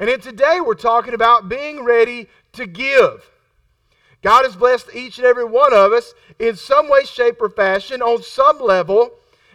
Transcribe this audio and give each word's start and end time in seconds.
And 0.00 0.08
then 0.08 0.18
today 0.18 0.60
we're 0.64 0.74
talking 0.74 1.12
about 1.12 1.50
being 1.50 1.84
ready 1.84 2.26
to 2.54 2.66
give. 2.66 3.30
God 4.22 4.44
has 4.44 4.56
blessed 4.56 4.88
each 4.94 5.18
and 5.18 5.26
every 5.26 5.44
one 5.44 5.74
of 5.74 5.92
us 5.92 6.14
in 6.38 6.56
some 6.56 6.88
way, 6.88 7.04
shape, 7.04 7.36
or 7.40 7.50
fashion 7.50 8.00
on 8.00 8.22
some 8.22 8.58
level. 8.60 9.10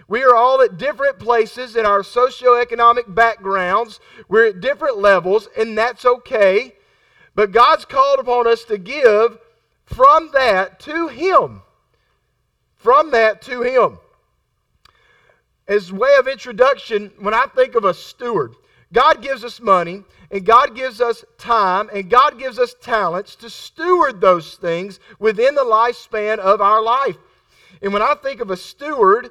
We 0.07 0.23
are 0.23 0.35
all 0.35 0.61
at 0.61 0.77
different 0.77 1.17
places 1.17 1.75
in 1.75 1.87
our 1.87 2.01
socioeconomic 2.01 3.15
backgrounds. 3.15 3.99
We're 4.29 4.49
at 4.49 4.61
different 4.61 4.99
levels, 4.99 5.49
and 5.57 5.75
that's 5.75 6.05
okay. 6.05 6.75
But 7.33 7.51
God's 7.51 7.85
called 7.85 8.19
upon 8.19 8.45
us 8.45 8.63
to 8.65 8.77
give 8.77 9.39
from 9.83 10.29
that 10.33 10.79
to 10.81 11.07
Him. 11.07 11.63
From 12.75 13.09
that 13.11 13.41
to 13.43 13.63
Him. 13.63 13.97
As 15.67 15.91
way 15.91 16.13
of 16.19 16.27
introduction, 16.27 17.11
when 17.17 17.33
I 17.33 17.47
think 17.47 17.73
of 17.73 17.83
a 17.83 17.95
steward, 17.95 18.53
God 18.93 19.23
gives 19.23 19.43
us 19.43 19.59
money, 19.59 20.03
and 20.31 20.45
God 20.45 20.75
gives 20.75 21.01
us 21.01 21.23
time, 21.37 21.89
and 21.93 22.09
God 22.09 22.39
gives 22.39 22.59
us 22.59 22.75
talents 22.81 23.35
to 23.37 23.49
steward 23.49 24.21
those 24.21 24.55
things 24.55 24.99
within 25.19 25.55
the 25.55 25.63
lifespan 25.63 26.39
of 26.39 26.61
our 26.61 26.81
life. 26.81 27.17
And 27.81 27.93
when 27.93 28.01
I 28.01 28.15
think 28.15 28.41
of 28.41 28.49
a 28.49 28.57
steward, 28.57 29.29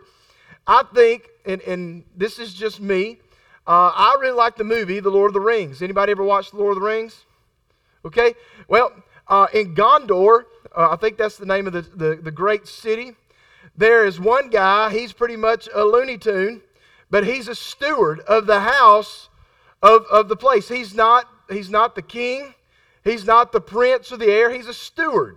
I 0.67 0.85
think, 0.95 1.29
and, 1.45 1.61
and 1.63 2.05
this 2.17 2.39
is 2.39 2.55
just 2.55 2.81
me, 2.81 3.19
uh, 3.67 3.91
I 3.95 4.17
really 4.21 4.37
like 4.37 4.57
the 4.57 4.65
movie 4.65 5.01
The 5.01 5.11
Lord 5.11 5.31
of 5.31 5.35
the 5.35 5.41
Rings. 5.41 5.83
Anybody 5.83 6.13
ever 6.13 6.23
watched 6.23 6.53
The 6.53 6.59
Lord 6.59 6.77
of 6.77 6.83
the 6.83 6.87
Rings? 6.87 7.25
Okay. 8.05 8.35
Well, 8.69 8.93
uh, 9.27 9.47
in 9.55 9.75
Gondor, 9.75 10.45
uh, 10.77 10.91
I 10.91 10.97
think 10.97 11.17
that's 11.17 11.39
the 11.39 11.47
name 11.47 11.67
of 11.67 11.73
the, 11.73 11.83
the, 11.83 12.17
the 12.17 12.31
great 12.31 12.67
city. 12.67 13.13
There 13.77 14.05
is 14.05 14.21
one 14.21 14.51
guy, 14.51 14.91
he's 14.91 15.13
pretty 15.13 15.37
much 15.37 15.69
a 15.75 15.85
Looney 15.85 16.19
Tune, 16.19 16.61
but 17.11 17.27
he's 17.27 17.49
a 17.49 17.55
steward 17.55 18.21
of 18.21 18.47
the 18.47 18.61
house 18.61 19.31
of, 19.85 20.07
of 20.11 20.29
the 20.29 20.37
place. 20.37 20.67
He's 20.67 20.95
not, 20.95 21.29
he's 21.51 21.69
not 21.69 21.95
the 21.95 22.03
king, 22.03 22.55
he's 23.05 23.27
not 23.27 23.53
the 23.53 23.61
prince 23.61 24.11
or 24.11 24.17
the 24.17 24.27
heir, 24.27 24.51
he's 24.51 24.67
a 24.67 24.75
steward. 24.75 25.37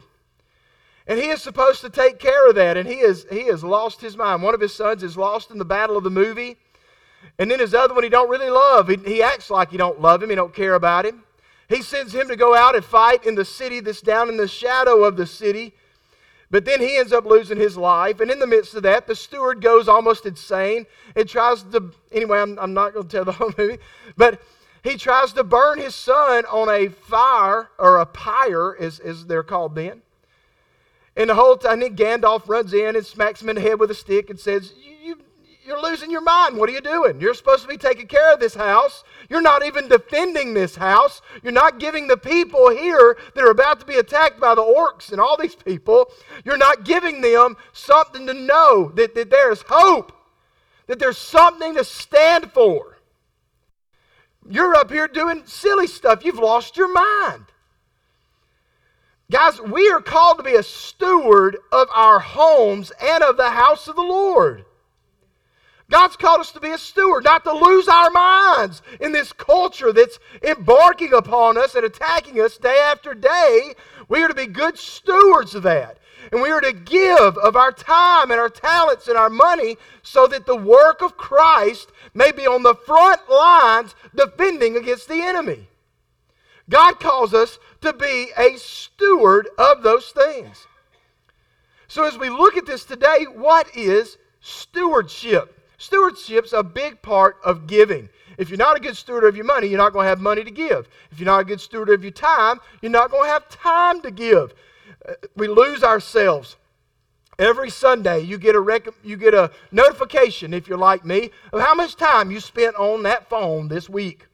And 1.05 1.19
he 1.19 1.27
is 1.27 1.41
supposed 1.41 1.81
to 1.81 1.89
take 1.89 2.17
care 2.17 2.49
of 2.49 2.55
that, 2.55 2.77
and 2.77 2.87
he, 2.87 2.95
is, 2.95 3.25
he 3.29 3.47
has 3.47 3.63
lost 3.63 4.01
his 4.01 4.17
mind. 4.17 4.41
One 4.41 4.53
of 4.53 4.61
his 4.61 4.73
sons 4.73 5.03
is 5.03 5.17
lost 5.17 5.51
in 5.51 5.57
the 5.57 5.65
battle 5.65 5.97
of 5.97 6.03
the 6.03 6.09
movie. 6.09 6.57
And 7.37 7.51
then 7.51 7.59
his 7.59 7.73
other 7.73 7.93
one 7.93 8.03
he 8.03 8.09
don't 8.09 8.29
really 8.29 8.49
love. 8.49 8.87
He, 8.87 8.95
he 8.97 9.21
acts 9.21 9.49
like 9.49 9.71
he 9.71 9.77
don't 9.77 10.01
love 10.01 10.23
him, 10.23 10.29
he 10.29 10.35
don't 10.35 10.53
care 10.53 10.75
about 10.75 11.05
him. 11.05 11.23
He 11.69 11.81
sends 11.81 12.13
him 12.13 12.29
to 12.29 12.37
go 12.37 12.55
out 12.55 12.75
and 12.75 12.83
fight 12.83 13.25
in 13.25 13.35
the 13.35 13.43
city 13.43 13.81
that's 13.81 14.01
down 14.01 14.29
in 14.29 14.37
the 14.37 14.47
shadow 14.47 15.03
of 15.03 15.17
the 15.17 15.25
city. 15.25 15.73
But 16.49 16.63
then 16.63 16.79
he 16.79 16.97
ends 16.97 17.11
up 17.11 17.25
losing 17.25 17.57
his 17.57 17.75
life. 17.75 18.19
And 18.19 18.31
in 18.31 18.39
the 18.39 18.47
midst 18.47 18.73
of 18.75 18.83
that, 18.83 19.05
the 19.05 19.15
steward 19.15 19.61
goes 19.61 19.87
almost 19.87 20.25
insane 20.25 20.85
and 21.15 21.27
tries 21.27 21.63
to, 21.63 21.91
anyway, 22.11 22.39
I'm, 22.39 22.57
I'm 22.57 22.73
not 22.73 22.93
going 22.93 23.07
to 23.07 23.11
tell 23.11 23.25
the 23.25 23.33
whole 23.33 23.53
movie, 23.57 23.79
but 24.15 24.41
he 24.83 24.95
tries 24.95 25.33
to 25.33 25.43
burn 25.43 25.79
his 25.79 25.93
son 25.93 26.45
on 26.45 26.69
a 26.69 26.87
fire 26.87 27.69
or 27.77 27.97
a 27.97 28.05
pyre, 28.05 28.77
as, 28.79 28.99
as 28.99 29.25
they're 29.25 29.43
called 29.43 29.75
then. 29.75 30.01
And 31.17 31.29
the 31.29 31.35
whole 31.35 31.57
time, 31.57 31.81
Gandalf 31.81 32.47
runs 32.47 32.73
in 32.73 32.95
and 32.95 33.05
smacks 33.05 33.41
him 33.41 33.49
in 33.49 33.55
the 33.55 33.61
head 33.61 33.79
with 33.79 33.91
a 33.91 33.95
stick 33.95 34.29
and 34.29 34.39
says, 34.39 34.73
you, 35.03 35.17
You're 35.67 35.81
losing 35.81 36.09
your 36.09 36.21
mind. 36.21 36.55
What 36.55 36.69
are 36.69 36.71
you 36.71 36.79
doing? 36.79 37.19
You're 37.19 37.33
supposed 37.33 37.63
to 37.63 37.67
be 37.67 37.75
taking 37.75 38.07
care 38.07 38.33
of 38.33 38.39
this 38.39 38.55
house. 38.55 39.03
You're 39.29 39.41
not 39.41 39.65
even 39.65 39.89
defending 39.89 40.53
this 40.53 40.77
house. 40.77 41.21
You're 41.43 41.51
not 41.51 41.77
giving 41.77 42.07
the 42.07 42.15
people 42.15 42.69
here 42.69 43.17
that 43.35 43.43
are 43.43 43.51
about 43.51 43.81
to 43.81 43.85
be 43.85 43.97
attacked 43.97 44.39
by 44.39 44.55
the 44.55 44.61
orcs 44.61 45.11
and 45.11 45.19
all 45.19 45.35
these 45.35 45.55
people, 45.55 46.09
you're 46.45 46.55
not 46.55 46.85
giving 46.85 47.19
them 47.19 47.57
something 47.73 48.25
to 48.27 48.33
know 48.33 48.93
that, 48.95 49.13
that 49.15 49.29
there's 49.29 49.61
hope, 49.67 50.13
that 50.87 50.99
there's 50.99 51.17
something 51.17 51.75
to 51.75 51.83
stand 51.83 52.49
for. 52.53 52.99
You're 54.49 54.73
up 54.73 54.89
here 54.89 55.09
doing 55.09 55.43
silly 55.45 55.87
stuff. 55.87 56.23
You've 56.23 56.39
lost 56.39 56.77
your 56.77 56.93
mind. 56.93 57.43
Guys, 59.29 59.59
we 59.59 59.89
are 59.89 59.99
called 59.99 60.37
to 60.37 60.43
be 60.43 60.55
a 60.55 60.63
steward 60.63 61.57
of 61.73 61.89
our 61.93 62.19
homes 62.19 62.93
and 63.01 63.21
of 63.21 63.35
the 63.35 63.49
house 63.49 63.89
of 63.89 63.97
the 63.97 64.01
Lord. 64.01 64.63
God's 65.89 66.17
called 66.17 66.41
us 66.41 66.51
to 66.51 66.59
be 66.59 66.71
a 66.71 66.77
steward, 66.77 67.23
not 67.23 67.45
to 67.45 67.53
lose 67.53 67.87
our 67.87 68.09
minds 68.09 68.81
in 68.99 69.13
this 69.13 69.31
culture 69.31 69.93
that's 69.93 70.19
embarking 70.43 71.13
upon 71.13 71.57
us 71.57 71.75
and 71.75 71.85
attacking 71.85 72.41
us 72.41 72.57
day 72.57 72.77
after 72.91 73.13
day. 73.13 73.73
We 74.09 74.21
are 74.21 74.27
to 74.27 74.33
be 74.33 74.47
good 74.47 74.77
stewards 74.77 75.55
of 75.55 75.63
that. 75.63 75.97
And 76.31 76.41
we 76.41 76.51
are 76.51 76.59
to 76.59 76.73
give 76.73 77.37
of 77.37 77.55
our 77.55 77.71
time 77.71 78.31
and 78.31 78.39
our 78.39 78.49
talents 78.49 79.07
and 79.07 79.17
our 79.17 79.29
money 79.29 79.77
so 80.03 80.27
that 80.27 80.45
the 80.45 80.57
work 80.57 81.01
of 81.01 81.15
Christ 81.15 81.91
may 82.13 82.33
be 82.33 82.45
on 82.45 82.63
the 82.63 82.75
front 82.75 83.29
lines 83.29 83.95
defending 84.13 84.75
against 84.75 85.07
the 85.07 85.21
enemy. 85.21 85.69
God 86.69 86.99
calls 86.99 87.33
us 87.33 87.59
to 87.79 87.93
be 87.93 88.31
a 88.37 88.57
steward 88.57 89.47
of 89.57 89.83
those 89.83 90.11
things. 90.11 90.67
So, 91.87 92.03
as 92.03 92.17
we 92.17 92.29
look 92.29 92.57
at 92.57 92.65
this 92.65 92.83
today, 92.83 93.23
what 93.33 93.73
is 93.73 94.17
stewardship? 94.41 95.56
Stewardship's 95.77 96.53
a 96.53 96.63
big 96.63 97.01
part 97.01 97.37
of 97.43 97.67
giving. 97.67 98.09
If 98.37 98.49
you're 98.49 98.57
not 98.57 98.77
a 98.77 98.79
good 98.79 98.97
steward 98.97 99.23
of 99.23 99.35
your 99.35 99.45
money, 99.45 99.67
you're 99.67 99.77
not 99.77 99.93
going 99.93 100.05
to 100.05 100.09
have 100.09 100.19
money 100.19 100.43
to 100.43 100.51
give. 100.51 100.87
If 101.11 101.19
you're 101.19 101.27
not 101.27 101.41
a 101.41 101.45
good 101.45 101.61
steward 101.61 101.89
of 101.89 102.03
your 102.03 102.11
time, 102.11 102.59
you're 102.81 102.91
not 102.91 103.11
going 103.11 103.25
to 103.25 103.31
have 103.31 103.49
time 103.49 104.01
to 104.01 104.11
give. 104.11 104.53
Uh, 105.07 105.13
we 105.35 105.47
lose 105.47 105.83
ourselves. 105.83 106.55
Every 107.39 107.69
Sunday, 107.69 108.21
you 108.21 108.39
get 108.39 108.55
a 108.55 108.59
rec- 108.59 108.87
you 109.03 109.15
get 109.15 109.35
a 109.35 109.51
notification, 109.71 110.55
if 110.55 110.67
you're 110.67 110.77
like 110.77 111.05
me, 111.05 111.29
of 111.53 111.61
how 111.61 111.75
much 111.75 111.95
time 111.95 112.31
you 112.31 112.39
spent 112.39 112.75
on 112.75 113.03
that 113.03 113.29
phone 113.29 113.67
this 113.67 113.87
week. 113.87 114.25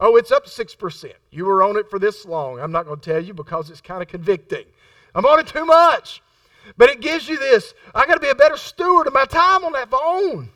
Oh, 0.00 0.16
it's 0.16 0.32
up 0.32 0.46
6%. 0.46 1.12
You 1.30 1.44
were 1.44 1.62
on 1.62 1.76
it 1.76 1.90
for 1.90 1.98
this 1.98 2.24
long. 2.24 2.58
I'm 2.58 2.72
not 2.72 2.86
going 2.86 2.98
to 2.98 3.10
tell 3.10 3.22
you 3.22 3.34
because 3.34 3.68
it's 3.68 3.82
kind 3.82 4.00
of 4.00 4.08
convicting. 4.08 4.64
I'm 5.14 5.26
on 5.26 5.40
it 5.40 5.48
too 5.48 5.66
much. 5.66 6.22
But 6.78 6.88
it 6.88 7.00
gives 7.00 7.28
you 7.28 7.38
this 7.38 7.74
I 7.94 8.06
got 8.06 8.14
to 8.14 8.20
be 8.20 8.28
a 8.28 8.34
better 8.34 8.56
steward 8.56 9.06
of 9.06 9.12
my 9.12 9.26
time 9.26 9.64
on 9.64 9.72
that 9.72 9.90
phone. 9.90 10.48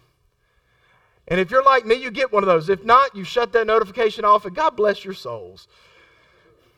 And 1.28 1.40
if 1.40 1.50
you're 1.50 1.62
like 1.62 1.86
me, 1.86 1.94
you 1.94 2.10
get 2.10 2.32
one 2.32 2.42
of 2.42 2.46
those. 2.46 2.68
If 2.68 2.84
not, 2.84 3.16
you 3.16 3.24
shut 3.24 3.52
that 3.52 3.66
notification 3.66 4.24
off, 4.24 4.44
and 4.44 4.54
God 4.54 4.76
bless 4.76 5.04
your 5.04 5.14
souls. 5.14 5.68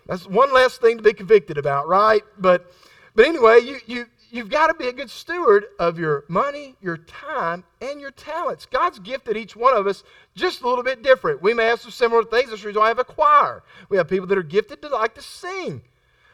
That's 0.07 0.27
one 0.27 0.53
less 0.55 0.79
thing 0.79 0.97
to 0.99 1.03
be 1.03 1.12
convicted 1.12 1.59
about, 1.59 1.89
right? 1.89 2.23
But, 2.39 2.71
but 3.15 3.27
anyway, 3.27 3.61
you, 3.61 3.79
you, 3.87 4.07
you've 4.31 4.51
got 4.51 4.69
to 4.69 4.75
be 4.75 4.87
a 4.87 4.93
good 4.93 5.11
steward 5.11 5.67
of 5.81 5.99
your 5.99 6.25
money, 6.29 6.77
your 6.81 6.99
time, 6.99 7.65
and 7.81 8.01
your 8.01 8.12
talents. 8.12 8.67
God's 8.67 9.01
gifted 9.01 9.37
each 9.37 9.57
one 9.57 9.77
of 9.77 9.89
us 9.89 10.05
just 10.37 10.63
a 10.63 10.69
little 10.69 10.84
bit 10.84 11.03
different. 11.03 11.43
We 11.43 11.55
may 11.55 11.65
have 11.67 11.81
some 11.81 11.91
similar 11.91 12.23
things. 12.23 12.51
That's 12.51 12.63
the 12.63 12.69
reason 12.69 12.83
I 12.83 12.89
have 12.89 13.01
a 13.01 13.05
choir. 13.05 13.65
We 13.89 13.97
have 13.97 14.09
people 14.09 14.28
that 14.28 14.39
are 14.39 14.45
gifted 14.45 14.81
to 14.83 14.89
like 14.89 15.15
to 15.17 15.23
sing. 15.23 15.83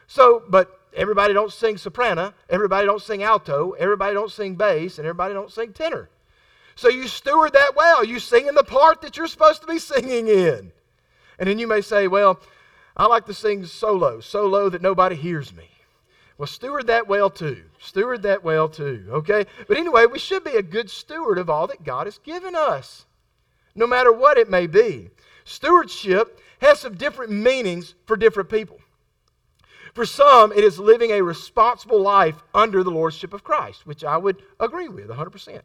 So, 0.06 0.42
but 0.48 0.78
everybody 0.94 1.32
don't 1.32 1.52
sing 1.52 1.78
soprano, 1.78 2.34
everybody 2.50 2.86
don't 2.86 3.00
sing 3.00 3.22
alto, 3.22 3.70
everybody 3.78 4.12
don't 4.12 4.30
sing 4.30 4.56
bass, 4.56 4.98
and 4.98 5.06
everybody 5.06 5.32
don't 5.32 5.50
sing 5.50 5.72
tenor. 5.72 6.10
So 6.74 6.88
you 6.88 7.08
steward 7.08 7.52
that 7.52 7.76
well. 7.76 8.04
You 8.04 8.18
sing 8.18 8.46
in 8.46 8.54
the 8.54 8.64
part 8.64 9.02
that 9.02 9.16
you're 9.16 9.26
supposed 9.26 9.60
to 9.60 9.66
be 9.66 9.78
singing 9.78 10.28
in. 10.28 10.72
And 11.38 11.48
then 11.48 11.58
you 11.58 11.66
may 11.66 11.80
say, 11.80 12.08
well, 12.08 12.40
I 12.96 13.06
like 13.06 13.26
to 13.26 13.34
sing 13.34 13.64
solo, 13.64 14.20
so 14.20 14.46
low 14.46 14.68
that 14.68 14.82
nobody 14.82 15.16
hears 15.16 15.54
me. 15.54 15.68
Well, 16.38 16.46
steward 16.46 16.88
that 16.88 17.08
well 17.08 17.30
too. 17.30 17.62
Steward 17.78 18.22
that 18.22 18.44
well 18.44 18.68
too, 18.68 19.06
okay? 19.10 19.46
But 19.68 19.76
anyway, 19.76 20.06
we 20.06 20.18
should 20.18 20.44
be 20.44 20.56
a 20.56 20.62
good 20.62 20.90
steward 20.90 21.38
of 21.38 21.48
all 21.48 21.66
that 21.68 21.84
God 21.84 22.06
has 22.06 22.18
given 22.18 22.54
us, 22.54 23.06
no 23.74 23.86
matter 23.86 24.12
what 24.12 24.38
it 24.38 24.50
may 24.50 24.66
be. 24.66 25.10
Stewardship 25.44 26.40
has 26.60 26.80
some 26.80 26.94
different 26.94 27.32
meanings 27.32 27.94
for 28.06 28.16
different 28.16 28.48
people. 28.48 28.78
For 29.94 30.06
some, 30.06 30.52
it 30.52 30.64
is 30.64 30.78
living 30.78 31.10
a 31.10 31.22
responsible 31.22 32.00
life 32.00 32.42
under 32.54 32.82
the 32.82 32.90
lordship 32.90 33.34
of 33.34 33.44
Christ, 33.44 33.86
which 33.86 34.04
I 34.04 34.16
would 34.16 34.42
agree 34.58 34.88
with 34.88 35.08
100%. 35.08 35.60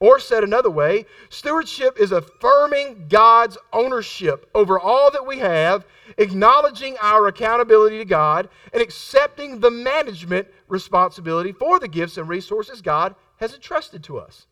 Or 0.00 0.20
said 0.20 0.44
another 0.44 0.70
way, 0.70 1.06
stewardship 1.28 1.98
is 1.98 2.12
affirming 2.12 3.06
God's 3.08 3.58
ownership 3.72 4.48
over 4.54 4.78
all 4.78 5.10
that 5.10 5.26
we 5.26 5.38
have, 5.38 5.86
acknowledging 6.18 6.96
our 7.00 7.26
accountability 7.26 7.98
to 7.98 8.04
God, 8.04 8.48
and 8.72 8.80
accepting 8.80 9.58
the 9.58 9.72
management 9.72 10.46
responsibility 10.68 11.50
for 11.50 11.80
the 11.80 11.88
gifts 11.88 12.16
and 12.16 12.28
resources 12.28 12.80
God 12.80 13.16
has 13.38 13.54
entrusted 13.54 14.04
to 14.04 14.18
us. 14.18 14.46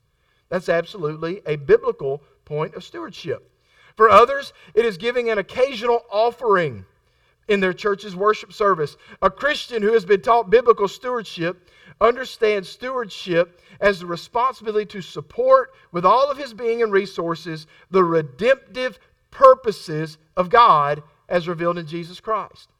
That's 0.48 0.68
absolutely 0.68 1.42
a 1.46 1.56
biblical 1.56 2.22
point 2.44 2.74
of 2.74 2.82
stewardship. 2.82 3.50
For 3.96 4.10
others, 4.10 4.52
it 4.74 4.84
is 4.84 4.96
giving 4.96 5.30
an 5.30 5.38
occasional 5.38 6.02
offering 6.10 6.84
in 7.48 7.60
their 7.60 7.72
church's 7.72 8.16
worship 8.16 8.52
service. 8.52 8.96
A 9.22 9.30
Christian 9.30 9.82
who 9.82 9.92
has 9.92 10.04
been 10.04 10.20
taught 10.20 10.50
biblical 10.50 10.88
stewardship 10.88 11.68
understands 12.00 12.68
stewardship 12.68 13.60
as 13.80 14.00
the 14.00 14.06
responsibility 14.06 14.86
to 14.86 15.00
support, 15.00 15.72
with 15.92 16.04
all 16.04 16.30
of 16.30 16.38
his 16.38 16.52
being 16.52 16.82
and 16.82 16.92
resources, 16.92 17.66
the 17.90 18.04
redemptive 18.04 18.98
purposes 19.30 20.18
of 20.36 20.50
God 20.50 21.02
as 21.28 21.48
revealed 21.48 21.78
in 21.78 21.86
Jesus 21.86 22.20
Christ. 22.20 22.70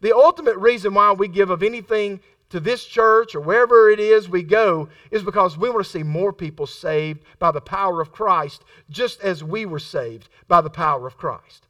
The 0.00 0.14
ultimate 0.14 0.56
reason 0.56 0.94
why 0.94 1.12
we 1.12 1.28
give 1.28 1.50
of 1.50 1.62
anything 1.62 2.20
to 2.50 2.60
this 2.60 2.84
church 2.84 3.34
or 3.34 3.40
wherever 3.40 3.90
it 3.90 3.98
is 3.98 4.28
we 4.28 4.42
go 4.42 4.88
is 5.10 5.22
because 5.22 5.56
we 5.56 5.70
want 5.70 5.84
to 5.84 5.90
see 5.90 6.02
more 6.02 6.32
people 6.32 6.66
saved 6.66 7.20
by 7.38 7.50
the 7.50 7.60
power 7.60 8.00
of 8.00 8.12
Christ, 8.12 8.64
just 8.90 9.20
as 9.22 9.42
we 9.42 9.66
were 9.66 9.78
saved 9.78 10.28
by 10.46 10.60
the 10.60 10.70
power 10.70 11.06
of 11.06 11.16
Christ. 11.16 11.66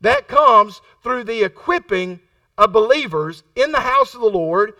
That 0.00 0.26
comes 0.28 0.80
through 1.02 1.24
the 1.24 1.44
equipping 1.44 2.20
of 2.58 2.72
believers 2.72 3.42
in 3.54 3.72
the 3.72 3.80
house 3.80 4.14
of 4.14 4.20
the 4.20 4.26
Lord. 4.26 4.74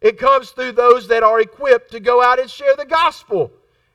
It 0.00 0.18
comes 0.18 0.50
through 0.50 0.72
those 0.72 1.08
that 1.08 1.22
are 1.22 1.40
equipped 1.40 1.92
to 1.92 2.00
go 2.00 2.22
out 2.22 2.40
and 2.40 2.50
share 2.50 2.74
the 2.76 2.86
gospel 2.86 3.52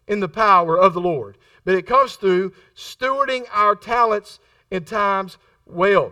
in 0.08 0.20
the 0.20 0.28
power 0.28 0.78
of 0.78 0.94
the 0.94 1.02
Lord. 1.02 1.38
But 1.64 1.76
it 1.76 1.88
comes 1.88 2.16
through 2.16 2.54
stewarding 2.76 3.46
our 3.52 3.76
talents 3.76 4.40
in 4.70 4.86
times 4.86 5.38
well. 5.66 6.12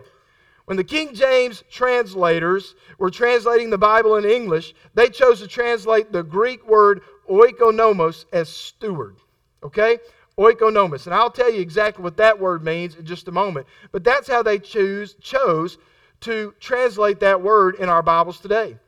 When 0.64 0.76
the 0.76 0.84
King 0.84 1.14
James 1.14 1.62
translators 1.70 2.74
were 2.98 3.10
translating 3.10 3.70
the 3.70 3.78
Bible 3.78 4.16
in 4.16 4.24
English, 4.24 4.74
they 4.94 5.10
chose 5.10 5.40
to 5.40 5.46
translate 5.46 6.10
the 6.10 6.22
Greek 6.22 6.66
word 6.66 7.02
oikonomos 7.28 8.24
as 8.32 8.48
steward. 8.48 9.16
Okay? 9.62 9.98
Oikonomos. 10.38 11.06
And 11.06 11.14
I'll 11.14 11.30
tell 11.30 11.52
you 11.52 11.60
exactly 11.60 12.02
what 12.02 12.16
that 12.16 12.40
word 12.40 12.64
means 12.64 12.96
in 12.96 13.04
just 13.04 13.28
a 13.28 13.32
moment. 13.32 13.66
But 13.92 14.02
that's 14.02 14.26
how 14.26 14.42
they 14.42 14.58
choose, 14.58 15.14
chose 15.20 15.78
to 16.20 16.54
translate 16.58 17.20
that 17.20 17.42
word 17.42 17.76
in 17.76 17.88
our 17.88 18.02
Bibles 18.02 18.40
today. 18.40 18.78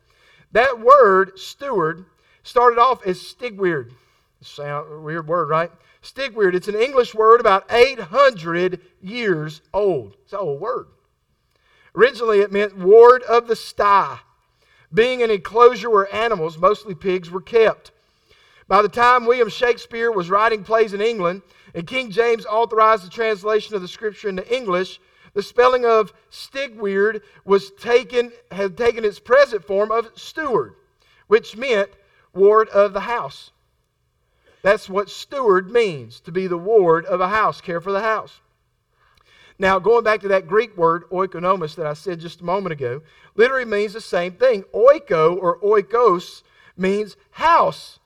That 0.56 0.80
word, 0.80 1.38
steward, 1.38 2.06
started 2.42 2.78
off 2.78 3.06
as 3.06 3.20
stigweird. 3.20 3.92
Sound 4.40 5.04
weird 5.04 5.28
word, 5.28 5.50
right? 5.50 5.70
Stigweird. 6.02 6.54
It's 6.54 6.66
an 6.66 6.76
English 6.76 7.14
word 7.14 7.40
about 7.40 7.70
800 7.70 8.80
years 9.02 9.60
old. 9.74 10.16
It's 10.24 10.32
an 10.32 10.38
old 10.38 10.62
word. 10.62 10.86
Originally, 11.94 12.40
it 12.40 12.52
meant 12.52 12.74
ward 12.74 13.22
of 13.24 13.48
the 13.48 13.54
sty, 13.54 14.20
being 14.94 15.22
an 15.22 15.30
enclosure 15.30 15.90
where 15.90 16.10
animals, 16.14 16.56
mostly 16.56 16.94
pigs, 16.94 17.30
were 17.30 17.42
kept. 17.42 17.90
By 18.66 18.80
the 18.80 18.88
time 18.88 19.26
William 19.26 19.50
Shakespeare 19.50 20.10
was 20.10 20.30
writing 20.30 20.64
plays 20.64 20.94
in 20.94 21.02
England 21.02 21.42
and 21.74 21.86
King 21.86 22.10
James 22.10 22.46
authorized 22.46 23.04
the 23.04 23.10
translation 23.10 23.74
of 23.74 23.82
the 23.82 23.88
scripture 23.88 24.30
into 24.30 24.50
English, 24.50 25.00
the 25.36 25.42
spelling 25.42 25.84
of 25.84 26.14
Stigweird 26.30 27.20
was 27.44 27.70
taken, 27.70 28.32
had 28.50 28.74
taken 28.74 29.04
its 29.04 29.18
present 29.18 29.62
form 29.62 29.92
of 29.92 30.10
steward, 30.14 30.72
which 31.26 31.58
meant 31.58 31.90
ward 32.32 32.70
of 32.70 32.94
the 32.94 33.00
house. 33.00 33.50
That's 34.62 34.88
what 34.88 35.10
steward 35.10 35.70
means, 35.70 36.20
to 36.20 36.32
be 36.32 36.46
the 36.46 36.56
ward 36.56 37.04
of 37.04 37.20
a 37.20 37.28
house, 37.28 37.60
care 37.60 37.82
for 37.82 37.92
the 37.92 38.00
house. 38.00 38.40
Now, 39.58 39.78
going 39.78 40.04
back 40.04 40.22
to 40.22 40.28
that 40.28 40.46
Greek 40.46 40.74
word, 40.74 41.04
oikonomos, 41.10 41.74
that 41.74 41.86
I 41.86 41.92
said 41.92 42.18
just 42.18 42.40
a 42.40 42.44
moment 42.44 42.72
ago, 42.72 43.02
literally 43.34 43.66
means 43.66 43.92
the 43.92 44.00
same 44.00 44.32
thing. 44.32 44.62
Oiko 44.72 45.36
or 45.36 45.58
oikos 45.58 46.44
means 46.78 47.14
house, 47.32 47.98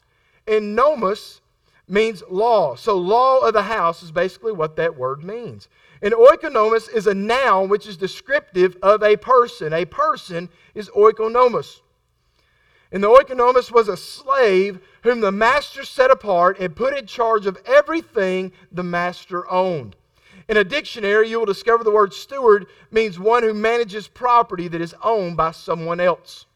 and 0.48 0.74
nomos 0.74 1.42
means 1.86 2.24
law. 2.28 2.74
So, 2.74 2.96
law 2.96 3.38
of 3.38 3.52
the 3.52 3.62
house 3.62 4.02
is 4.02 4.10
basically 4.10 4.50
what 4.50 4.74
that 4.76 4.96
word 4.96 5.22
means. 5.22 5.68
And 6.02 6.14
oikonomos 6.14 6.92
is 6.92 7.06
a 7.06 7.14
noun 7.14 7.68
which 7.68 7.86
is 7.86 7.96
descriptive 7.96 8.76
of 8.82 9.02
a 9.02 9.16
person. 9.16 9.72
A 9.72 9.84
person 9.84 10.48
is 10.74 10.88
oikonomos. 10.90 11.80
And 12.92 13.04
the 13.04 13.08
oikonomos 13.08 13.70
was 13.70 13.88
a 13.88 13.96
slave 13.96 14.80
whom 15.02 15.20
the 15.20 15.30
master 15.30 15.84
set 15.84 16.10
apart 16.10 16.58
and 16.58 16.74
put 16.74 16.96
in 16.96 17.06
charge 17.06 17.46
of 17.46 17.58
everything 17.66 18.52
the 18.72 18.82
master 18.82 19.48
owned. 19.50 19.94
In 20.48 20.56
a 20.56 20.64
dictionary, 20.64 21.28
you 21.28 21.38
will 21.38 21.46
discover 21.46 21.84
the 21.84 21.92
word 21.92 22.12
steward 22.12 22.66
means 22.90 23.18
one 23.18 23.44
who 23.44 23.54
manages 23.54 24.08
property 24.08 24.66
that 24.68 24.80
is 24.80 24.94
owned 25.02 25.36
by 25.36 25.52
someone 25.52 26.00
else. 26.00 26.46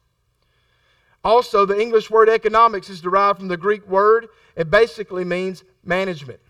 Also, 1.23 1.65
the 1.65 1.81
English 1.81 2.11
word 2.11 2.29
economics 2.29 2.91
is 2.91 3.01
derived 3.01 3.39
from 3.39 3.49
the 3.49 3.57
Greek 3.57 3.87
word. 3.87 4.29
It 4.57 4.71
basically 4.71 5.25
means 5.25 5.63
management. 5.85 6.41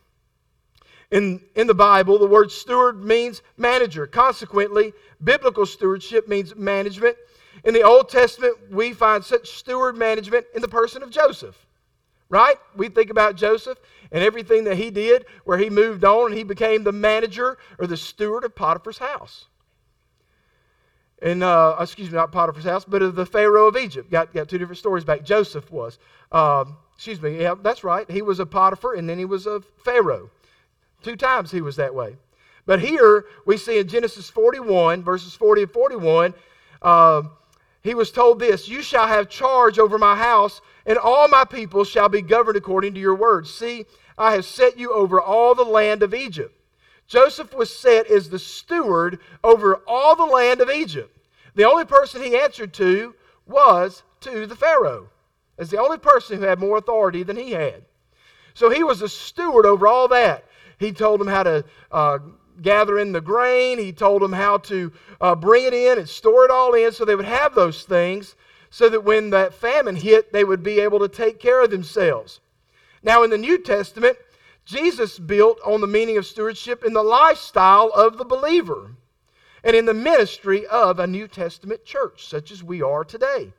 In, 1.14 1.40
in 1.54 1.68
the 1.68 1.74
Bible, 1.74 2.18
the 2.18 2.26
word 2.26 2.50
steward 2.50 3.04
means 3.04 3.40
manager. 3.56 4.04
Consequently, 4.04 4.92
biblical 5.22 5.64
stewardship 5.64 6.26
means 6.26 6.56
management. 6.56 7.16
In 7.62 7.72
the 7.72 7.82
Old 7.82 8.08
Testament, 8.08 8.56
we 8.68 8.92
find 8.92 9.24
such 9.24 9.48
steward 9.50 9.96
management 9.96 10.44
in 10.56 10.60
the 10.60 10.66
person 10.66 11.04
of 11.04 11.10
Joseph. 11.10 11.68
Right? 12.28 12.56
We 12.74 12.88
think 12.88 13.10
about 13.10 13.36
Joseph 13.36 13.78
and 14.10 14.24
everything 14.24 14.64
that 14.64 14.74
he 14.74 14.90
did, 14.90 15.26
where 15.44 15.56
he 15.56 15.70
moved 15.70 16.04
on 16.04 16.32
and 16.32 16.36
he 16.36 16.42
became 16.42 16.82
the 16.82 16.90
manager 16.90 17.58
or 17.78 17.86
the 17.86 17.96
steward 17.96 18.42
of 18.42 18.56
Potiphar's 18.56 18.98
house. 18.98 19.44
And, 21.22 21.44
uh, 21.44 21.76
excuse 21.78 22.10
me, 22.10 22.16
not 22.16 22.32
Potiphar's 22.32 22.64
house, 22.64 22.84
but 22.84 23.02
of 23.02 23.14
the 23.14 23.24
Pharaoh 23.24 23.68
of 23.68 23.76
Egypt. 23.76 24.10
Got, 24.10 24.34
got 24.34 24.48
two 24.48 24.58
different 24.58 24.78
stories 24.78 25.04
back. 25.04 25.22
Joseph 25.22 25.70
was. 25.70 26.00
Um, 26.32 26.76
excuse 26.96 27.22
me, 27.22 27.40
yeah, 27.40 27.54
that's 27.62 27.84
right. 27.84 28.10
He 28.10 28.20
was 28.20 28.40
a 28.40 28.46
Potiphar 28.46 28.94
and 28.94 29.08
then 29.08 29.16
he 29.16 29.24
was 29.24 29.46
a 29.46 29.60
Pharaoh. 29.84 30.30
Two 31.04 31.16
times 31.16 31.50
he 31.50 31.60
was 31.60 31.76
that 31.76 31.94
way. 31.94 32.16
But 32.66 32.80
here 32.80 33.26
we 33.44 33.58
see 33.58 33.78
in 33.78 33.86
Genesis 33.86 34.30
41, 34.30 35.02
verses 35.02 35.34
40 35.34 35.62
and 35.64 35.70
41, 35.70 36.34
uh, 36.80 37.22
he 37.82 37.94
was 37.94 38.10
told 38.10 38.40
this 38.40 38.68
You 38.68 38.82
shall 38.82 39.06
have 39.06 39.28
charge 39.28 39.78
over 39.78 39.98
my 39.98 40.16
house, 40.16 40.62
and 40.86 40.96
all 40.96 41.28
my 41.28 41.44
people 41.44 41.84
shall 41.84 42.08
be 42.08 42.22
governed 42.22 42.56
according 42.56 42.94
to 42.94 43.00
your 43.00 43.14
words. 43.14 43.52
See, 43.52 43.84
I 44.16 44.32
have 44.32 44.46
set 44.46 44.78
you 44.78 44.92
over 44.92 45.20
all 45.20 45.54
the 45.54 45.62
land 45.62 46.02
of 46.02 46.14
Egypt. 46.14 46.58
Joseph 47.06 47.52
was 47.52 47.74
set 47.74 48.06
as 48.06 48.30
the 48.30 48.38
steward 48.38 49.18
over 49.42 49.82
all 49.86 50.16
the 50.16 50.24
land 50.24 50.62
of 50.62 50.70
Egypt. 50.70 51.14
The 51.54 51.68
only 51.68 51.84
person 51.84 52.22
he 52.22 52.36
answered 52.36 52.72
to 52.74 53.14
was 53.46 54.02
to 54.20 54.46
the 54.46 54.56
Pharaoh, 54.56 55.08
as 55.58 55.68
the 55.68 55.78
only 55.78 55.98
person 55.98 56.38
who 56.38 56.44
had 56.44 56.58
more 56.58 56.78
authority 56.78 57.22
than 57.22 57.36
he 57.36 57.50
had. 57.50 57.84
So 58.54 58.70
he 58.70 58.82
was 58.82 59.02
a 59.02 59.08
steward 59.08 59.66
over 59.66 59.86
all 59.86 60.08
that. 60.08 60.44
He 60.78 60.92
told 60.92 61.20
them 61.20 61.28
how 61.28 61.42
to 61.42 61.64
uh, 61.90 62.18
gather 62.62 62.98
in 62.98 63.12
the 63.12 63.20
grain, 63.20 63.78
he 63.78 63.92
told 63.92 64.22
them 64.22 64.32
how 64.32 64.58
to 64.58 64.92
uh, 65.20 65.34
bring 65.34 65.64
it 65.64 65.74
in 65.74 65.98
and 65.98 66.08
store 66.08 66.44
it 66.44 66.50
all 66.50 66.74
in 66.74 66.92
so 66.92 67.04
they 67.04 67.16
would 67.16 67.24
have 67.24 67.54
those 67.54 67.84
things 67.84 68.36
so 68.70 68.88
that 68.88 69.04
when 69.04 69.30
that 69.30 69.54
famine 69.54 69.96
hit, 69.96 70.32
they 70.32 70.44
would 70.44 70.62
be 70.62 70.80
able 70.80 70.98
to 70.98 71.08
take 71.08 71.38
care 71.38 71.62
of 71.62 71.70
themselves. 71.70 72.40
Now, 73.02 73.22
in 73.22 73.30
the 73.30 73.38
New 73.38 73.58
Testament, 73.58 74.16
Jesus 74.64 75.18
built 75.18 75.60
on 75.64 75.80
the 75.80 75.86
meaning 75.86 76.16
of 76.16 76.26
stewardship 76.26 76.84
in 76.84 76.92
the 76.92 77.02
lifestyle 77.02 77.90
of 77.94 78.18
the 78.18 78.24
believer 78.24 78.96
and 79.62 79.76
in 79.76 79.84
the 79.84 79.94
ministry 79.94 80.66
of 80.66 80.98
a 80.98 81.06
New 81.06 81.28
Testament 81.28 81.84
church, 81.84 82.26
such 82.26 82.50
as 82.50 82.64
we 82.64 82.82
are 82.82 83.04
today. 83.04 83.52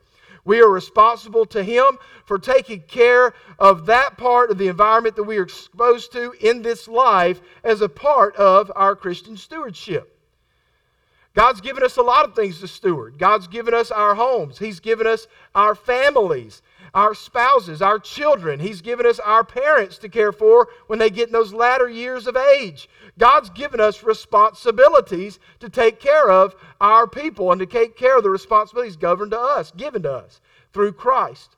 We 0.46 0.62
are 0.62 0.70
responsible 0.70 1.46
to 1.48 1.64
Him 1.64 1.98
for 2.26 2.38
taking 2.38 2.82
care 2.82 3.34
of 3.58 3.88
that 3.88 4.18
part 4.18 4.52
of 4.52 4.58
the 4.58 4.68
environment 4.68 5.16
that 5.16 5.24
we 5.24 5.38
are 5.38 5.44
exposed 5.44 6.12
to 6.14 6.34
in 6.40 6.62
this 6.62 6.88
life 6.88 7.42
as 7.64 7.82
a 7.82 7.90
part 7.90 8.36
of 8.36 8.72
our 8.76 8.96
Christian 8.96 9.36
stewardship. 9.36 10.12
God's 11.34 11.60
given 11.60 11.84
us 11.84 11.98
a 11.98 12.02
lot 12.02 12.24
of 12.24 12.34
things 12.34 12.62
to 12.62 12.68
steward. 12.68 13.18
God's 13.18 13.48
given 13.48 13.74
us 13.74 13.92
our 13.92 14.16
homes, 14.16 14.60
He's 14.60 14.80
given 14.80 15.06
us 15.06 15.28
our 15.54 15.76
families, 15.76 16.62
our 16.96 17.14
spouses, 17.14 17.82
our 17.82 18.00
children. 18.00 18.62
He's 18.62 18.82
given 18.82 19.06
us 19.06 19.20
our 19.20 19.44
parents 19.44 19.98
to 19.98 20.10
care 20.10 20.32
for 20.32 20.70
when 20.88 20.98
they 20.98 21.10
get 21.10 21.28
in 21.28 21.34
those 21.34 21.54
latter 21.54 21.90
years 21.90 22.26
of 22.26 22.38
age. 22.38 22.90
God's 23.20 23.50
given 23.50 23.82
us 23.82 24.02
responsibilities 24.02 25.38
to 25.60 25.70
take 25.70 26.00
care 26.00 26.30
of 26.30 26.56
our 26.80 27.06
people 27.06 27.52
and 27.52 27.60
to 27.60 27.66
take 27.66 27.98
care 27.98 28.18
of 28.18 28.24
the 28.24 28.30
responsibilities 28.30 28.96
governed 28.96 29.32
to 29.32 29.40
us, 29.40 29.72
given 29.72 30.04
to 30.04 30.12
us 30.12 30.40
through 30.72 30.94
Christ. 30.94 31.58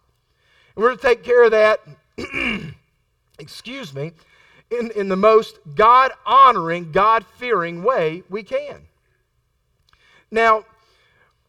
And 0.76 0.84
we're 0.84 0.96
to 0.96 1.02
take 1.02 1.24
care 1.24 1.44
of 1.44 1.52
that, 1.52 1.82
excuse 3.40 3.94
me, 3.94 4.14
in, 4.72 4.90
in 4.96 5.08
the 5.08 5.16
most 5.16 5.60
God 5.76 6.12
honoring, 6.26 6.92
God 6.92 7.24
fearing 7.38 7.84
way 7.84 8.24
we 8.28 8.42
can. 8.42 8.88
Now, 10.32 10.66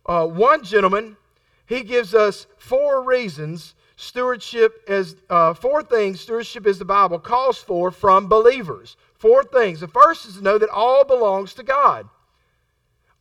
uh, 0.05 0.27
one 0.27 0.63
gentleman, 0.63 1.17
he 1.65 1.83
gives 1.83 2.15
us 2.15 2.47
four 2.59 3.03
reasons 3.03 3.75
stewardship 3.99 4.85
is 4.87 5.17
uh, 5.29 5.53
four 5.53 5.83
things 5.83 6.21
stewardship 6.21 6.67
is 6.67 6.79
the 6.79 6.85
Bible 6.85 7.19
calls 7.19 7.59
for 7.59 7.91
from 7.91 8.29
believers. 8.29 8.97
Four 9.19 9.43
things. 9.43 9.81
The 9.81 9.89
first 9.89 10.25
is 10.27 10.37
to 10.37 10.43
know 10.43 10.57
that 10.57 10.71
all 10.71 11.05
belongs 11.05 11.53
to 11.55 11.65
God. 11.65 12.09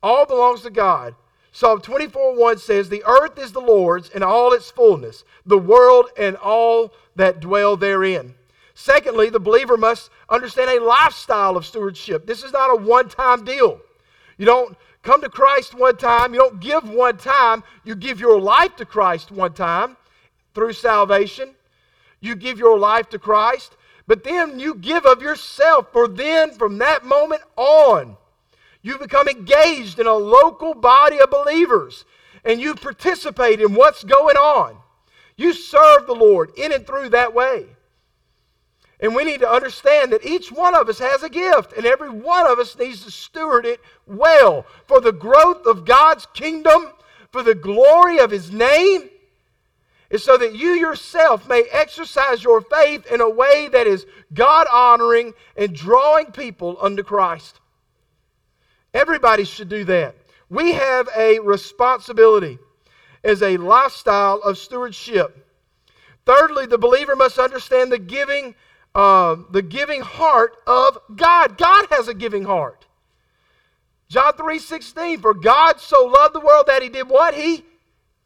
All 0.04 0.28
belongs 0.28 0.62
to 0.62 0.70
God. 0.70 1.16
Psalm 1.52 1.82
24 1.82 2.36
1 2.38 2.58
says, 2.60 2.88
The 2.88 3.04
earth 3.06 3.40
is 3.40 3.52
the 3.52 3.60
Lord's 3.60 4.10
and 4.12 4.24
all 4.24 4.54
its 4.54 4.70
fullness, 4.70 5.24
the 5.46 5.58
world 5.58 6.10
and 6.16 6.36
all 6.36 6.94
that 7.16 7.40
dwell 7.40 7.76
therein. 7.76 8.36
Secondly, 8.76 9.32
the 9.32 9.40
believer 9.40 9.78
must 9.78 10.12
understand 10.30 10.70
a 10.70 10.84
lifestyle 10.84 11.58
of 11.58 11.66
stewardship. 11.66 12.28
This 12.28 12.44
is 12.44 12.54
not 12.54 12.72
a 12.72 12.76
one 12.76 13.10
time 13.10 13.44
deal. 13.44 13.82
You 14.38 14.46
don't 14.46 14.78
come 15.02 15.22
to 15.22 15.30
Christ 15.30 15.74
one 15.74 15.98
time, 15.98 16.36
you 16.36 16.40
don't 16.40 16.60
give 16.60 16.88
one 16.88 17.18
time, 17.18 17.64
you 17.84 17.96
give 17.96 18.20
your 18.20 18.40
life 18.40 18.76
to 18.76 18.86
Christ 18.86 19.32
one 19.32 19.54
time 19.54 19.98
through 20.58 20.74
salvation. 20.74 21.52
You 22.20 22.36
give 22.36 22.58
your 22.58 22.80
life 22.80 23.10
to 23.10 23.20
Christ, 23.20 23.78
but 24.08 24.24
then 24.24 24.60
you 24.60 24.74
give 24.74 25.06
of 25.06 25.22
yourself. 25.22 25.92
For 25.94 26.08
then, 26.08 26.52
from 26.52 26.80
that 26.80 27.06
moment 27.06 27.44
on, 27.56 28.18
you 28.82 28.98
become 28.98 29.28
engaged 29.28 30.00
in 30.00 30.08
a 30.08 30.16
local 30.16 30.74
body 30.74 31.20
of 31.20 31.30
believers 31.30 32.06
and 32.44 32.60
you 32.60 32.74
participate 32.74 33.62
in 33.62 33.76
what's 33.76 34.04
going 34.04 34.36
on. 34.36 34.78
You 35.36 35.54
serve 35.54 36.08
the 36.08 36.16
Lord 36.16 36.50
in 36.58 36.72
and 36.72 36.88
through 36.88 37.10
that 37.10 37.36
way. 37.36 37.68
And 39.00 39.14
we 39.14 39.26
need 39.26 39.42
to 39.42 39.50
understand 39.50 40.12
that 40.12 40.26
each 40.26 40.52
one 40.52 40.74
of 40.74 40.90
us 40.90 40.98
has 40.98 41.22
a 41.22 41.30
gift, 41.30 41.74
and 41.74 41.86
every 41.86 42.10
one 42.10 42.48
of 42.48 42.58
us 42.58 42.76
needs 42.76 43.06
to 43.06 43.12
steward 43.12 43.68
it 43.68 43.80
well 44.08 44.66
for 44.88 45.00
the 45.00 45.12
growth 45.12 45.68
of 45.68 45.86
God's 45.86 46.26
kingdom, 46.34 46.88
for 47.32 47.44
the 47.44 47.54
glory 47.54 48.18
of 48.18 48.32
His 48.32 48.52
name, 48.52 49.12
is 50.10 50.24
so 50.24 50.38
that 50.38 50.56
you 50.56 50.72
yourself 50.72 51.48
may 51.48 51.64
exercise 51.72 52.44
your 52.44 52.62
faith 52.62 53.06
in 53.12 53.22
a 53.22 53.30
way 53.30 53.68
that 53.70 53.88
is 53.88 54.06
God 54.34 54.68
honoring 54.72 55.34
and 55.56 55.76
drawing 55.76 56.28
people 56.28 56.78
unto 56.82 57.04
Christ. 57.04 57.60
Everybody 58.94 59.44
should 59.44 59.70
do 59.70 59.84
that. 59.86 60.16
We 60.50 60.72
have 60.74 61.10
a 61.16 61.40
responsibility 61.40 62.58
as 63.24 63.42
a 63.44 63.58
lifestyle 63.58 64.38
of 64.38 64.58
stewardship. 64.58 65.46
Thirdly, 66.26 66.66
the 66.66 66.78
believer 66.78 67.16
must 67.16 67.38
understand 67.38 67.92
the 67.92 68.00
giving 68.00 68.56
uh, 68.96 69.36
the 69.52 69.62
giving 69.62 70.02
heart 70.02 70.58
of 70.66 70.98
God. 71.16 71.58
God 71.58 71.86
has 71.92 72.08
a 72.08 72.16
giving 72.16 72.44
heart. 72.44 72.88
John 74.10 74.34
3:16, 74.34 75.22
for 75.22 75.34
God 75.34 75.80
so 75.80 76.06
loved 76.06 76.34
the 76.34 76.40
world 76.40 76.66
that 76.68 76.82
he 76.82 76.90
did 76.90 77.08
what? 77.08 77.36
He 77.36 77.64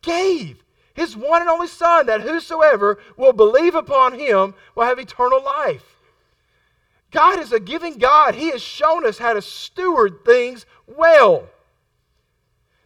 gave 0.02 0.64
his 0.94 1.16
one 1.16 1.42
and 1.42 1.50
only 1.50 1.68
Son, 1.68 2.06
that 2.08 2.22
whosoever 2.22 3.00
will 3.18 3.34
believe 3.34 3.76
upon 3.76 4.20
him 4.20 4.54
will 4.76 4.86
have 4.86 5.00
eternal 5.00 5.44
life. 5.44 5.98
God 7.12 7.40
is 7.40 7.52
a 7.52 7.60
giving 7.60 7.98
God. 7.98 8.36
He 8.36 8.52
has 8.52 8.62
shown 8.62 9.06
us 9.06 9.18
how 9.18 9.34
to 9.34 9.42
steward 9.42 10.24
things 10.26 10.66
well. 10.88 11.50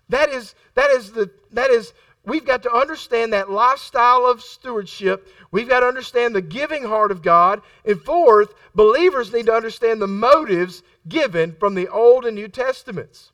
That 0.09 0.29
is, 0.29 0.55
that 0.73 0.89
is 0.91 1.11
the 1.11 1.31
that 1.51 1.69
is 1.71 1.93
we've 2.25 2.45
got 2.45 2.63
to 2.63 2.71
understand 2.71 3.33
that 3.33 3.49
lifestyle 3.49 4.25
of 4.25 4.41
stewardship. 4.41 5.27
We've 5.51 5.69
got 5.69 5.81
to 5.81 5.87
understand 5.87 6.35
the 6.35 6.41
giving 6.41 6.83
heart 6.83 7.11
of 7.11 7.21
God. 7.21 7.61
And 7.85 8.01
fourth, 8.01 8.53
believers 8.73 9.31
need 9.31 9.45
to 9.47 9.53
understand 9.53 10.01
the 10.01 10.07
motives 10.07 10.83
given 11.07 11.53
from 11.53 11.75
the 11.75 11.87
Old 11.87 12.25
and 12.25 12.35
New 12.35 12.47
Testaments. 12.47 13.31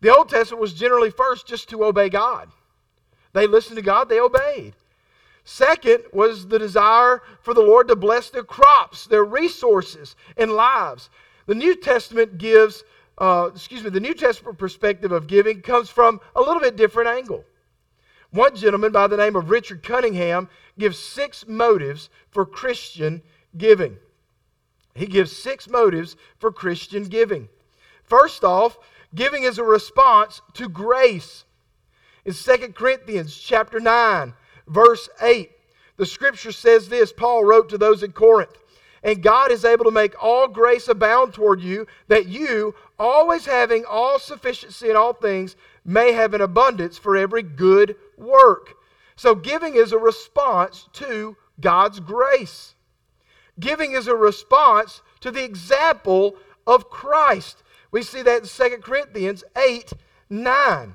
The 0.00 0.14
Old 0.14 0.28
Testament 0.28 0.60
was 0.60 0.72
generally 0.72 1.10
first 1.10 1.46
just 1.46 1.68
to 1.68 1.84
obey 1.84 2.08
God. 2.08 2.48
They 3.32 3.46
listened 3.46 3.76
to 3.76 3.82
God, 3.82 4.08
they 4.08 4.20
obeyed. 4.20 4.74
Second 5.44 6.04
was 6.12 6.48
the 6.48 6.58
desire 6.58 7.22
for 7.40 7.52
the 7.54 7.62
Lord 7.62 7.88
to 7.88 7.96
bless 7.96 8.30
their 8.30 8.44
crops, 8.44 9.06
their 9.06 9.24
resources, 9.24 10.14
and 10.36 10.52
lives. 10.52 11.10
The 11.46 11.54
New 11.54 11.74
Testament 11.74 12.38
gives 12.38 12.84
uh, 13.18 13.50
excuse 13.54 13.84
me, 13.84 13.90
the 13.90 14.00
New 14.00 14.14
Testament 14.14 14.58
perspective 14.58 15.12
of 15.12 15.26
giving 15.26 15.60
comes 15.60 15.88
from 15.88 16.20
a 16.34 16.40
little 16.40 16.60
bit 16.60 16.76
different 16.76 17.08
angle. 17.08 17.44
One 18.30 18.56
gentleman 18.56 18.92
by 18.92 19.06
the 19.06 19.16
name 19.16 19.36
of 19.36 19.50
Richard 19.50 19.82
Cunningham 19.82 20.48
gives 20.78 20.98
six 20.98 21.46
motives 21.46 22.08
for 22.30 22.46
Christian 22.46 23.22
giving. 23.56 23.98
He 24.94 25.06
gives 25.06 25.36
six 25.36 25.68
motives 25.68 26.16
for 26.38 26.50
Christian 26.50 27.04
giving. 27.04 27.48
First 28.02 28.44
off, 28.44 28.78
giving 29.14 29.42
is 29.42 29.58
a 29.58 29.64
response 29.64 30.40
to 30.54 30.68
grace. 30.68 31.44
In 32.24 32.34
2 32.34 32.72
Corinthians 32.74 33.36
chapter 33.36 33.80
9, 33.80 34.34
verse 34.68 35.08
8, 35.20 35.50
the 35.96 36.06
scripture 36.06 36.52
says 36.52 36.88
this 36.88 37.12
Paul 37.12 37.44
wrote 37.44 37.68
to 37.70 37.78
those 37.78 38.02
in 38.02 38.12
Corinth 38.12 38.56
and 39.02 39.22
God 39.22 39.50
is 39.50 39.64
able 39.64 39.84
to 39.84 39.90
make 39.90 40.22
all 40.22 40.48
grace 40.48 40.88
abound 40.88 41.34
toward 41.34 41.60
you, 41.60 41.86
that 42.08 42.26
you, 42.26 42.74
always 42.98 43.46
having 43.46 43.84
all 43.84 44.18
sufficiency 44.18 44.90
in 44.90 44.96
all 44.96 45.12
things, 45.12 45.56
may 45.84 46.12
have 46.12 46.34
an 46.34 46.40
abundance 46.40 46.98
for 46.98 47.16
every 47.16 47.42
good 47.42 47.96
work. 48.16 48.74
So, 49.16 49.34
giving 49.34 49.74
is 49.74 49.92
a 49.92 49.98
response 49.98 50.88
to 50.94 51.36
God's 51.60 52.00
grace. 52.00 52.74
Giving 53.58 53.92
is 53.92 54.06
a 54.06 54.14
response 54.14 55.02
to 55.20 55.30
the 55.30 55.44
example 55.44 56.36
of 56.66 56.88
Christ. 56.88 57.62
We 57.90 58.02
see 58.02 58.22
that 58.22 58.42
in 58.42 58.70
2 58.70 58.78
Corinthians 58.78 59.44
8 59.56 59.92
9. 60.30 60.94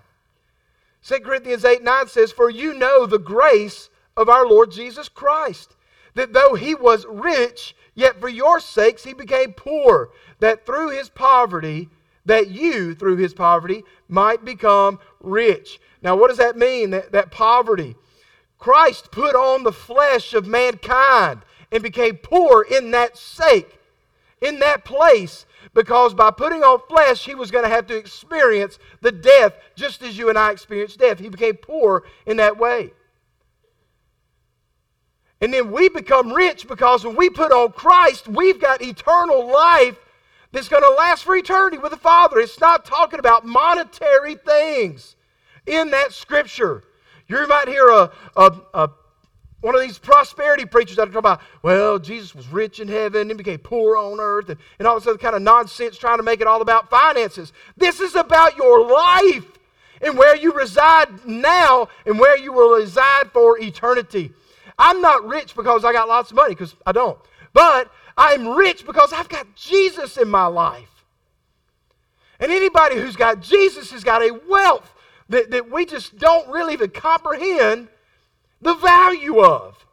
2 1.07 1.19
Corinthians 1.21 1.63
8 1.63 1.83
9 1.83 2.07
says, 2.07 2.31
For 2.31 2.49
you 2.49 2.73
know 2.73 3.05
the 3.05 3.19
grace 3.19 3.89
of 4.15 4.29
our 4.29 4.45
Lord 4.45 4.71
Jesus 4.71 5.09
Christ, 5.09 5.75
that 6.15 6.33
though 6.33 6.55
he 6.55 6.75
was 6.75 7.05
rich, 7.07 7.75
Yet 7.97 8.19
for 8.19 8.29
your 8.29 8.59
sakes 8.59 9.05
he 9.05 9.13
became 9.13 9.53
poor, 9.53 10.11
that 10.39 10.67
through 10.67 10.91
his 10.91 11.09
poverty, 11.09 11.89
that 12.25 12.47
you, 12.47 12.93
through 12.93 13.17
his 13.17 13.33
poverty, 13.33 13.83
might 14.07 14.45
become 14.45 14.99
rich. 15.19 15.81
Now, 16.03 16.15
what 16.15 16.27
does 16.27 16.37
that 16.37 16.55
mean, 16.55 16.91
that, 16.91 17.11
that 17.11 17.31
poverty? 17.31 17.95
Christ 18.59 19.09
put 19.09 19.35
on 19.35 19.63
the 19.63 19.71
flesh 19.71 20.35
of 20.35 20.45
mankind 20.45 21.41
and 21.71 21.81
became 21.81 22.17
poor 22.17 22.61
in 22.61 22.91
that 22.91 23.17
sake, 23.17 23.79
in 24.41 24.59
that 24.59 24.85
place, 24.85 25.47
because 25.74 26.13
by 26.13 26.31
putting 26.31 26.63
on 26.63 26.79
flesh, 26.88 27.25
he 27.25 27.36
was 27.36 27.51
going 27.51 27.63
to 27.63 27.69
have 27.69 27.88
to 27.88 27.95
experience 27.95 28.79
the 29.01 29.12
death 29.12 29.53
just 29.75 30.01
as 30.01 30.17
you 30.17 30.29
and 30.29 30.38
I 30.38 30.51
experienced 30.51 31.00
death. 31.00 31.19
He 31.19 31.29
became 31.29 31.55
poor 31.55 32.03
in 32.25 32.38
that 32.38 32.57
way. 32.57 32.91
And 35.39 35.53
then 35.53 35.71
we 35.71 35.89
become 35.89 36.33
rich 36.33 36.67
because 36.67 37.05
when 37.05 37.15
we 37.15 37.29
put 37.29 37.51
on 37.51 37.71
Christ, 37.71 38.27
we've 38.27 38.59
got 38.59 38.81
eternal 38.81 39.47
life 39.51 39.97
that's 40.51 40.67
going 40.67 40.83
to 40.83 40.89
last 40.89 41.24
for 41.24 41.36
eternity 41.36 41.77
with 41.77 41.91
the 41.91 41.97
Father. 41.97 42.39
It's 42.39 42.59
not 42.59 42.86
talking 42.86 43.19
about 43.19 43.45
monetary 43.45 44.36
things 44.36 45.15
in 45.65 45.91
that 45.91 46.13
scripture. 46.13 46.83
You 47.27 47.45
might 47.47 47.67
hear 47.67 47.88
a, 47.89 48.12
a, 48.36 48.62
a 48.74 48.89
one 49.61 49.73
of 49.73 49.81
these 49.81 49.97
prosperity 49.97 50.65
preachers 50.65 50.97
that 50.97 51.03
are 51.03 51.05
talking 51.05 51.17
about, 51.17 51.41
well, 51.63 51.97
Jesus 51.97 52.35
was 52.35 52.47
rich 52.47 52.79
in 52.79 52.87
heaven 52.87 53.29
and 53.29 53.37
became 53.37 53.57
poor 53.57 53.97
on 53.97 54.19
earth 54.19 54.49
and, 54.49 54.59
and 54.77 54.87
all 54.87 54.95
this 54.95 55.07
other 55.07 55.17
kind 55.17 55.35
of 55.35 55.41
nonsense 55.41 55.97
trying 55.97 56.17
to 56.17 56.23
make 56.23 56.41
it 56.41 56.47
all 56.47 56.61
about 56.61 56.89
finances. 56.89 57.53
This 57.75 57.99
is 57.99 58.15
about 58.15 58.55
your 58.55 58.87
life 58.87 59.45
and 60.01 60.17
where 60.17 60.35
you 60.35 60.53
reside 60.53 61.25
now 61.25 61.89
and 62.05 62.19
where 62.19 62.37
you 62.37 62.53
will 62.53 62.77
reside 62.77 63.31
for 63.31 63.59
eternity. 63.59 64.31
I'm 64.77 65.01
not 65.01 65.25
rich 65.25 65.55
because 65.55 65.83
I 65.83 65.91
got 65.91 66.07
lots 66.07 66.29
of 66.29 66.35
money, 66.35 66.53
because 66.53 66.75
I 66.85 66.91
don't. 66.91 67.17
But 67.51 67.91
I'm 68.15 68.49
rich 68.49 68.85
because 68.85 69.11
I've 69.11 69.29
got 69.29 69.55
Jesus 69.55 70.17
in 70.17 70.29
my 70.29 70.45
life. 70.45 71.03
And 72.39 72.51
anybody 72.51 72.95
who's 72.95 73.15
got 73.15 73.41
Jesus 73.41 73.89
has 73.91 74.03
got 74.03 74.21
a 74.21 74.39
wealth 74.47 74.93
that, 75.29 75.49
that 75.49 75.71
we 75.71 75.85
just 75.85 76.17
don't 76.19 76.47
really 76.49 76.73
even 76.73 76.91
comprehend 76.91 77.87
the 78.61 78.75
value 78.75 79.39
of. 79.39 79.85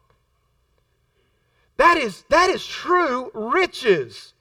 That 1.76 1.96
is, 1.96 2.24
that 2.30 2.50
is 2.50 2.66
true 2.66 3.30
riches. 3.34 4.32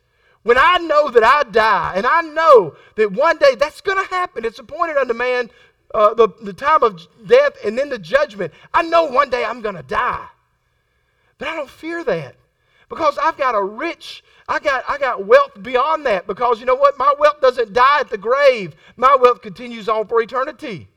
When 0.44 0.58
I 0.58 0.78
know 0.78 1.10
that 1.10 1.24
I 1.24 1.44
die, 1.44 1.94
and 1.96 2.06
I 2.06 2.22
know 2.22 2.76
that 2.96 3.12
one 3.12 3.38
day 3.38 3.56
that's 3.56 3.82
going 3.82 3.98
to 3.98 4.10
happen, 4.10 4.46
it's 4.46 4.60
appointed 4.60 4.98
unto 4.98 5.14
man 5.14 5.50
uh, 5.94 6.14
the, 6.14 6.28
the 6.42 6.54
time 6.54 6.84
of 6.84 7.08
death 7.26 7.54
and 7.64 7.78
then 7.78 7.90
the 7.90 8.00
judgment. 8.00 8.52
I 8.74 8.84
know 8.84 9.06
one 9.06 9.30
day 9.30 9.46
I'm 9.46 9.62
going 9.62 9.76
to 9.76 9.84
die. 9.84 10.28
But 11.38 11.48
I 11.48 11.56
don't 11.56 11.70
fear 11.70 12.04
that 12.04 12.36
because 12.90 13.18
I've 13.18 13.38
got 13.38 13.56
a 13.56 13.64
rich, 13.64 14.24
I 14.48 14.60
got, 14.60 14.84
I 14.88 14.98
got 14.98 15.26
wealth 15.26 15.62
beyond 15.62 16.06
that 16.06 16.28
because 16.28 16.60
you 16.60 16.66
know 16.66 16.76
what? 16.76 16.98
My 16.98 17.14
wealth 17.18 17.42
doesn't 17.42 17.74
die 17.74 18.02
at 18.02 18.10
the 18.10 18.18
grave, 18.18 18.76
my 18.98 19.16
wealth 19.20 19.42
continues 19.42 19.90
on 19.90 20.08
for 20.08 20.22
eternity. 20.22 20.90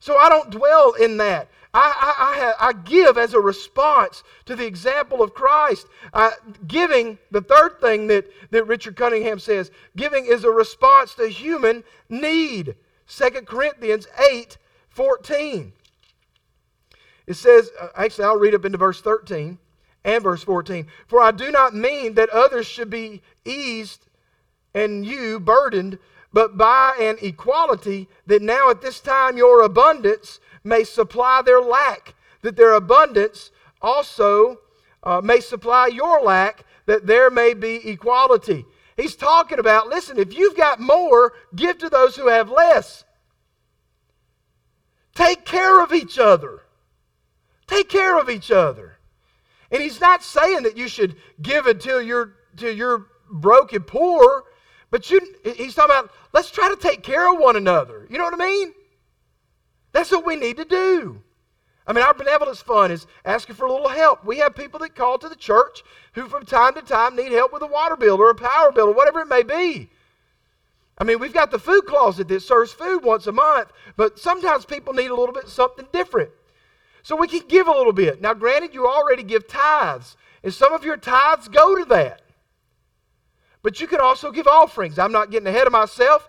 So 0.00 0.16
I 0.16 0.28
don't 0.28 0.50
dwell 0.50 0.92
in 0.94 1.18
that. 1.18 1.48
I, 1.72 1.94
I, 2.18 2.66
I, 2.66 2.68
I 2.68 2.72
give 2.72 3.16
as 3.16 3.32
a 3.32 3.40
response 3.40 4.24
to 4.46 4.56
the 4.56 4.66
example 4.66 5.22
of 5.22 5.34
Christ. 5.34 5.86
Giving, 6.66 7.18
the 7.30 7.42
third 7.42 7.80
thing 7.80 8.08
that, 8.08 8.26
that 8.50 8.66
Richard 8.66 8.96
Cunningham 8.96 9.38
says, 9.38 9.70
giving 9.94 10.26
is 10.26 10.42
a 10.42 10.50
response 10.50 11.14
to 11.14 11.28
human 11.28 11.84
need. 12.08 12.74
2 13.06 13.30
Corinthians 13.46 14.08
8 14.18 14.58
14. 14.90 15.72
It 17.26 17.34
says, 17.34 17.70
uh, 17.80 17.88
actually, 17.94 18.24
I'll 18.24 18.36
read 18.36 18.56
up 18.56 18.64
into 18.64 18.78
verse 18.78 19.00
13 19.00 19.58
and 20.04 20.22
verse 20.22 20.42
14. 20.42 20.86
For 21.06 21.20
I 21.20 21.30
do 21.30 21.52
not 21.52 21.74
mean 21.74 22.14
that 22.14 22.28
others 22.30 22.66
should 22.66 22.90
be 22.90 23.22
eased 23.44 24.06
and 24.74 25.04
you 25.04 25.38
burdened, 25.38 25.98
but 26.32 26.56
by 26.56 26.96
an 27.00 27.16
equality 27.22 28.08
that 28.26 28.42
now 28.42 28.70
at 28.70 28.80
this 28.80 29.00
time 29.00 29.36
your 29.36 29.62
abundance 29.62 30.38
may 30.62 30.84
supply 30.84 31.42
their 31.42 31.60
lack, 31.60 32.14
that 32.42 32.56
their 32.56 32.74
abundance 32.74 33.50
also 33.82 34.58
uh, 35.02 35.20
may 35.20 35.40
supply 35.40 35.86
your 35.86 36.20
lack, 36.22 36.64
that 36.86 37.06
there 37.06 37.30
may 37.30 37.54
be 37.54 37.88
equality. 37.88 38.64
He's 38.96 39.16
talking 39.16 39.58
about, 39.58 39.88
listen, 39.88 40.18
if 40.18 40.36
you've 40.36 40.56
got 40.56 40.78
more, 40.78 41.32
give 41.54 41.78
to 41.78 41.88
those 41.88 42.16
who 42.16 42.28
have 42.28 42.50
less. 42.50 43.04
Take 45.14 45.44
care 45.44 45.82
of 45.82 45.92
each 45.92 46.18
other. 46.18 46.62
Take 47.66 47.88
care 47.88 48.18
of 48.18 48.28
each 48.28 48.50
other. 48.50 48.98
And 49.70 49.82
he's 49.82 50.00
not 50.00 50.22
saying 50.22 50.64
that 50.64 50.76
you 50.76 50.88
should 50.88 51.16
give 51.40 51.66
until 51.66 52.02
you're, 52.02 52.34
until 52.52 52.74
you're 52.74 53.06
broke 53.30 53.72
and 53.72 53.86
poor, 53.86 54.44
but 54.90 55.10
you, 55.10 55.20
he's 55.44 55.74
talking 55.74 55.96
about 55.96 56.10
let's 56.32 56.50
try 56.50 56.68
to 56.68 56.76
take 56.76 57.02
care 57.02 57.32
of 57.32 57.38
one 57.38 57.56
another. 57.56 58.06
You 58.10 58.18
know 58.18 58.24
what 58.24 58.34
I 58.34 58.44
mean? 58.44 58.74
That's 59.92 60.10
what 60.10 60.26
we 60.26 60.36
need 60.36 60.56
to 60.58 60.64
do. 60.64 61.22
I 61.86 61.92
mean, 61.92 62.04
our 62.04 62.14
benevolence 62.14 62.62
fund 62.62 62.92
is 62.92 63.06
asking 63.24 63.56
for 63.56 63.66
a 63.66 63.72
little 63.72 63.88
help. 63.88 64.24
We 64.24 64.38
have 64.38 64.54
people 64.54 64.78
that 64.80 64.94
call 64.94 65.18
to 65.18 65.28
the 65.28 65.34
church 65.34 65.82
who, 66.12 66.28
from 66.28 66.44
time 66.44 66.74
to 66.74 66.82
time, 66.82 67.16
need 67.16 67.32
help 67.32 67.52
with 67.52 67.62
a 67.62 67.66
water 67.66 67.96
bill 67.96 68.20
or 68.20 68.30
a 68.30 68.34
power 68.34 68.70
bill 68.70 68.88
or 68.88 68.94
whatever 68.94 69.20
it 69.20 69.28
may 69.28 69.42
be. 69.42 69.90
I 70.98 71.04
mean, 71.04 71.18
we've 71.18 71.32
got 71.32 71.50
the 71.50 71.58
food 71.58 71.86
closet 71.86 72.28
that 72.28 72.42
serves 72.42 72.72
food 72.72 73.02
once 73.02 73.26
a 73.26 73.32
month, 73.32 73.72
but 73.96 74.18
sometimes 74.18 74.66
people 74.66 74.92
need 74.92 75.10
a 75.10 75.14
little 75.14 75.34
bit 75.34 75.48
something 75.48 75.86
different. 75.92 76.30
So 77.02 77.16
we 77.16 77.26
can 77.26 77.42
give 77.48 77.66
a 77.66 77.72
little 77.72 77.94
bit. 77.94 78.20
Now, 78.20 78.34
granted, 78.34 78.74
you 78.74 78.86
already 78.86 79.22
give 79.22 79.48
tithes, 79.48 80.16
and 80.44 80.52
some 80.52 80.74
of 80.74 80.84
your 80.84 80.98
tithes 80.98 81.48
go 81.48 81.76
to 81.76 81.84
that. 81.86 82.22
But 83.62 83.80
you 83.80 83.86
can 83.86 84.00
also 84.00 84.30
give 84.30 84.46
offerings. 84.46 84.98
I'm 84.98 85.12
not 85.12 85.30
getting 85.30 85.46
ahead 85.46 85.66
of 85.66 85.72
myself, 85.72 86.28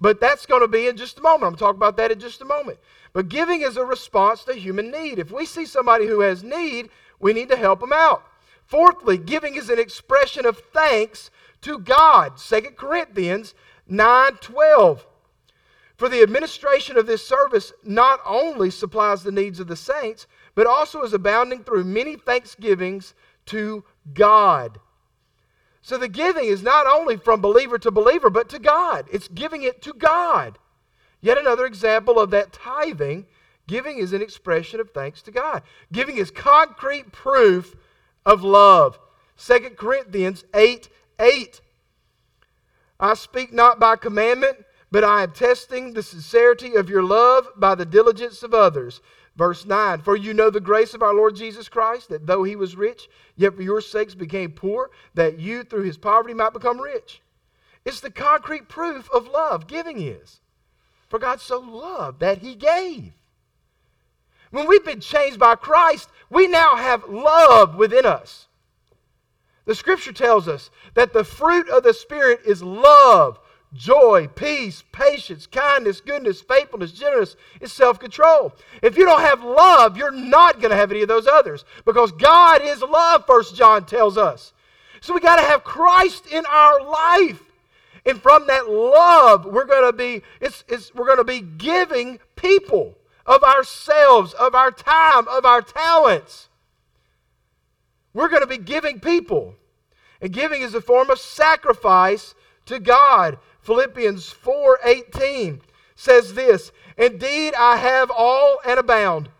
but 0.00 0.20
that's 0.20 0.46
going 0.46 0.62
to 0.62 0.68
be 0.68 0.86
in 0.86 0.96
just 0.96 1.18
a 1.18 1.22
moment. 1.22 1.52
I'm 1.52 1.58
talking 1.58 1.76
about 1.76 1.96
that 1.98 2.10
in 2.10 2.18
just 2.18 2.40
a 2.40 2.46
moment. 2.46 2.78
But 3.12 3.28
giving 3.28 3.62
is 3.62 3.76
a 3.76 3.84
response 3.84 4.44
to 4.44 4.54
human 4.54 4.90
need. 4.90 5.18
If 5.18 5.30
we 5.30 5.44
see 5.44 5.66
somebody 5.66 6.06
who 6.06 6.20
has 6.20 6.42
need, 6.42 6.88
we 7.18 7.32
need 7.32 7.48
to 7.50 7.56
help 7.56 7.80
them 7.80 7.92
out. 7.92 8.24
Fourthly, 8.64 9.18
giving 9.18 9.56
is 9.56 9.68
an 9.68 9.78
expression 9.78 10.46
of 10.46 10.58
thanks 10.72 11.30
to 11.62 11.78
God. 11.78 12.38
2 12.38 12.60
Corinthians 12.76 13.54
9 13.86 14.36
12. 14.40 15.06
For 15.96 16.08
the 16.08 16.22
administration 16.22 16.96
of 16.96 17.06
this 17.06 17.26
service 17.26 17.74
not 17.84 18.20
only 18.24 18.70
supplies 18.70 19.22
the 19.22 19.32
needs 19.32 19.60
of 19.60 19.66
the 19.66 19.76
saints, 19.76 20.26
but 20.54 20.66
also 20.66 21.02
is 21.02 21.12
abounding 21.12 21.62
through 21.62 21.84
many 21.84 22.16
thanksgivings 22.16 23.12
to 23.46 23.84
God. 24.14 24.78
So 25.82 25.96
the 25.96 26.08
giving 26.08 26.44
is 26.44 26.62
not 26.62 26.86
only 26.86 27.16
from 27.16 27.40
believer 27.40 27.78
to 27.78 27.90
believer, 27.90 28.30
but 28.30 28.48
to 28.50 28.58
God. 28.58 29.06
It's 29.10 29.28
giving 29.28 29.62
it 29.62 29.82
to 29.82 29.92
God. 29.92 30.58
Yet 31.20 31.38
another 31.38 31.66
example 31.66 32.18
of 32.18 32.30
that 32.30 32.52
tithing. 32.52 33.26
Giving 33.66 33.98
is 33.98 34.12
an 34.12 34.22
expression 34.22 34.80
of 34.80 34.90
thanks 34.90 35.22
to 35.22 35.30
God. 35.30 35.62
Giving 35.92 36.16
is 36.16 36.30
concrete 36.30 37.12
proof 37.12 37.76
of 38.26 38.42
love. 38.42 38.98
2 39.38 39.70
Corinthians 39.76 40.44
8 40.54 40.88
8. 41.18 41.60
I 42.98 43.14
speak 43.14 43.52
not 43.52 43.78
by 43.78 43.96
commandment, 43.96 44.64
but 44.90 45.04
I 45.04 45.22
am 45.22 45.32
testing 45.32 45.92
the 45.92 46.02
sincerity 46.02 46.74
of 46.74 46.90
your 46.90 47.02
love 47.02 47.48
by 47.56 47.74
the 47.74 47.86
diligence 47.86 48.42
of 48.42 48.52
others. 48.52 49.00
Verse 49.40 49.64
9 49.64 50.02
For 50.02 50.16
you 50.16 50.34
know 50.34 50.50
the 50.50 50.60
grace 50.60 50.92
of 50.92 51.02
our 51.02 51.14
Lord 51.14 51.34
Jesus 51.34 51.66
Christ, 51.66 52.10
that 52.10 52.26
though 52.26 52.42
he 52.42 52.56
was 52.56 52.76
rich, 52.76 53.08
yet 53.36 53.56
for 53.56 53.62
your 53.62 53.80
sakes 53.80 54.14
became 54.14 54.52
poor, 54.52 54.90
that 55.14 55.38
you 55.38 55.62
through 55.62 55.84
his 55.84 55.96
poverty 55.96 56.34
might 56.34 56.52
become 56.52 56.78
rich. 56.78 57.22
It's 57.86 58.00
the 58.00 58.10
concrete 58.10 58.68
proof 58.68 59.08
of 59.10 59.28
love, 59.28 59.66
giving 59.66 59.98
is. 59.98 60.40
For 61.08 61.18
God 61.18 61.40
so 61.40 61.58
loved 61.58 62.20
that 62.20 62.38
he 62.38 62.54
gave. 62.54 63.14
When 64.50 64.68
we've 64.68 64.84
been 64.84 65.00
changed 65.00 65.38
by 65.38 65.54
Christ, 65.54 66.10
we 66.28 66.46
now 66.46 66.76
have 66.76 67.08
love 67.08 67.76
within 67.76 68.04
us. 68.04 68.46
The 69.64 69.74
scripture 69.74 70.12
tells 70.12 70.48
us 70.48 70.68
that 70.92 71.14
the 71.14 71.24
fruit 71.24 71.66
of 71.70 71.82
the 71.82 71.94
Spirit 71.94 72.40
is 72.44 72.62
love, 72.62 73.40
joy, 73.72 74.28
peace, 74.34 74.82
patience, 74.92 75.46
kindness, 75.46 76.00
goodness, 76.00 76.40
faithfulness, 76.40 76.92
gentleness, 76.92 77.36
and 77.60 77.70
self 77.70 77.98
control. 77.98 78.52
If 78.82 78.96
you 78.96 79.04
don't 79.04 79.20
have 79.20 79.42
love, 79.42 79.96
you're 79.96 80.10
not 80.10 80.60
going 80.60 80.70
to 80.70 80.76
have 80.76 80.90
any 80.90 81.02
of 81.02 81.08
those 81.08 81.26
others 81.26 81.64
because 81.84 82.12
God 82.12 82.62
is 82.62 82.82
love, 82.82 83.26
First 83.26 83.54
John 83.54 83.86
tells 83.86 84.16
us. 84.16 84.52
So 85.00 85.14
we 85.14 85.20
got 85.20 85.36
to 85.36 85.42
have 85.42 85.64
Christ 85.64 86.26
in 86.26 86.44
our 86.46 86.82
life. 86.82 87.42
And 88.06 88.20
from 88.20 88.46
that 88.46 88.68
love, 88.68 89.44
we're 89.44 89.66
going 89.66 89.90
to 89.90 89.96
be 89.96 90.22
it's, 90.40 90.64
it's, 90.68 90.94
we're 90.94 91.06
going 91.06 91.18
to 91.18 91.24
be 91.24 91.40
giving 91.40 92.18
people 92.34 92.96
of 93.26 93.42
ourselves, 93.42 94.32
of 94.34 94.54
our 94.54 94.70
time, 94.70 95.28
of 95.28 95.44
our 95.44 95.62
talents. 95.62 96.48
We're 98.12 98.28
going 98.28 98.42
to 98.42 98.48
be 98.48 98.58
giving 98.58 99.00
people. 99.00 99.54
And 100.20 100.32
giving 100.32 100.62
is 100.62 100.74
a 100.74 100.80
form 100.80 101.10
of 101.10 101.18
sacrifice 101.18 102.34
to 102.66 102.78
God. 102.78 103.38
Philippians 103.62 104.30
4:18 104.30 105.60
says 105.94 106.34
this, 106.34 106.72
"Indeed 106.96 107.54
I 107.54 107.76
have 107.76 108.10
all 108.10 108.60
and 108.64 108.78
abound. 108.78 109.30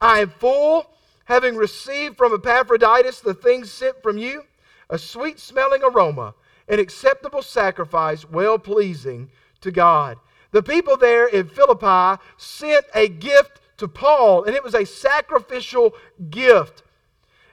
I 0.00 0.20
am 0.20 0.30
full, 0.30 0.90
having 1.24 1.56
received 1.56 2.16
from 2.16 2.34
Epaphroditus 2.34 3.20
the 3.20 3.34
things 3.34 3.70
sent 3.70 4.02
from 4.02 4.18
you, 4.18 4.44
a 4.88 4.98
sweet-smelling 4.98 5.82
aroma, 5.82 6.34
an 6.68 6.78
acceptable 6.78 7.42
sacrifice, 7.42 8.24
well-pleasing 8.24 9.30
to 9.60 9.70
God." 9.70 10.18
The 10.52 10.62
people 10.62 10.96
there 10.96 11.26
in 11.26 11.48
Philippi 11.48 12.22
sent 12.36 12.86
a 12.94 13.08
gift 13.08 13.60
to 13.78 13.88
Paul, 13.88 14.44
and 14.44 14.56
it 14.56 14.64
was 14.64 14.74
a 14.74 14.86
sacrificial 14.86 15.94
gift. 16.30 16.82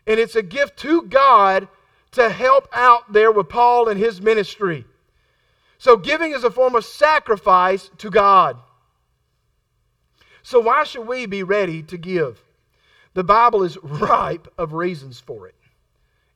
And 0.08 0.20
it's 0.20 0.36
a 0.36 0.42
gift 0.42 0.78
to 0.80 1.02
God 1.02 1.68
to 2.12 2.30
help 2.30 2.68
out 2.72 3.12
there 3.12 3.32
with 3.32 3.50
Paul 3.50 3.90
and 3.90 4.00
his 4.00 4.22
ministry. 4.22 4.86
So, 5.84 5.98
giving 5.98 6.32
is 6.32 6.46
a 6.46 6.50
form 6.50 6.76
of 6.76 6.86
sacrifice 6.86 7.92
to 7.98 8.10
God. 8.10 8.56
So, 10.42 10.62
why 10.62 10.86
should 10.86 11.06
we 11.06 11.26
be 11.26 11.44
ready 11.44 11.84
to 11.84 11.98
give? 11.98 12.42
The 13.16 13.24
Bible 13.26 13.64
is 13.64 13.78
ripe 13.84 14.48
of 14.58 14.72
reasons 14.72 15.20
for 15.20 15.46
it. 15.46 15.56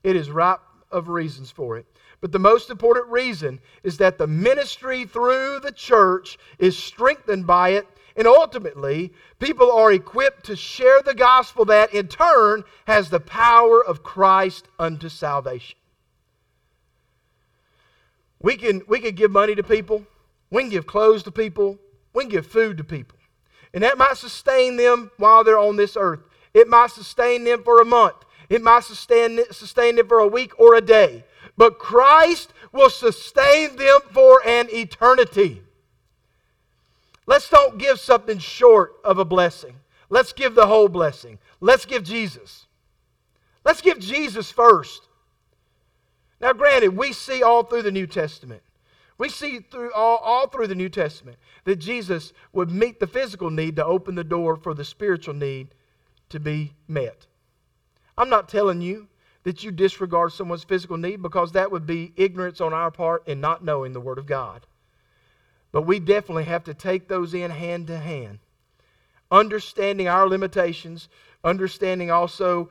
It 0.03 0.17
is 0.17 0.29
ripe 0.29 0.60
of 0.91 1.07
reasons 1.07 1.49
for 1.49 1.77
it. 1.77 1.86
But 2.19 2.33
the 2.33 2.39
most 2.39 2.69
important 2.69 3.07
reason 3.07 3.62
is 3.83 3.95
that 3.99 4.17
the 4.17 4.27
ministry 4.27 5.05
through 5.05 5.62
the 5.62 5.71
church 5.71 6.38
is 6.60 6.77
strengthened 6.77 7.47
by 7.47 7.69
it, 7.69 7.88
and 8.17 8.27
ultimately, 8.27 9.13
people 9.39 9.71
are 9.71 9.93
equipped 9.93 10.43
to 10.47 10.57
share 10.57 11.01
the 11.01 11.15
gospel 11.15 11.63
that, 11.63 11.93
in 11.93 12.10
turn, 12.10 12.65
has 12.86 13.10
the 13.10 13.21
power 13.21 13.81
of 13.81 14.03
Christ 14.03 14.67
unto 14.77 15.07
salvation. 15.07 15.77
We 18.41 18.56
can, 18.56 18.82
we 18.88 19.00
can 19.00 19.15
give 19.15 19.32
money 19.32 19.56
to 19.56 19.63
people. 19.63 20.06
We 20.52 20.63
can 20.63 20.69
give 20.69 20.88
clothes 20.88 21.23
to 21.23 21.32
people. 21.32 21.80
We 22.13 22.23
can 22.23 22.32
give 22.32 22.47
food 22.47 22.78
to 22.78 22.84
people. 22.84 23.17
And 23.73 23.84
that 23.84 23.97
might 23.97 24.17
sustain 24.17 24.78
them 24.78 25.12
while 25.17 25.43
they're 25.43 25.60
on 25.60 25.76
this 25.76 25.97
earth. 26.00 26.21
It 26.54 26.67
might 26.67 26.91
sustain 26.91 27.43
them 27.43 27.63
for 27.63 27.82
a 27.82 27.86
month. 27.86 28.15
It 28.50 28.62
might 28.62 28.84
sustain, 28.84 29.39
sustain 29.52 29.97
them 29.97 30.08
for 30.08 30.19
a 30.19 30.28
week 30.28 30.58
or 30.60 30.76
a 30.76 30.82
day. 30.82 31.26
But 31.58 31.80
Christ 31.80 32.54
will 32.71 32.89
sustain 32.89 33.76
them 33.76 34.00
for 34.12 34.41
an 34.45 34.67
eternity. 34.71 35.62
Let's 37.26 37.50
don't 37.50 37.78
give 37.78 38.00
something 38.00 38.39
short 38.39 38.93
of 39.04 39.19
a 39.19 39.26
blessing. 39.26 39.76
Let's 40.10 40.32
give 40.32 40.56
the 40.56 40.67
whole 40.67 40.88
blessing. 40.88 41.39
Let's 41.60 41.86
give 41.86 42.04
Jesus. 42.04 42.67
Let's 43.65 43.82
give 43.82 44.00
Jesus 44.00 44.50
first. 44.50 45.07
Now, 46.39 46.54
granted, 46.54 46.95
we 46.95 47.13
see 47.13 47.41
all 47.41 47.63
through 47.63 47.84
the 47.84 47.91
New 47.91 48.08
Testament. 48.08 48.62
We 49.17 49.30
see 49.30 49.60
through 49.60 49.91
all, 49.93 50.17
all 50.17 50.47
through 50.47 50.67
the 50.67 50.76
New 50.76 50.89
Testament 50.89 51.38
that 51.63 51.78
Jesus 51.78 52.34
would 52.54 52.69
meet 52.69 53.00
the 53.00 53.08
physical 53.08 53.50
need 53.50 53.76
to 53.78 53.86
open 53.86 54.15
the 54.15 54.23
door 54.23 54.56
for 54.56 54.73
the 54.73 54.86
spiritual 54.86 55.34
need 55.34 55.69
to 56.30 56.39
be 56.39 56.73
met. 56.88 57.26
I'm 58.17 58.30
not 58.30 58.50
telling 58.50 58.82
you 58.82 59.08
that 59.43 59.63
you 59.63 59.71
disregard 59.71 60.34
someone's 60.34 60.63
physical 60.63 60.97
need 60.97 61.21
because 61.21 61.54
that 61.54 61.71
would 61.71 61.88
be 61.88 62.13
ignorance 62.15 62.62
on 62.62 62.73
our 62.73 62.91
part 62.91 63.28
and 63.28 63.41
not 63.41 63.63
knowing 63.63 63.93
the 63.93 64.02
Word 64.02 64.17
of 64.17 64.26
God. 64.26 64.67
But 65.71 65.84
we 65.84 66.00
definitely 66.00 66.43
have 66.45 66.63
to 66.65 66.73
take 66.73 67.08
those 67.08 67.34
in 67.34 67.52
hand 67.52 67.88
to 67.88 67.97
hand. 67.97 68.39
Understanding 69.32 70.08
our 70.08 70.28
limitations, 70.28 71.10
understanding 71.43 72.12
also 72.12 72.69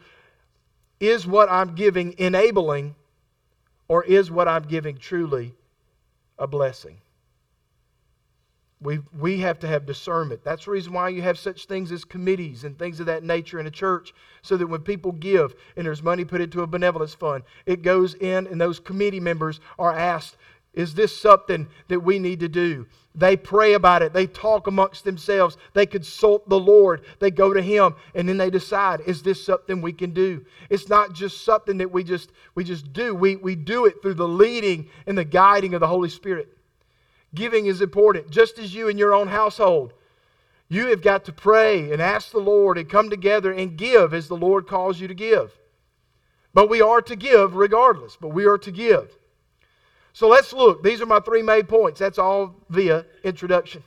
is 1.00 1.26
what 1.26 1.50
I'm 1.50 1.74
giving 1.74 2.14
enabling 2.18 2.94
or 3.88 4.05
is 4.05 4.31
what 4.31 4.49
I'm 4.49 4.64
giving 4.64 4.96
truly 4.96 5.55
a 6.38 6.46
blessing? 6.46 6.99
We, 8.79 9.01
we 9.18 9.38
have 9.38 9.59
to 9.61 9.66
have 9.66 9.87
discernment. 9.87 10.44
That's 10.44 10.66
the 10.66 10.70
reason 10.70 10.92
why 10.92 11.09
you 11.09 11.22
have 11.22 11.38
such 11.38 11.64
things 11.64 11.90
as 11.90 12.05
committees 12.05 12.62
and 12.62 12.79
things 12.79 13.01
of 13.01 13.07
that 13.07 13.25
nature 13.25 13.59
in 13.59 13.66
a 13.66 13.70
church, 13.70 14.12
so 14.42 14.57
that 14.59 14.66
when 14.66 14.83
people 14.83 15.12
give 15.12 15.55
and 15.77 15.87
there's 15.87 16.03
money 16.03 16.27
put 16.27 16.42
into 16.42 16.61
a 16.61 16.66
benevolence 16.66 17.14
fund, 17.14 17.42
it 17.64 17.81
goes 17.81 18.14
in 18.14 18.46
and 18.46 18.61
those 18.61 18.79
committee 18.79 19.18
members 19.18 19.61
are 19.79 19.94
asked, 19.94 20.37
is 20.76 20.94
this 20.94 21.16
something 21.16 21.68
that 21.88 22.00
we 22.00 22.18
need 22.18 22.40
to 22.40 22.48
do? 22.48 22.86
They 23.14 23.34
pray 23.34 23.72
about 23.72 24.02
it. 24.02 24.12
They 24.12 24.26
talk 24.26 24.66
amongst 24.66 25.04
themselves. 25.04 25.56
They 25.72 25.86
consult 25.86 26.48
the 26.50 26.60
Lord. 26.60 27.02
They 27.18 27.30
go 27.30 27.54
to 27.54 27.62
Him, 27.62 27.94
and 28.14 28.28
then 28.28 28.36
they 28.36 28.50
decide, 28.50 29.00
is 29.06 29.22
this 29.22 29.42
something 29.42 29.80
we 29.80 29.94
can 29.94 30.10
do? 30.10 30.44
It's 30.68 30.90
not 30.90 31.14
just 31.14 31.42
something 31.42 31.78
that 31.78 31.90
we 31.90 32.04
just 32.04 32.30
we 32.54 32.62
just 32.62 32.92
do. 32.92 33.14
We, 33.14 33.36
we 33.36 33.56
do 33.56 33.86
it 33.86 34.02
through 34.02 34.14
the 34.14 34.28
leading 34.28 34.90
and 35.06 35.16
the 35.16 35.24
guiding 35.24 35.72
of 35.72 35.80
the 35.80 35.88
Holy 35.88 36.10
Spirit. 36.10 36.48
Giving 37.34 37.66
is 37.66 37.80
important, 37.80 38.30
just 38.30 38.58
as 38.58 38.74
you 38.74 38.88
in 38.88 38.98
your 38.98 39.14
own 39.14 39.28
household. 39.28 39.94
You 40.68 40.88
have 40.88 41.00
got 41.00 41.24
to 41.26 41.32
pray 41.32 41.92
and 41.92 42.02
ask 42.02 42.32
the 42.32 42.38
Lord 42.38 42.76
and 42.76 42.88
come 42.88 43.08
together 43.08 43.52
and 43.52 43.78
give 43.78 44.12
as 44.12 44.28
the 44.28 44.36
Lord 44.36 44.66
calls 44.66 45.00
you 45.00 45.08
to 45.08 45.14
give. 45.14 45.58
But 46.52 46.68
we 46.68 46.82
are 46.82 47.00
to 47.02 47.16
give 47.16 47.54
regardless, 47.54 48.16
but 48.20 48.28
we 48.28 48.46
are 48.46 48.58
to 48.58 48.72
give. 48.72 49.16
So 50.16 50.29
let's 50.29 50.55
look. 50.55 50.83
These 50.83 51.02
are 51.02 51.07
my 51.07 51.20
three 51.20 51.42
main 51.42 51.64
points. 51.64 52.00
That's 52.00 52.18
all 52.18 52.55
via 52.70 53.05
introduction. 53.22 53.83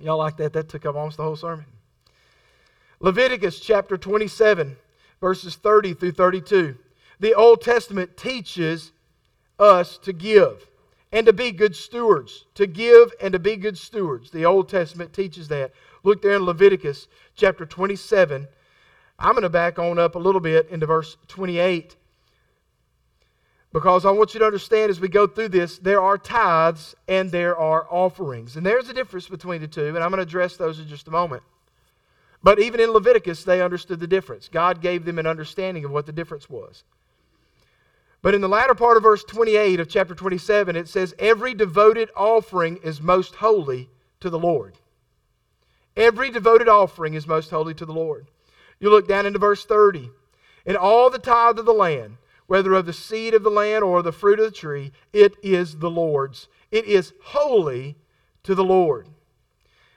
Y'all 0.00 0.18
like 0.18 0.36
that? 0.38 0.52
That 0.52 0.68
took 0.68 0.84
up 0.84 0.96
almost 0.96 1.16
the 1.16 1.22
whole 1.22 1.36
sermon. 1.36 1.64
Leviticus 2.98 3.60
chapter 3.60 3.96
27, 3.96 4.76
verses 5.20 5.54
30 5.54 5.94
through 5.94 6.10
32. 6.10 6.74
The 7.20 7.34
Old 7.34 7.62
Testament 7.62 8.16
teaches 8.16 8.90
us 9.60 9.96
to 9.98 10.12
give 10.12 10.66
and 11.12 11.24
to 11.26 11.32
be 11.32 11.52
good 11.52 11.76
stewards. 11.76 12.46
To 12.56 12.66
give 12.66 13.12
and 13.22 13.32
to 13.32 13.38
be 13.38 13.54
good 13.54 13.78
stewards. 13.78 14.32
The 14.32 14.44
Old 14.44 14.68
Testament 14.68 15.12
teaches 15.12 15.46
that. 15.46 15.70
Look 16.02 16.20
there 16.20 16.34
in 16.34 16.42
Leviticus 16.42 17.06
chapter 17.36 17.64
27. 17.64 18.48
I'm 19.20 19.32
going 19.34 19.42
to 19.42 19.48
back 19.48 19.78
on 19.78 20.00
up 20.00 20.16
a 20.16 20.18
little 20.18 20.40
bit 20.40 20.68
into 20.68 20.86
verse 20.86 21.16
28 21.28 21.94
because 23.72 24.06
I 24.06 24.10
want 24.10 24.34
you 24.34 24.40
to 24.40 24.46
understand 24.46 24.90
as 24.90 25.00
we 25.00 25.08
go 25.08 25.26
through 25.26 25.50
this, 25.50 25.78
there 25.78 26.00
are 26.00 26.16
tithes 26.16 26.96
and 27.06 27.30
there 27.30 27.56
are 27.56 27.86
offerings. 27.90 28.56
And 28.56 28.64
there's 28.64 28.88
a 28.88 28.94
difference 28.94 29.28
between 29.28 29.60
the 29.60 29.68
two, 29.68 29.88
and 29.88 29.98
I'm 29.98 30.10
going 30.10 30.18
to 30.18 30.22
address 30.22 30.56
those 30.56 30.78
in 30.78 30.88
just 30.88 31.08
a 31.08 31.10
moment. 31.10 31.42
But 32.42 32.60
even 32.60 32.80
in 32.80 32.90
Leviticus, 32.90 33.44
they 33.44 33.60
understood 33.60 34.00
the 34.00 34.06
difference. 34.06 34.48
God 34.48 34.80
gave 34.80 35.04
them 35.04 35.18
an 35.18 35.26
understanding 35.26 35.84
of 35.84 35.90
what 35.90 36.06
the 36.06 36.12
difference 36.12 36.48
was. 36.48 36.84
But 38.22 38.34
in 38.34 38.40
the 38.40 38.48
latter 38.48 38.74
part 38.74 38.96
of 38.96 39.02
verse 39.02 39.22
28 39.24 39.80
of 39.80 39.88
chapter 39.88 40.14
27, 40.14 40.74
it 40.74 40.88
says, 40.88 41.14
Every 41.18 41.54
devoted 41.54 42.10
offering 42.16 42.78
is 42.82 43.00
most 43.00 43.36
holy 43.36 43.88
to 44.20 44.30
the 44.30 44.38
Lord. 44.38 44.76
Every 45.96 46.30
devoted 46.30 46.68
offering 46.68 47.14
is 47.14 47.26
most 47.26 47.50
holy 47.50 47.74
to 47.74 47.84
the 47.84 47.92
Lord. 47.92 48.28
You 48.80 48.90
look 48.90 49.08
down 49.08 49.26
into 49.26 49.38
verse 49.38 49.64
30. 49.64 50.10
And 50.66 50.76
all 50.76 51.10
the 51.10 51.18
tithe 51.18 51.58
of 51.58 51.64
the 51.64 51.72
land, 51.72 52.18
whether 52.48 52.72
of 52.72 52.86
the 52.86 52.92
seed 52.92 53.34
of 53.34 53.44
the 53.44 53.50
land 53.50 53.84
or 53.84 54.02
the 54.02 54.10
fruit 54.10 54.40
of 54.40 54.46
the 54.46 54.50
tree, 54.50 54.90
it 55.12 55.34
is 55.42 55.76
the 55.76 55.90
Lord's. 55.90 56.48
It 56.72 56.86
is 56.86 57.12
holy 57.22 57.96
to 58.42 58.54
the 58.54 58.64
Lord. 58.64 59.06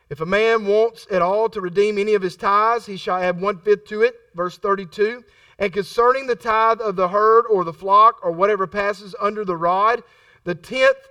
If 0.09 0.19
a 0.19 0.25
man 0.25 0.65
wants 0.65 1.07
at 1.09 1.21
all 1.21 1.47
to 1.49 1.61
redeem 1.61 1.97
any 1.97 2.13
of 2.13 2.21
his 2.21 2.35
tithes, 2.35 2.85
he 2.85 2.97
shall 2.97 3.15
add 3.15 3.39
one 3.39 3.57
fifth 3.57 3.85
to 3.85 4.01
it. 4.01 4.15
Verse 4.35 4.57
32. 4.57 5.23
And 5.57 5.71
concerning 5.71 6.27
the 6.27 6.35
tithe 6.35 6.81
of 6.81 6.97
the 6.97 7.07
herd 7.07 7.45
or 7.49 7.63
the 7.63 7.71
flock 7.71 8.19
or 8.21 8.31
whatever 8.31 8.67
passes 8.67 9.15
under 9.21 9.45
the 9.45 9.55
rod, 9.55 10.03
the 10.43 10.55
tenth 10.55 11.07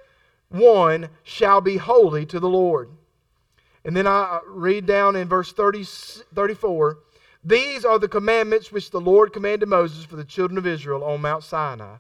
one 0.51 1.09
shall 1.23 1.63
be 1.63 1.79
holy 1.79 2.27
to 2.27 2.39
the 2.39 2.49
Lord. 2.49 2.91
And 3.83 3.97
then 3.97 4.07
I 4.07 4.41
read 4.47 4.85
down 4.85 5.17
in 5.17 5.27
verse 5.27 5.53
30, 5.55 5.85
34 6.35 6.99
these 7.43 7.85
are 7.85 7.99
the 7.99 8.09
commandments 8.09 8.71
which 8.71 8.91
the 8.91 9.01
Lord 9.01 9.33
commanded 9.33 9.69
Moses 9.69 10.05
for 10.05 10.17
the 10.17 10.25
children 10.25 10.59
of 10.59 10.67
Israel 10.67 11.03
on 11.03 11.23
Mount 11.23 11.43
Sinai. 11.43 11.97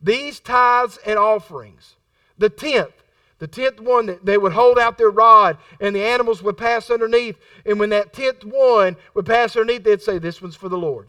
These 0.00 0.40
tithes 0.40 0.98
and 1.06 1.18
offerings, 1.18 1.94
the 2.36 2.48
tenth, 2.48 2.92
the 3.38 3.46
tenth 3.46 3.80
one 3.80 4.06
that 4.06 4.24
they 4.24 4.38
would 4.38 4.52
hold 4.52 4.78
out 4.78 4.98
their 4.98 5.10
rod 5.10 5.58
and 5.80 5.94
the 5.94 6.04
animals 6.04 6.42
would 6.42 6.56
pass 6.56 6.90
underneath. 6.90 7.36
And 7.64 7.78
when 7.78 7.90
that 7.90 8.12
tenth 8.12 8.44
one 8.44 8.96
would 9.14 9.26
pass 9.26 9.56
underneath, 9.56 9.84
they'd 9.84 10.02
say, 10.02 10.18
This 10.18 10.42
one's 10.42 10.56
for 10.56 10.68
the 10.68 10.78
Lord. 10.78 11.08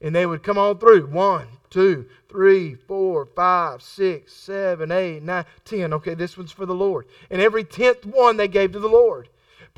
And 0.00 0.14
they 0.14 0.24
would 0.24 0.42
come 0.42 0.56
on 0.58 0.78
through. 0.78 1.06
One, 1.06 1.46
two, 1.68 2.06
three, 2.28 2.74
four, 2.74 3.26
five, 3.26 3.82
six, 3.82 4.32
seven, 4.32 4.90
eight, 4.90 5.22
nine, 5.22 5.44
ten. 5.64 5.92
Okay, 5.94 6.14
this 6.14 6.36
one's 6.36 6.52
for 6.52 6.66
the 6.66 6.74
Lord. 6.74 7.06
And 7.30 7.40
every 7.40 7.64
tenth 7.64 8.06
one 8.06 8.36
they 8.36 8.48
gave 8.48 8.72
to 8.72 8.78
the 8.78 8.88
Lord. 8.88 9.28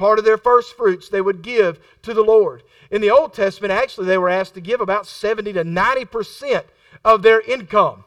Part 0.03 0.19
of 0.19 0.25
their 0.25 0.37
first 0.37 0.77
fruits 0.77 1.09
they 1.09 1.21
would 1.21 1.43
give 1.43 1.79
to 2.03 2.13
the 2.13 2.25
Lord. 2.25 2.65
In 2.91 3.01
the 3.01 3.13
Old 3.13 3.35
Testament, 3.35 3.71
actually, 3.71 4.09
they 4.09 4.19
were 4.19 4.29
asked 4.29 4.55
to 4.55 4.61
give 4.61 4.81
about 4.81 5.07
70 5.07 5.53
to 5.53 5.63
90% 5.63 6.65
of 7.05 7.23
their 7.23 7.41
income, 7.41 8.03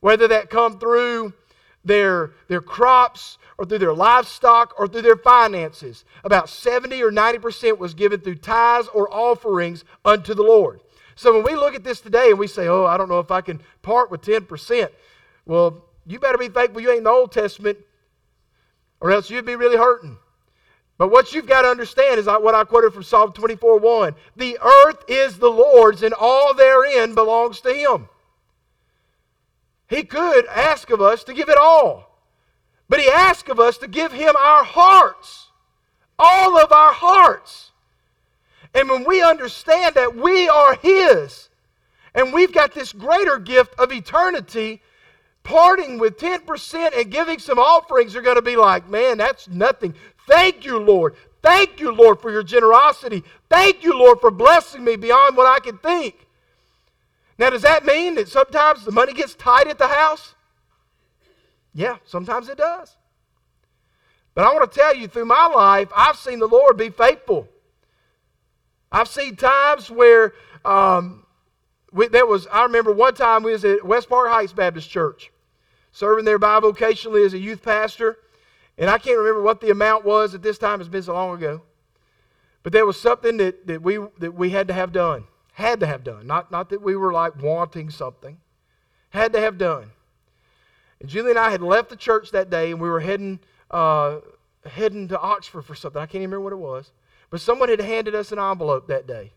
whether 0.00 0.28
that 0.28 0.50
come 0.50 0.78
through 0.78 1.32
their, 1.82 2.32
their 2.48 2.60
crops 2.60 3.38
or 3.56 3.64
through 3.64 3.78
their 3.78 3.94
livestock 3.94 4.74
or 4.78 4.86
through 4.86 5.00
their 5.00 5.16
finances. 5.16 6.04
About 6.24 6.50
70 6.50 7.02
or 7.02 7.10
90% 7.10 7.78
was 7.78 7.94
given 7.94 8.20
through 8.20 8.34
tithes 8.34 8.88
or 8.92 9.10
offerings 9.10 9.82
unto 10.04 10.34
the 10.34 10.42
Lord. 10.42 10.80
So 11.14 11.32
when 11.32 11.42
we 11.42 11.54
look 11.54 11.74
at 11.74 11.84
this 11.84 12.02
today 12.02 12.28
and 12.28 12.38
we 12.38 12.48
say, 12.48 12.68
oh, 12.68 12.84
I 12.84 12.98
don't 12.98 13.08
know 13.08 13.20
if 13.20 13.30
I 13.30 13.40
can 13.40 13.62
part 13.80 14.10
with 14.10 14.20
10%, 14.20 14.90
well, 15.46 15.86
you 16.04 16.18
better 16.18 16.36
be 16.36 16.48
thankful 16.48 16.82
you 16.82 16.90
ain't 16.90 16.98
in 16.98 17.04
the 17.04 17.10
Old 17.10 17.32
Testament 17.32 17.78
or 19.00 19.10
else 19.10 19.30
you'd 19.30 19.46
be 19.46 19.56
really 19.56 19.78
hurting. 19.78 20.18
But 20.96 21.10
what 21.10 21.32
you've 21.32 21.46
got 21.46 21.62
to 21.62 21.68
understand 21.68 22.20
is 22.20 22.26
what 22.26 22.54
I 22.54 22.64
quoted 22.64 22.92
from 22.92 23.02
Psalm 23.02 23.32
24 23.32 23.78
1. 23.78 24.14
The 24.36 24.58
earth 24.62 25.04
is 25.08 25.38
the 25.38 25.50
Lord's, 25.50 26.02
and 26.02 26.14
all 26.14 26.54
therein 26.54 27.14
belongs 27.14 27.60
to 27.62 27.72
Him. 27.72 28.08
He 29.88 30.04
could 30.04 30.46
ask 30.46 30.90
of 30.90 31.00
us 31.00 31.24
to 31.24 31.34
give 31.34 31.48
it 31.48 31.58
all, 31.58 32.18
but 32.88 33.00
He 33.00 33.08
asked 33.08 33.48
of 33.48 33.58
us 33.58 33.76
to 33.78 33.88
give 33.88 34.12
Him 34.12 34.34
our 34.36 34.64
hearts, 34.64 35.48
all 36.18 36.56
of 36.58 36.70
our 36.70 36.92
hearts. 36.92 37.72
And 38.72 38.88
when 38.88 39.04
we 39.04 39.22
understand 39.22 39.94
that 39.96 40.16
we 40.16 40.48
are 40.48 40.74
His, 40.74 41.48
and 42.14 42.32
we've 42.32 42.52
got 42.52 42.72
this 42.72 42.92
greater 42.92 43.38
gift 43.38 43.74
of 43.78 43.92
eternity, 43.92 44.80
parting 45.42 45.98
with 45.98 46.18
10% 46.18 46.98
and 46.98 47.10
giving 47.10 47.38
some 47.38 47.58
offerings 47.58 48.16
are 48.16 48.22
going 48.22 48.36
to 48.36 48.42
be 48.42 48.56
like, 48.56 48.88
man, 48.88 49.18
that's 49.18 49.46
nothing. 49.48 49.94
Thank 50.26 50.64
you, 50.64 50.78
Lord. 50.78 51.14
Thank 51.42 51.80
you, 51.80 51.92
Lord, 51.92 52.20
for 52.20 52.30
your 52.30 52.42
generosity. 52.42 53.22
Thank 53.50 53.84
you, 53.84 53.98
Lord, 53.98 54.20
for 54.20 54.30
blessing 54.30 54.82
me 54.82 54.96
beyond 54.96 55.36
what 55.36 55.46
I 55.46 55.60
can 55.60 55.78
think. 55.78 56.26
Now, 57.36 57.50
does 57.50 57.62
that 57.62 57.84
mean 57.84 58.14
that 58.14 58.28
sometimes 58.28 58.84
the 58.84 58.92
money 58.92 59.12
gets 59.12 59.34
tight 59.34 59.66
at 59.66 59.78
the 59.78 59.88
house? 59.88 60.34
Yeah, 61.74 61.96
sometimes 62.04 62.48
it 62.48 62.56
does. 62.56 62.96
But 64.34 64.46
I 64.46 64.54
want 64.54 64.70
to 64.70 64.78
tell 64.78 64.94
you, 64.94 65.08
through 65.08 65.26
my 65.26 65.46
life, 65.46 65.88
I've 65.94 66.16
seen 66.16 66.38
the 66.38 66.46
Lord 66.46 66.76
be 66.76 66.90
faithful. 66.90 67.48
I've 68.90 69.08
seen 69.08 69.36
times 69.36 69.90
where 69.90 70.34
um, 70.64 71.26
we, 71.92 72.08
there 72.08 72.26
was, 72.26 72.46
I 72.46 72.62
remember 72.62 72.92
one 72.92 73.14
time 73.14 73.42
we 73.42 73.52
was 73.52 73.64
at 73.64 73.84
West 73.84 74.08
Park 74.08 74.28
Heights 74.30 74.52
Baptist 74.52 74.88
Church, 74.88 75.30
serving 75.92 76.24
there 76.24 76.38
bivocationally 76.38 77.26
as 77.26 77.34
a 77.34 77.38
youth 77.38 77.62
pastor. 77.62 78.18
And 78.76 78.90
I 78.90 78.98
can't 78.98 79.18
remember 79.18 79.42
what 79.42 79.60
the 79.60 79.70
amount 79.70 80.04
was 80.04 80.34
at 80.34 80.42
this 80.42 80.58
time, 80.58 80.80
it's 80.80 80.88
been 80.88 81.02
so 81.02 81.14
long 81.14 81.36
ago. 81.36 81.62
But 82.62 82.72
there 82.72 82.86
was 82.86 83.00
something 83.00 83.36
that, 83.36 83.66
that, 83.66 83.82
we, 83.82 83.98
that 84.18 84.34
we 84.34 84.50
had 84.50 84.68
to 84.68 84.74
have 84.74 84.92
done. 84.92 85.24
Had 85.52 85.80
to 85.80 85.86
have 85.86 86.02
done. 86.02 86.26
Not, 86.26 86.50
not 86.50 86.70
that 86.70 86.82
we 86.82 86.96
were 86.96 87.12
like 87.12 87.40
wanting 87.40 87.90
something. 87.90 88.38
Had 89.10 89.32
to 89.34 89.40
have 89.40 89.58
done. 89.58 89.90
And 91.00 91.08
Julie 91.08 91.30
and 91.30 91.38
I 91.38 91.50
had 91.50 91.62
left 91.62 91.90
the 91.90 91.96
church 91.96 92.30
that 92.32 92.50
day 92.50 92.72
and 92.72 92.80
we 92.80 92.88
were 92.88 93.00
heading, 93.00 93.38
uh, 93.70 94.18
heading 94.64 95.06
to 95.08 95.20
Oxford 95.20 95.62
for 95.62 95.74
something. 95.74 96.00
I 96.00 96.06
can't 96.06 96.22
even 96.22 96.30
remember 96.30 96.44
what 96.44 96.52
it 96.52 96.56
was. 96.56 96.92
But 97.30 97.40
someone 97.40 97.68
had 97.68 97.80
handed 97.80 98.14
us 98.14 98.32
an 98.32 98.38
envelope 98.38 98.88
that 98.88 99.06
day. 99.06 99.32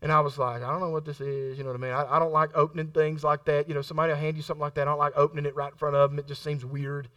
And 0.00 0.12
I 0.12 0.20
was 0.20 0.38
like, 0.38 0.62
I 0.62 0.70
don't 0.70 0.80
know 0.80 0.90
what 0.90 1.04
this 1.04 1.20
is. 1.20 1.58
You 1.58 1.64
know 1.64 1.70
what 1.70 1.80
I 1.80 1.82
mean? 1.82 1.92
I, 1.92 2.16
I 2.16 2.18
don't 2.18 2.32
like 2.32 2.50
opening 2.54 2.88
things 2.88 3.24
like 3.24 3.44
that. 3.46 3.68
You 3.68 3.74
know, 3.74 3.82
somebody 3.82 4.12
will 4.12 4.20
hand 4.20 4.36
you 4.36 4.42
something 4.42 4.60
like 4.60 4.74
that. 4.74 4.82
I 4.82 4.90
don't 4.90 4.98
like 4.98 5.14
opening 5.16 5.46
it 5.46 5.56
right 5.56 5.72
in 5.72 5.78
front 5.78 5.96
of 5.96 6.10
them. 6.10 6.18
It 6.18 6.28
just 6.28 6.44
seems 6.44 6.64
weird. 6.64 7.08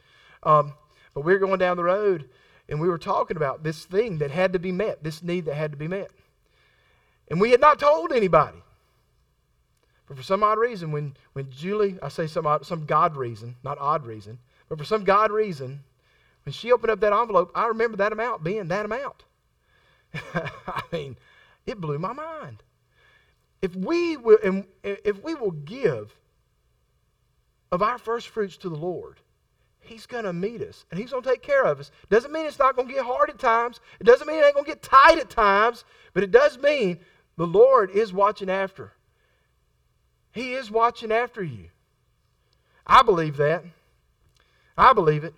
Um, 0.43 0.73
but 1.13 1.21
we 1.21 1.33
were 1.33 1.39
going 1.39 1.59
down 1.59 1.77
the 1.77 1.83
road 1.83 2.29
and 2.69 2.79
we 2.79 2.87
were 2.87 2.97
talking 2.97 3.37
about 3.37 3.63
this 3.63 3.85
thing 3.85 4.19
that 4.19 4.31
had 4.31 4.53
to 4.53 4.59
be 4.59 4.71
met, 4.71 5.03
this 5.03 5.21
need 5.21 5.45
that 5.45 5.55
had 5.55 5.71
to 5.71 5.77
be 5.77 5.87
met. 5.87 6.09
And 7.29 7.39
we 7.39 7.51
had 7.51 7.61
not 7.61 7.79
told 7.79 8.11
anybody. 8.11 8.57
But 10.07 10.17
for 10.17 10.23
some 10.23 10.43
odd 10.43 10.57
reason, 10.57 10.91
when, 10.91 11.15
when 11.33 11.49
Julie, 11.49 11.97
I 12.01 12.09
say 12.09 12.27
some, 12.27 12.45
odd, 12.45 12.65
some 12.65 12.85
God 12.85 13.15
reason, 13.15 13.55
not 13.63 13.77
odd 13.79 14.05
reason, 14.05 14.39
but 14.67 14.77
for 14.77 14.83
some 14.83 15.03
God 15.03 15.31
reason, 15.31 15.83
when 16.43 16.53
she 16.53 16.71
opened 16.71 16.91
up 16.91 16.99
that 17.01 17.13
envelope, 17.13 17.51
I 17.55 17.67
remember 17.67 17.97
that 17.97 18.11
amount 18.11 18.43
being 18.43 18.67
that 18.69 18.85
amount. 18.85 19.23
I 20.33 20.81
mean, 20.91 21.17
it 21.65 21.79
blew 21.79 21.99
my 21.99 22.13
mind. 22.13 22.63
If 23.61 23.75
we 23.75 24.17
will, 24.17 24.65
if 24.83 25.23
we 25.23 25.35
will 25.35 25.51
give 25.51 26.15
of 27.71 27.81
our 27.81 27.97
first 27.97 28.27
fruits 28.27 28.57
to 28.57 28.69
the 28.69 28.75
Lord, 28.75 29.19
He's 29.81 30.05
going 30.05 30.23
to 30.23 30.33
meet 30.33 30.61
us 30.61 30.85
and 30.89 30.99
He's 30.99 31.11
going 31.11 31.23
to 31.23 31.29
take 31.29 31.41
care 31.41 31.63
of 31.63 31.79
us. 31.79 31.91
Doesn't 32.09 32.31
mean 32.31 32.45
it's 32.45 32.59
not 32.59 32.75
going 32.75 32.87
to 32.87 32.93
get 32.93 33.05
hard 33.05 33.29
at 33.29 33.39
times. 33.39 33.79
It 33.99 34.05
doesn't 34.05 34.27
mean 34.27 34.37
it 34.37 34.45
ain't 34.45 34.53
going 34.53 34.65
to 34.65 34.71
get 34.71 34.81
tight 34.81 35.17
at 35.19 35.29
times, 35.29 35.83
but 36.13 36.23
it 36.23 36.31
does 36.31 36.57
mean 36.57 36.99
the 37.37 37.47
Lord 37.47 37.91
is 37.91 38.13
watching 38.13 38.49
after. 38.49 38.93
He 40.31 40.53
is 40.53 40.71
watching 40.71 41.11
after 41.11 41.43
you. 41.43 41.69
I 42.87 43.01
believe 43.01 43.37
that. 43.37 43.63
I 44.77 44.93
believe 44.93 45.23
it. 45.23 45.33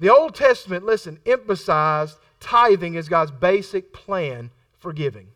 The 0.00 0.10
Old 0.10 0.34
Testament, 0.34 0.84
listen, 0.84 1.18
emphasized 1.26 2.18
tithing 2.40 2.96
as 2.96 3.08
God's 3.08 3.30
basic 3.30 3.92
plan 3.92 4.50
for 4.78 4.92
giving. 4.92 5.28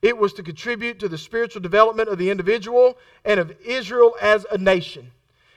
It 0.00 0.18
was 0.18 0.32
to 0.34 0.42
contribute 0.42 0.98
to 0.98 1.08
the 1.08 1.18
spiritual 1.18 1.62
development 1.62 2.08
of 2.08 2.18
the 2.18 2.30
individual 2.30 2.98
and 3.24 3.38
of 3.38 3.54
Israel 3.64 4.16
as 4.20 4.46
a 4.50 4.58
nation. 4.58 5.12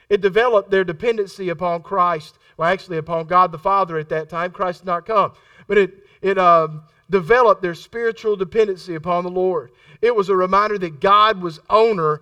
It 0.09 0.21
developed 0.21 0.69
their 0.69 0.83
dependency 0.83 1.49
upon 1.49 1.83
Christ. 1.83 2.37
Well, 2.57 2.69
actually, 2.69 2.97
upon 2.97 3.25
God 3.25 3.51
the 3.51 3.57
Father 3.57 3.97
at 3.97 4.09
that 4.09 4.29
time. 4.29 4.51
Christ 4.51 4.81
did 4.81 4.87
not 4.87 5.05
come. 5.05 5.33
But 5.67 5.77
it, 5.77 6.07
it 6.21 6.37
um, 6.37 6.83
developed 7.09 7.61
their 7.61 7.75
spiritual 7.75 8.35
dependency 8.35 8.95
upon 8.95 9.23
the 9.23 9.31
Lord. 9.31 9.71
It 10.01 10.15
was 10.15 10.29
a 10.29 10.35
reminder 10.35 10.77
that 10.77 10.99
God 10.99 11.41
was 11.41 11.59
owner 11.69 12.21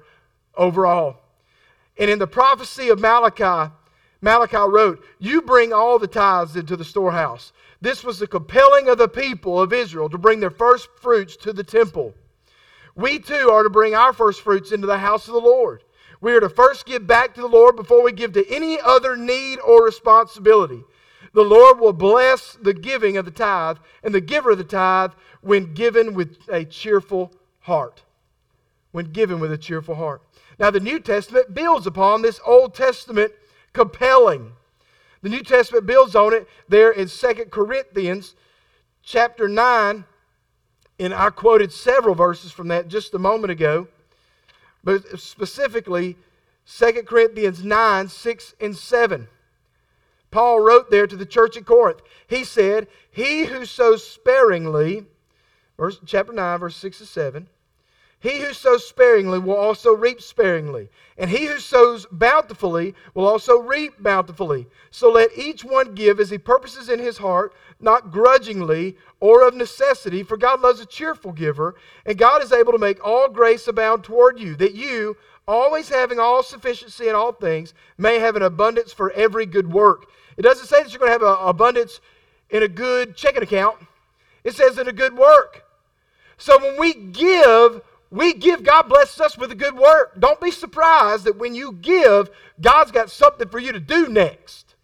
over 0.55 0.85
all. 0.85 1.21
And 1.97 2.09
in 2.09 2.19
the 2.19 2.27
prophecy 2.27 2.89
of 2.89 2.99
Malachi, 2.99 3.71
Malachi 4.21 4.57
wrote, 4.57 5.03
You 5.19 5.41
bring 5.41 5.73
all 5.73 5.99
the 5.99 6.07
tithes 6.07 6.55
into 6.55 6.77
the 6.77 6.85
storehouse. 6.85 7.51
This 7.81 8.03
was 8.03 8.19
the 8.19 8.27
compelling 8.27 8.87
of 8.87 8.97
the 8.97 9.09
people 9.09 9.61
of 9.61 9.73
Israel 9.73 10.09
to 10.09 10.17
bring 10.17 10.39
their 10.39 10.49
first 10.49 10.87
fruits 11.01 11.35
to 11.37 11.51
the 11.51 11.63
temple. 11.63 12.15
We 12.95 13.19
too 13.19 13.49
are 13.49 13.63
to 13.63 13.69
bring 13.69 13.95
our 13.95 14.13
first 14.13 14.41
fruits 14.41 14.71
into 14.71 14.87
the 14.87 14.97
house 14.97 15.27
of 15.27 15.33
the 15.33 15.41
Lord. 15.41 15.83
We 16.23 16.31
are 16.31 16.39
to 16.39 16.47
first 16.47 16.85
give 16.85 17.05
back 17.05 17.35
to 17.35 17.41
the 17.41 17.47
Lord 17.47 17.75
before 17.75 18.01
we 18.01 18.13
give 18.13 18.31
to 18.31 18.49
any 18.49 18.79
other 18.79 19.17
need 19.17 19.59
or 19.59 19.83
responsibility. 19.83 20.85
The 21.33 21.41
Lord 21.41 21.81
will 21.81 21.91
bless 21.91 22.53
the 22.53 22.73
giving 22.73 23.17
of 23.17 23.25
the 23.25 23.31
tithe 23.31 23.79
and 24.01 24.15
the 24.15 24.21
giver 24.21 24.51
of 24.51 24.57
the 24.57 24.63
tithe 24.63 25.11
when 25.41 25.73
given 25.73 26.13
with 26.13 26.37
a 26.47 26.63
cheerful 26.63 27.33
heart. 27.59 28.03
When 28.93 29.11
given 29.11 29.41
with 29.41 29.51
a 29.51 29.57
cheerful 29.57 29.95
heart. 29.95 30.21
Now, 30.57 30.71
the 30.71 30.79
New 30.79 31.01
Testament 31.01 31.53
builds 31.53 31.85
upon 31.85 32.21
this 32.21 32.39
Old 32.45 32.73
Testament 32.73 33.33
compelling. 33.73 34.53
The 35.23 35.29
New 35.29 35.43
Testament 35.43 35.85
builds 35.85 36.15
on 36.15 36.31
it 36.31 36.47
there 36.69 36.91
in 36.91 37.09
2 37.09 37.33
Corinthians 37.51 38.33
chapter 39.01 39.49
9. 39.49 40.05
And 40.99 41.13
I 41.13 41.31
quoted 41.31 41.73
several 41.73 42.15
verses 42.15 42.53
from 42.53 42.69
that 42.69 42.87
just 42.87 43.13
a 43.13 43.19
moment 43.19 43.51
ago. 43.51 43.89
But 44.83 45.19
specifically, 45.19 46.17
2 46.67 47.03
Corinthians 47.03 47.63
9, 47.63 48.07
6, 48.09 48.55
and 48.59 48.75
7. 48.75 49.27
Paul 50.31 50.59
wrote 50.59 50.89
there 50.89 51.07
to 51.07 51.15
the 51.15 51.25
church 51.25 51.55
at 51.57 51.65
Corinth. 51.65 52.01
He 52.27 52.43
said, 52.43 52.87
He 53.11 53.45
who 53.45 53.65
sows 53.65 54.05
sparingly, 54.05 55.05
verse, 55.77 55.99
chapter 56.05 56.33
9, 56.33 56.59
verse 56.59 56.75
6 56.75 56.97
to 56.99 57.05
7, 57.05 57.47
he 58.23 58.39
who 58.39 58.53
sows 58.53 58.87
sparingly 58.87 59.37
will 59.37 59.57
also 59.57 59.91
reap 59.91 60.21
sparingly, 60.21 60.87
and 61.17 61.29
he 61.29 61.45
who 61.45 61.59
sows 61.59 62.07
bountifully 62.09 62.95
will 63.13 63.27
also 63.27 63.59
reap 63.59 64.01
bountifully. 64.01 64.65
So 64.91 65.11
let 65.11 65.37
each 65.37 65.65
one 65.65 65.93
give 65.93 66.21
as 66.21 66.29
he 66.29 66.37
purposes 66.37 66.87
in 66.87 66.99
his 66.99 67.17
heart, 67.17 67.53
not 67.81 68.11
grudgingly 68.11 68.95
or 69.19 69.45
of 69.45 69.55
necessity, 69.55 70.23
for 70.23 70.37
God 70.37 70.61
loves 70.61 70.79
a 70.79 70.85
cheerful 70.85 71.33
giver, 71.33 71.75
and 72.05 72.17
God 72.17 72.41
is 72.41 72.53
able 72.53 72.71
to 72.71 72.77
make 72.77 73.05
all 73.05 73.27
grace 73.27 73.67
abound 73.67 74.05
toward 74.05 74.39
you, 74.39 74.55
that 74.55 74.73
you, 74.73 75.17
always 75.45 75.89
having 75.89 76.17
all 76.17 76.43
sufficiency 76.43 77.09
in 77.09 77.15
all 77.15 77.33
things, 77.33 77.73
may 77.97 78.19
have 78.19 78.37
an 78.37 78.43
abundance 78.43 78.93
for 78.93 79.11
every 79.11 79.45
good 79.45 79.69
work. 79.69 80.05
It 80.37 80.43
doesn't 80.43 80.67
say 80.67 80.81
that 80.81 80.93
you're 80.93 80.99
going 80.99 81.09
to 81.09 81.25
have 81.25 81.39
an 81.39 81.45
abundance 81.45 81.99
in 82.49 82.63
a 82.63 82.69
good 82.69 83.17
checking 83.17 83.43
account, 83.43 83.75
it 84.45 84.55
says 84.55 84.77
in 84.77 84.87
a 84.87 84.93
good 84.93 85.13
work. 85.13 85.65
So 86.37 86.57
when 86.59 86.79
we 86.79 86.93
give, 86.93 87.81
we 88.13 88.35
give, 88.35 88.63
God 88.63 88.83
blesses 88.83 89.19
us 89.19 89.39
with 89.39 89.51
a 89.51 89.55
good 89.55 89.75
work. 89.75 90.19
Don't 90.19 90.39
be 90.39 90.51
surprised 90.51 91.23
that 91.23 91.39
when 91.39 91.55
you 91.55 91.71
give, 91.71 92.29
God's 92.61 92.91
got 92.91 93.09
something 93.09 93.49
for 93.49 93.57
you 93.57 93.71
to 93.71 93.79
do 93.79 94.07
next. 94.07 94.75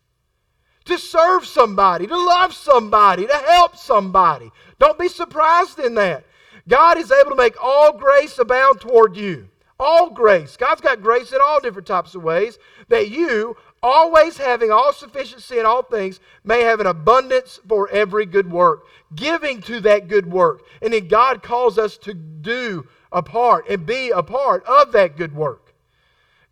To 0.86 0.98
serve 0.98 1.46
somebody, 1.46 2.08
to 2.08 2.18
love 2.18 2.56
somebody, 2.56 3.28
to 3.28 3.36
help 3.36 3.78
somebody. 3.78 4.50
Don't 4.80 4.98
be 4.98 5.08
surprised 5.08 5.78
in 5.78 5.94
that. 5.94 6.24
God 6.68 6.98
is 6.98 7.12
able 7.12 7.30
to 7.30 7.36
make 7.36 7.54
all 7.64 7.96
grace 7.96 8.40
abound 8.40 8.82
toward 8.82 9.16
you. 9.16 9.48
All 9.80 10.10
grace. 10.10 10.58
God's 10.58 10.82
got 10.82 11.04
grace 11.04 11.32
in 11.32 11.38
all 11.40 11.60
different 11.60 11.88
types 11.88 12.16
of 12.16 12.24
ways 12.24 12.58
that 12.88 13.12
you, 13.12 13.56
always 13.84 14.38
having 14.38 14.72
all 14.72 14.92
sufficiency 14.92 15.60
in 15.60 15.68
all 15.68 15.84
things, 15.84 16.20
may 16.44 16.64
have 16.64 16.80
an 16.80 16.88
abundance 16.88 17.60
for 17.68 17.88
every 17.92 18.26
good 18.26 18.52
work. 18.52 18.88
Giving 19.14 19.62
to 19.62 19.82
that 19.82 20.08
good 20.08 20.32
work. 20.32 20.64
And 20.82 20.92
then 20.94 21.08
God 21.08 21.44
calls 21.44 21.78
us 21.78 21.96
to 22.00 22.16
do 22.16 22.88
a 23.12 23.22
part 23.22 23.68
and 23.70 23.86
be 23.86 24.12
a 24.12 24.24
part 24.24 24.64
of 24.66 24.92
that 24.92 25.18
good 25.18 25.36
work. 25.36 25.74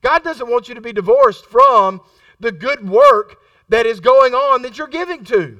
God 0.01 0.23
doesn't 0.23 0.49
want 0.49 0.69
you 0.69 0.75
to 0.75 0.81
be 0.81 0.93
divorced 0.93 1.45
from 1.45 2.01
the 2.39 2.51
good 2.51 2.87
work 2.87 3.37
that 3.69 3.85
is 3.85 3.99
going 3.99 4.33
on 4.33 4.61
that 4.61 4.77
you're 4.77 4.87
giving 4.87 5.23
to. 5.25 5.59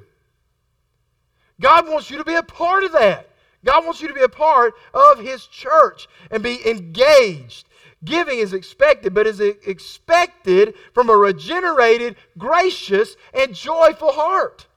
God 1.60 1.88
wants 1.88 2.10
you 2.10 2.18
to 2.18 2.24
be 2.24 2.36
a 2.36 2.44
part 2.44 2.84
of 2.84 2.92
that. 2.94 3.30
God 3.66 3.84
wants 3.84 4.02
you 4.02 4.08
to 4.08 4.14
be 4.14 4.22
a 4.22 4.30
part 4.30 4.76
of 4.94 5.20
His 5.20 5.46
church 5.48 6.08
and 6.32 6.44
be 6.44 6.66
engaged. 6.70 7.68
Giving 8.06 8.38
is 8.38 8.54
expected, 8.54 9.14
but 9.14 9.26
is 9.26 9.40
expected 9.40 10.76
from 10.94 11.10
a 11.10 11.18
regenerated, 11.18 12.16
gracious, 12.38 13.16
and 13.34 13.56
joyful 13.56 14.12
heart. 14.12 14.68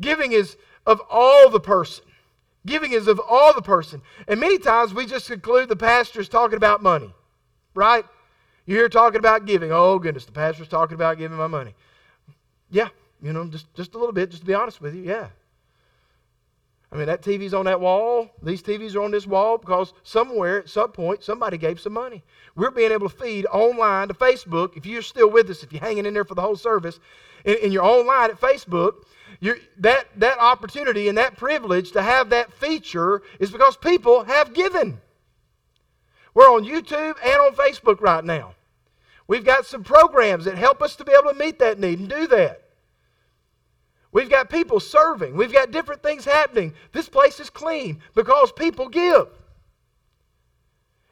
Giving 0.00 0.32
is 0.32 0.56
of 0.84 1.00
all 1.08 1.48
the 1.48 1.60
person. 1.60 2.04
Giving 2.66 2.92
is 2.92 3.06
of 3.06 3.20
all 3.28 3.54
the 3.54 3.62
person. 3.62 4.02
And 4.28 4.38
many 4.38 4.58
times 4.58 4.92
we 4.92 5.06
just 5.06 5.26
conclude 5.26 5.68
the 5.68 5.76
pastor's 5.76 6.28
talking 6.28 6.56
about 6.56 6.82
money, 6.82 7.14
right? 7.74 8.04
You 8.66 8.76
hear 8.76 8.88
talking 8.88 9.18
about 9.18 9.46
giving. 9.46 9.72
Oh, 9.72 9.98
goodness, 9.98 10.26
the 10.26 10.32
pastor's 10.32 10.68
talking 10.68 10.94
about 10.94 11.18
giving 11.18 11.38
my 11.38 11.46
money. 11.46 11.74
Yeah, 12.70 12.88
you 13.22 13.32
know, 13.32 13.46
just, 13.46 13.72
just 13.74 13.94
a 13.94 13.98
little 13.98 14.12
bit, 14.12 14.30
just 14.30 14.42
to 14.42 14.46
be 14.46 14.54
honest 14.54 14.80
with 14.80 14.94
you, 14.94 15.02
yeah. 15.02 15.28
I 16.92 16.96
mean, 16.96 17.06
that 17.06 17.22
TV's 17.22 17.54
on 17.54 17.66
that 17.66 17.80
wall. 17.80 18.30
These 18.42 18.62
TVs 18.62 18.96
are 18.96 19.02
on 19.02 19.12
this 19.12 19.26
wall 19.26 19.58
because 19.58 19.92
somewhere 20.02 20.58
at 20.58 20.68
some 20.68 20.90
point 20.90 21.22
somebody 21.22 21.56
gave 21.56 21.80
some 21.80 21.92
money. 21.92 22.24
We're 22.56 22.72
being 22.72 22.90
able 22.90 23.08
to 23.08 23.16
feed 23.16 23.46
online 23.46 24.08
to 24.08 24.14
Facebook. 24.14 24.76
If 24.76 24.86
you're 24.86 25.02
still 25.02 25.30
with 25.30 25.48
us, 25.50 25.62
if 25.62 25.72
you're 25.72 25.80
hanging 25.80 26.04
in 26.04 26.14
there 26.14 26.24
for 26.24 26.34
the 26.34 26.42
whole 26.42 26.56
service, 26.56 26.98
and, 27.44 27.56
and 27.56 27.72
you're 27.72 27.84
online 27.84 28.30
at 28.30 28.40
Facebook, 28.40 29.04
you're, 29.40 29.58
that, 29.78 30.06
that 30.16 30.38
opportunity 30.38 31.08
and 31.08 31.16
that 31.16 31.36
privilege 31.36 31.92
to 31.92 32.02
have 32.02 32.30
that 32.30 32.52
feature 32.52 33.22
is 33.38 33.50
because 33.50 33.76
people 33.76 34.24
have 34.24 34.52
given. 34.52 35.00
We're 36.34 36.52
on 36.52 36.64
YouTube 36.64 37.16
and 37.24 37.40
on 37.40 37.54
Facebook 37.54 38.00
right 38.00 38.24
now. 38.24 38.54
We've 39.26 39.44
got 39.44 39.64
some 39.64 39.82
programs 39.82 40.44
that 40.44 40.56
help 40.56 40.82
us 40.82 40.96
to 40.96 41.04
be 41.04 41.12
able 41.12 41.32
to 41.32 41.38
meet 41.38 41.58
that 41.60 41.78
need 41.78 42.00
and 42.00 42.08
do 42.08 42.26
that. 42.28 42.62
We've 44.12 44.28
got 44.28 44.50
people 44.50 44.80
serving. 44.80 45.36
We've 45.36 45.52
got 45.52 45.70
different 45.70 46.02
things 46.02 46.24
happening. 46.24 46.74
This 46.92 47.08
place 47.08 47.40
is 47.40 47.48
clean 47.48 48.00
because 48.14 48.52
people 48.52 48.88
give. 48.88 49.28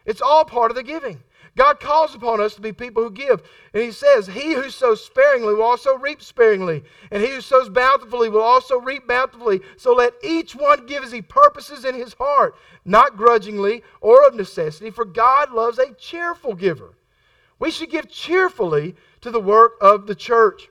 It's 0.05 0.21
all 0.21 0.45
part 0.45 0.71
of 0.71 0.77
the 0.77 0.83
giving. 0.83 1.23
God 1.59 1.81
calls 1.81 2.15
upon 2.15 2.41
us 2.41 2.55
to 2.55 2.61
be 2.61 2.73
people 2.73 3.03
who 3.03 3.11
give. 3.11 3.43
And 3.75 3.83
He 3.83 3.91
says, 3.91 4.29
He 4.29 4.55
who 4.55 4.71
sows 4.71 5.05
sparingly 5.05 5.55
will 5.55 5.65
also 5.65 5.97
reap 5.97 6.23
sparingly, 6.23 6.85
and 7.11 7.21
he 7.21 7.31
who 7.31 7.41
sows 7.41 7.69
bountifully 7.69 8.29
will 8.29 8.43
also 8.43 8.79
reap 8.79 9.09
bountifully. 9.09 9.61
So 9.77 9.93
let 9.93 10.15
each 10.23 10.55
one 10.55 10.87
give 10.87 11.03
as 11.03 11.11
he 11.11 11.21
purposes 11.21 11.85
in 11.85 11.97
his 11.97 12.15
heart, 12.15 12.55
not 12.85 13.17
grudgingly 13.17 13.83
or 14.01 14.25
of 14.25 14.37
necessity, 14.37 14.91
for 14.91 15.05
God 15.05 15.51
loves 15.51 15.81
a 15.81 15.93
cheerful 15.95 16.55
giver. 16.55 16.95
We 17.59 17.73
should 17.73 17.91
give 17.91 18.09
cheerfully 18.09 18.95
to 19.23 19.33
the 19.33 19.41
work 19.41 19.73
of 19.81 20.07
the 20.07 20.15
church. 20.15 20.69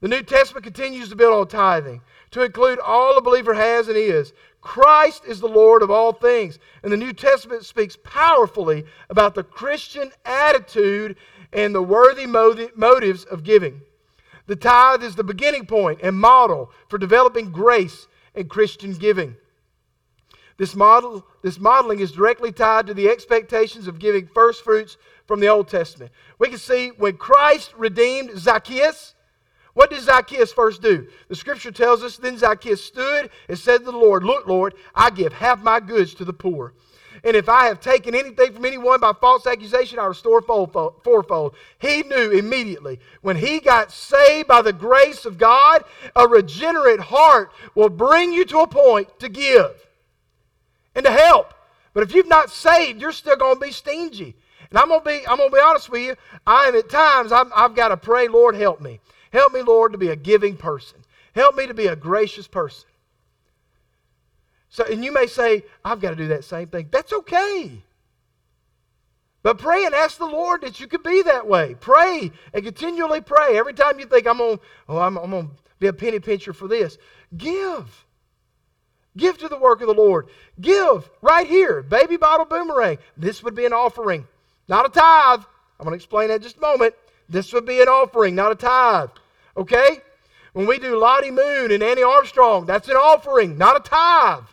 The 0.00 0.08
New 0.08 0.22
Testament 0.22 0.64
continues 0.64 1.08
to 1.08 1.16
build 1.16 1.34
on 1.34 1.48
tithing 1.48 2.02
to 2.34 2.42
include 2.42 2.80
all 2.80 3.16
a 3.16 3.22
believer 3.22 3.54
has 3.54 3.86
and 3.86 3.96
is. 3.96 4.32
Christ 4.60 5.24
is 5.24 5.38
the 5.38 5.46
Lord 5.46 5.82
of 5.82 5.90
all 5.90 6.12
things. 6.12 6.58
And 6.82 6.92
the 6.92 6.96
New 6.96 7.12
Testament 7.12 7.64
speaks 7.64 7.96
powerfully 8.02 8.84
about 9.08 9.36
the 9.36 9.44
Christian 9.44 10.10
attitude 10.24 11.16
and 11.52 11.72
the 11.72 11.82
worthy 11.82 12.26
motives 12.26 13.24
of 13.24 13.44
giving. 13.44 13.82
The 14.46 14.56
tithe 14.56 15.04
is 15.04 15.14
the 15.14 15.22
beginning 15.22 15.66
point 15.66 16.00
and 16.02 16.18
model 16.18 16.72
for 16.88 16.98
developing 16.98 17.52
grace 17.52 18.08
and 18.34 18.50
Christian 18.50 18.94
giving. 18.94 19.36
This, 20.56 20.74
model, 20.74 21.24
this 21.42 21.60
modeling 21.60 22.00
is 22.00 22.10
directly 22.10 22.50
tied 22.50 22.88
to 22.88 22.94
the 22.94 23.08
expectations 23.08 23.86
of 23.86 24.00
giving 24.00 24.26
first 24.26 24.64
fruits 24.64 24.96
from 25.26 25.38
the 25.38 25.48
Old 25.48 25.68
Testament. 25.68 26.10
We 26.40 26.48
can 26.48 26.58
see 26.58 26.88
when 26.88 27.16
Christ 27.16 27.72
redeemed 27.76 28.36
Zacchaeus, 28.36 29.13
what 29.74 29.90
did 29.90 30.00
Zacchaeus 30.00 30.52
first 30.52 30.82
do? 30.82 31.06
The 31.28 31.36
scripture 31.36 31.72
tells 31.72 32.02
us 32.02 32.16
then 32.16 32.38
Zacchaeus 32.38 32.82
stood 32.82 33.30
and 33.48 33.58
said 33.58 33.78
to 33.78 33.84
the 33.84 33.92
Lord, 33.92 34.24
Look, 34.24 34.46
Lord, 34.46 34.74
I 34.94 35.10
give 35.10 35.32
half 35.32 35.62
my 35.62 35.80
goods 35.80 36.14
to 36.14 36.24
the 36.24 36.32
poor. 36.32 36.72
And 37.24 37.36
if 37.36 37.48
I 37.48 37.66
have 37.66 37.80
taken 37.80 38.14
anything 38.14 38.52
from 38.52 38.64
anyone 38.66 39.00
by 39.00 39.12
false 39.14 39.46
accusation, 39.46 39.98
I 39.98 40.04
restore 40.06 40.42
fourfold. 40.42 41.54
He 41.78 42.02
knew 42.02 42.30
immediately 42.30 43.00
when 43.22 43.36
he 43.36 43.60
got 43.60 43.90
saved 43.90 44.46
by 44.46 44.62
the 44.62 44.72
grace 44.72 45.24
of 45.24 45.38
God, 45.38 45.84
a 46.14 46.28
regenerate 46.28 47.00
heart 47.00 47.50
will 47.74 47.88
bring 47.88 48.32
you 48.32 48.44
to 48.46 48.58
a 48.58 48.66
point 48.66 49.18
to 49.20 49.28
give 49.28 49.72
and 50.94 51.04
to 51.06 51.10
help. 51.10 51.54
But 51.94 52.02
if 52.02 52.14
you've 52.14 52.28
not 52.28 52.50
saved, 52.50 53.00
you're 53.00 53.12
still 53.12 53.36
going 53.36 53.54
to 53.54 53.60
be 53.60 53.72
stingy. 53.72 54.36
And 54.68 54.78
I'm 54.78 54.88
going 54.88 55.00
to 55.00 55.06
be, 55.06 55.26
I'm 55.26 55.38
going 55.38 55.50
to 55.50 55.56
be 55.56 55.62
honest 55.62 55.88
with 55.88 56.02
you. 56.02 56.16
I 56.46 56.66
am 56.66 56.76
at 56.76 56.90
times, 56.90 57.32
i 57.32 57.44
I've 57.54 57.74
got 57.74 57.88
to 57.88 57.96
pray, 57.96 58.28
Lord, 58.28 58.54
help 58.54 58.80
me. 58.80 59.00
Help 59.34 59.52
me, 59.52 59.62
Lord, 59.62 59.90
to 59.90 59.98
be 59.98 60.10
a 60.10 60.16
giving 60.16 60.56
person. 60.56 61.00
Help 61.34 61.56
me 61.56 61.66
to 61.66 61.74
be 61.74 61.88
a 61.88 61.96
gracious 61.96 62.46
person. 62.46 62.88
So, 64.68 64.84
and 64.84 65.04
you 65.04 65.12
may 65.12 65.26
say, 65.26 65.64
I've 65.84 66.00
got 66.00 66.10
to 66.10 66.16
do 66.16 66.28
that 66.28 66.44
same 66.44 66.68
thing. 66.68 66.88
That's 66.92 67.12
okay. 67.12 67.82
But 69.42 69.58
pray 69.58 69.84
and 69.84 69.92
ask 69.94 70.18
the 70.18 70.24
Lord 70.24 70.60
that 70.60 70.78
you 70.78 70.86
could 70.86 71.02
be 71.02 71.22
that 71.22 71.48
way. 71.48 71.74
Pray 71.80 72.30
and 72.52 72.64
continually 72.64 73.20
pray. 73.20 73.58
Every 73.58 73.74
time 73.74 73.98
you 73.98 74.06
think, 74.06 74.28
I'm 74.28 74.38
going 74.38 74.60
oh, 74.88 74.98
I'm, 74.98 75.16
I'm 75.16 75.30
to 75.32 75.50
be 75.80 75.88
a 75.88 75.92
penny 75.92 76.20
pincher 76.20 76.52
for 76.52 76.68
this, 76.68 76.96
give. 77.36 78.06
Give 79.16 79.36
to 79.38 79.48
the 79.48 79.58
work 79.58 79.80
of 79.80 79.88
the 79.88 79.94
Lord. 79.94 80.28
Give 80.60 81.10
right 81.22 81.46
here. 81.46 81.82
Baby 81.82 82.18
bottle 82.18 82.46
boomerang. 82.46 82.98
This 83.16 83.42
would 83.42 83.56
be 83.56 83.66
an 83.66 83.72
offering, 83.72 84.28
not 84.68 84.86
a 84.86 84.90
tithe. 84.90 85.44
I'm 85.80 85.86
going 85.86 85.90
to 85.90 85.96
explain 85.96 86.28
that 86.28 86.36
in 86.36 86.42
just 86.42 86.58
a 86.58 86.60
moment. 86.60 86.94
this 87.28 87.52
would 87.52 87.66
be 87.66 87.82
an 87.82 87.88
offering, 87.88 88.36
not 88.36 88.52
a 88.52 88.54
tithe. 88.54 89.10
Okay? 89.56 90.00
When 90.52 90.66
we 90.66 90.78
do 90.78 90.98
Lottie 90.98 91.30
Moon 91.30 91.70
and 91.70 91.82
Annie 91.82 92.02
Armstrong, 92.02 92.66
that's 92.66 92.88
an 92.88 92.96
offering, 92.96 93.58
not 93.58 93.76
a 93.76 93.80
tithe. 93.80 94.44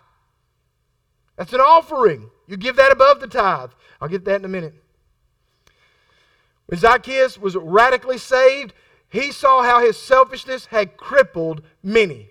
That's 1.38 1.54
an 1.54 1.62
offering. 1.62 2.30
You 2.48 2.58
give 2.58 2.76
that 2.76 2.92
above 2.92 3.20
the 3.20 3.28
tithe. 3.28 3.72
I'll 4.00 4.10
get 4.10 4.26
that 4.26 4.38
in 4.38 4.46
a 4.46 4.50
minute. 4.50 4.76
When 6.66 6.80
Zacchaeus 6.80 7.38
was 7.38 7.56
radically 7.56 8.18
saved, 8.18 8.74
he 9.10 9.32
saw 9.32 9.62
how 9.62 9.82
his 9.82 9.98
selfishness 9.98 10.68
had 10.68 10.98
crippled 10.98 11.62
many. 11.84 12.30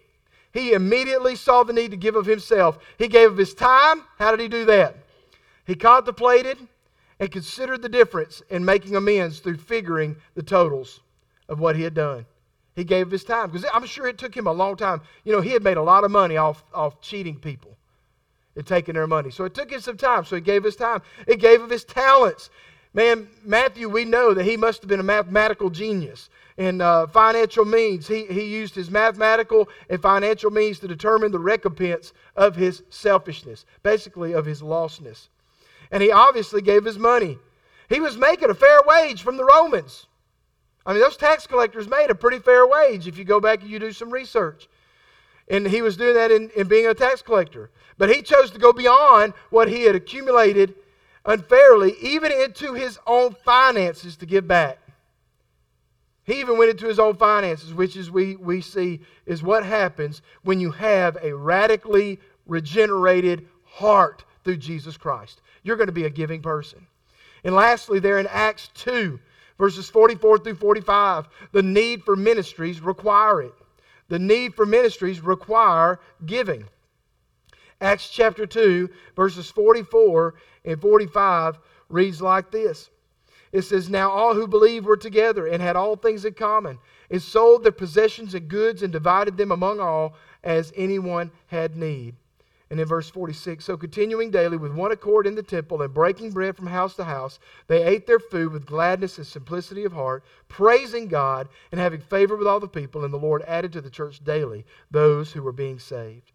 He 0.52 0.72
immediately 0.72 1.36
saw 1.36 1.62
the 1.62 1.72
need 1.72 1.90
to 1.92 1.96
give 1.96 2.16
of 2.16 2.26
himself. 2.26 2.78
He 2.98 3.06
gave 3.06 3.30
of 3.30 3.36
his 3.36 3.54
time. 3.54 4.02
How 4.18 4.30
did 4.30 4.40
he 4.40 4.48
do 4.48 4.64
that? 4.64 4.96
He 5.64 5.74
contemplated 5.74 6.58
and 7.20 7.30
considered 7.30 7.82
the 7.82 7.88
difference 7.88 8.42
in 8.50 8.64
making 8.64 8.96
amends 8.96 9.38
through 9.40 9.58
figuring 9.58 10.16
the 10.34 10.42
totals 10.42 11.00
of 11.48 11.60
what 11.60 11.76
he 11.76 11.82
had 11.82 11.94
done. 11.94 12.26
He 12.74 12.84
gave 12.84 13.10
his 13.10 13.24
time 13.24 13.50
because 13.50 13.68
I'm 13.72 13.86
sure 13.86 14.06
it 14.06 14.18
took 14.18 14.36
him 14.36 14.46
a 14.46 14.52
long 14.52 14.76
time. 14.76 15.02
You 15.24 15.32
know, 15.32 15.40
he 15.40 15.50
had 15.50 15.62
made 15.62 15.76
a 15.76 15.82
lot 15.82 16.04
of 16.04 16.10
money 16.10 16.36
off, 16.36 16.64
off 16.72 17.00
cheating 17.00 17.36
people 17.36 17.76
and 18.56 18.66
taking 18.66 18.94
their 18.94 19.06
money. 19.06 19.30
So 19.30 19.44
it 19.44 19.54
took 19.54 19.70
him 19.70 19.80
some 19.80 19.96
time. 19.96 20.24
So 20.24 20.36
he 20.36 20.42
gave 20.42 20.64
his 20.64 20.76
time. 20.76 21.02
He 21.26 21.36
gave 21.36 21.62
of 21.62 21.70
his 21.70 21.84
talents. 21.84 22.50
Man, 22.92 23.28
Matthew, 23.44 23.88
we 23.88 24.04
know 24.04 24.34
that 24.34 24.44
he 24.44 24.56
must 24.56 24.82
have 24.82 24.88
been 24.88 25.00
a 25.00 25.04
mathematical 25.04 25.70
genius 25.70 26.28
in 26.56 26.80
uh, 26.80 27.06
financial 27.06 27.64
means. 27.64 28.08
He, 28.08 28.24
he 28.26 28.44
used 28.44 28.74
his 28.74 28.90
mathematical 28.90 29.68
and 29.88 30.02
financial 30.02 30.50
means 30.50 30.78
to 30.80 30.88
determine 30.88 31.32
the 31.32 31.38
recompense 31.38 32.12
of 32.36 32.56
his 32.56 32.82
selfishness, 32.90 33.64
basically 33.82 34.32
of 34.32 34.44
his 34.44 34.60
lostness. 34.60 35.28
And 35.90 36.02
he 36.02 36.10
obviously 36.10 36.62
gave 36.62 36.84
his 36.84 36.98
money. 36.98 37.38
He 37.88 38.00
was 38.00 38.16
making 38.16 38.50
a 38.50 38.54
fair 38.54 38.80
wage 38.86 39.22
from 39.22 39.36
the 39.36 39.44
Romans. 39.44 40.06
I 40.86 40.92
mean, 40.92 41.02
those 41.02 41.16
tax 41.16 41.46
collectors 41.46 41.88
made 41.88 42.10
a 42.10 42.14
pretty 42.14 42.38
fair 42.38 42.66
wage 42.66 43.06
if 43.06 43.18
you 43.18 43.24
go 43.24 43.40
back 43.40 43.60
and 43.62 43.70
you 43.70 43.78
do 43.78 43.92
some 43.92 44.10
research. 44.10 44.68
And 45.48 45.66
he 45.66 45.82
was 45.82 45.96
doing 45.96 46.14
that 46.14 46.30
in, 46.30 46.50
in 46.56 46.68
being 46.68 46.86
a 46.86 46.94
tax 46.94 47.22
collector. 47.22 47.70
But 47.98 48.14
he 48.14 48.22
chose 48.22 48.50
to 48.52 48.58
go 48.58 48.72
beyond 48.72 49.34
what 49.50 49.68
he 49.68 49.82
had 49.82 49.94
accumulated 49.94 50.74
unfairly, 51.24 51.94
even 52.00 52.32
into 52.32 52.72
his 52.74 52.98
own 53.06 53.36
finances 53.44 54.16
to 54.18 54.26
give 54.26 54.48
back. 54.48 54.78
He 56.24 56.40
even 56.40 56.58
went 56.58 56.70
into 56.70 56.86
his 56.86 56.98
own 56.98 57.16
finances, 57.16 57.74
which 57.74 57.96
is 57.96 58.10
we, 58.10 58.36
we 58.36 58.60
see 58.60 59.00
is 59.26 59.42
what 59.42 59.64
happens 59.64 60.22
when 60.42 60.60
you 60.60 60.70
have 60.70 61.18
a 61.22 61.34
radically 61.34 62.20
regenerated 62.46 63.48
heart 63.64 64.24
through 64.44 64.58
Jesus 64.58 64.96
Christ. 64.96 65.42
You're 65.62 65.76
going 65.76 65.88
to 65.88 65.92
be 65.92 66.04
a 66.04 66.10
giving 66.10 66.40
person. 66.40 66.86
And 67.42 67.54
lastly, 67.54 67.98
there 67.98 68.18
in 68.18 68.26
Acts 68.28 68.70
2, 68.74 69.18
verses 69.60 69.90
44 69.90 70.38
through 70.38 70.54
45, 70.54 71.28
the 71.52 71.62
need 71.62 72.02
for 72.02 72.16
ministries 72.16 72.80
require 72.80 73.42
it. 73.42 73.52
The 74.08 74.18
need 74.18 74.54
for 74.54 74.64
ministries 74.64 75.20
require 75.20 76.00
giving. 76.24 76.64
Acts 77.80 78.08
chapter 78.08 78.46
2, 78.46 78.88
verses 79.14 79.50
44 79.50 80.34
and 80.64 80.80
45 80.80 81.58
reads 81.90 82.22
like 82.22 82.50
this. 82.50 82.88
It 83.52 83.62
says, 83.62 83.90
Now 83.90 84.10
all 84.10 84.34
who 84.34 84.48
believed 84.48 84.86
were 84.86 84.96
together 84.96 85.46
and 85.46 85.62
had 85.62 85.76
all 85.76 85.94
things 85.94 86.24
in 86.24 86.34
common, 86.34 86.78
and 87.10 87.20
sold 87.20 87.62
their 87.62 87.72
possessions 87.72 88.34
and 88.34 88.48
goods 88.48 88.82
and 88.82 88.92
divided 88.92 89.36
them 89.36 89.52
among 89.52 89.78
all 89.78 90.14
as 90.42 90.72
anyone 90.74 91.30
had 91.48 91.76
need. 91.76 92.14
And 92.70 92.78
in 92.78 92.86
verse 92.86 93.10
46, 93.10 93.64
so 93.64 93.76
continuing 93.76 94.30
daily 94.30 94.56
with 94.56 94.72
one 94.72 94.92
accord 94.92 95.26
in 95.26 95.34
the 95.34 95.42
temple 95.42 95.82
and 95.82 95.92
breaking 95.92 96.30
bread 96.30 96.54
from 96.54 96.68
house 96.68 96.94
to 96.94 97.04
house, 97.04 97.40
they 97.66 97.82
ate 97.82 98.06
their 98.06 98.20
food 98.20 98.52
with 98.52 98.64
gladness 98.64 99.18
and 99.18 99.26
simplicity 99.26 99.84
of 99.84 99.92
heart, 99.92 100.24
praising 100.46 101.08
God 101.08 101.48
and 101.72 101.80
having 101.80 102.00
favor 102.00 102.36
with 102.36 102.46
all 102.46 102.60
the 102.60 102.68
people. 102.68 103.04
And 103.04 103.12
the 103.12 103.18
Lord 103.18 103.42
added 103.42 103.72
to 103.72 103.80
the 103.80 103.90
church 103.90 104.22
daily 104.22 104.64
those 104.88 105.32
who 105.32 105.42
were 105.42 105.52
being 105.52 105.80
saved. 105.80 106.30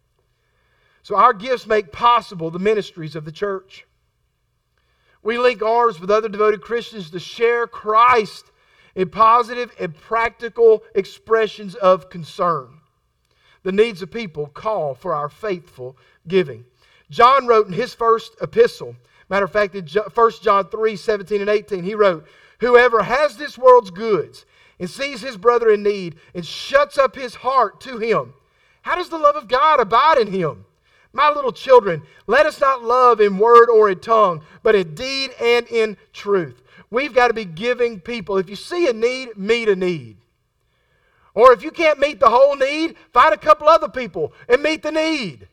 So 1.03 1.15
our 1.15 1.33
gifts 1.33 1.67
make 1.67 1.93
possible 1.93 2.51
the 2.51 2.59
ministries 2.59 3.15
of 3.15 3.23
the 3.23 3.31
church. 3.31 3.85
We 5.23 5.37
link 5.37 5.61
ours 5.61 6.01
with 6.01 6.11
other 6.11 6.29
devoted 6.29 6.61
Christians 6.61 7.11
to 7.11 7.19
share 7.19 7.65
Christ 7.65 8.51
in 8.93 9.09
positive 9.09 9.71
and 9.79 9.95
practical 9.95 10.83
expressions 10.93 11.75
of 11.75 12.09
concern. 12.09 12.81
The 13.63 13.71
needs 13.71 14.03
of 14.03 14.11
people 14.11 14.45
call 14.45 14.93
for 14.93 15.13
our 15.13 15.27
faithful 15.27 15.97
giving. 16.27 16.65
John 17.09 17.47
wrote 17.47 17.67
in 17.67 17.73
his 17.73 17.93
first 17.93 18.35
epistle, 18.41 18.95
matter 19.29 19.45
of 19.45 19.51
fact, 19.51 19.75
in 19.75 19.87
1 19.87 20.31
John 20.41 20.69
3 20.69 20.95
17 20.95 21.41
and 21.41 21.49
18, 21.49 21.83
he 21.83 21.95
wrote, 21.95 22.25
Whoever 22.59 23.03
has 23.03 23.37
this 23.37 23.57
world's 23.57 23.91
goods 23.91 24.45
and 24.79 24.89
sees 24.89 25.21
his 25.21 25.37
brother 25.37 25.69
in 25.69 25.83
need 25.83 26.15
and 26.33 26.45
shuts 26.45 26.97
up 26.97 27.15
his 27.15 27.35
heart 27.35 27.79
to 27.81 27.97
him, 27.97 28.33
how 28.81 28.95
does 28.95 29.09
the 29.09 29.17
love 29.17 29.35
of 29.35 29.47
God 29.47 29.79
abide 29.79 30.19
in 30.19 30.27
him? 30.27 30.65
My 31.11 31.31
little 31.31 31.51
children, 31.51 32.03
let 32.27 32.45
us 32.45 32.59
not 32.59 32.83
love 32.83 33.21
in 33.21 33.37
word 33.37 33.69
or 33.69 33.89
in 33.89 33.99
tongue, 33.99 34.43
but 34.63 34.75
in 34.75 34.93
deed 34.95 35.31
and 35.41 35.67
in 35.67 35.97
truth. 36.13 36.61
We've 36.91 37.13
got 37.13 37.29
to 37.29 37.33
be 37.33 37.45
giving 37.45 37.99
people. 37.99 38.37
If 38.37 38.49
you 38.49 38.55
see 38.55 38.87
a 38.87 38.93
need, 38.93 39.37
meet 39.37 39.69
a 39.69 39.75
need. 39.75 40.17
Or 41.33 41.51
if 41.51 41.63
you 41.63 41.71
can't 41.71 41.99
meet 41.99 42.19
the 42.19 42.29
whole 42.29 42.55
need, 42.55 42.95
find 43.11 43.33
a 43.33 43.37
couple 43.37 43.67
other 43.67 43.89
people 43.89 44.33
and 44.47 44.61
meet 44.61 44.83
the 44.83 44.91
need. 44.91 45.47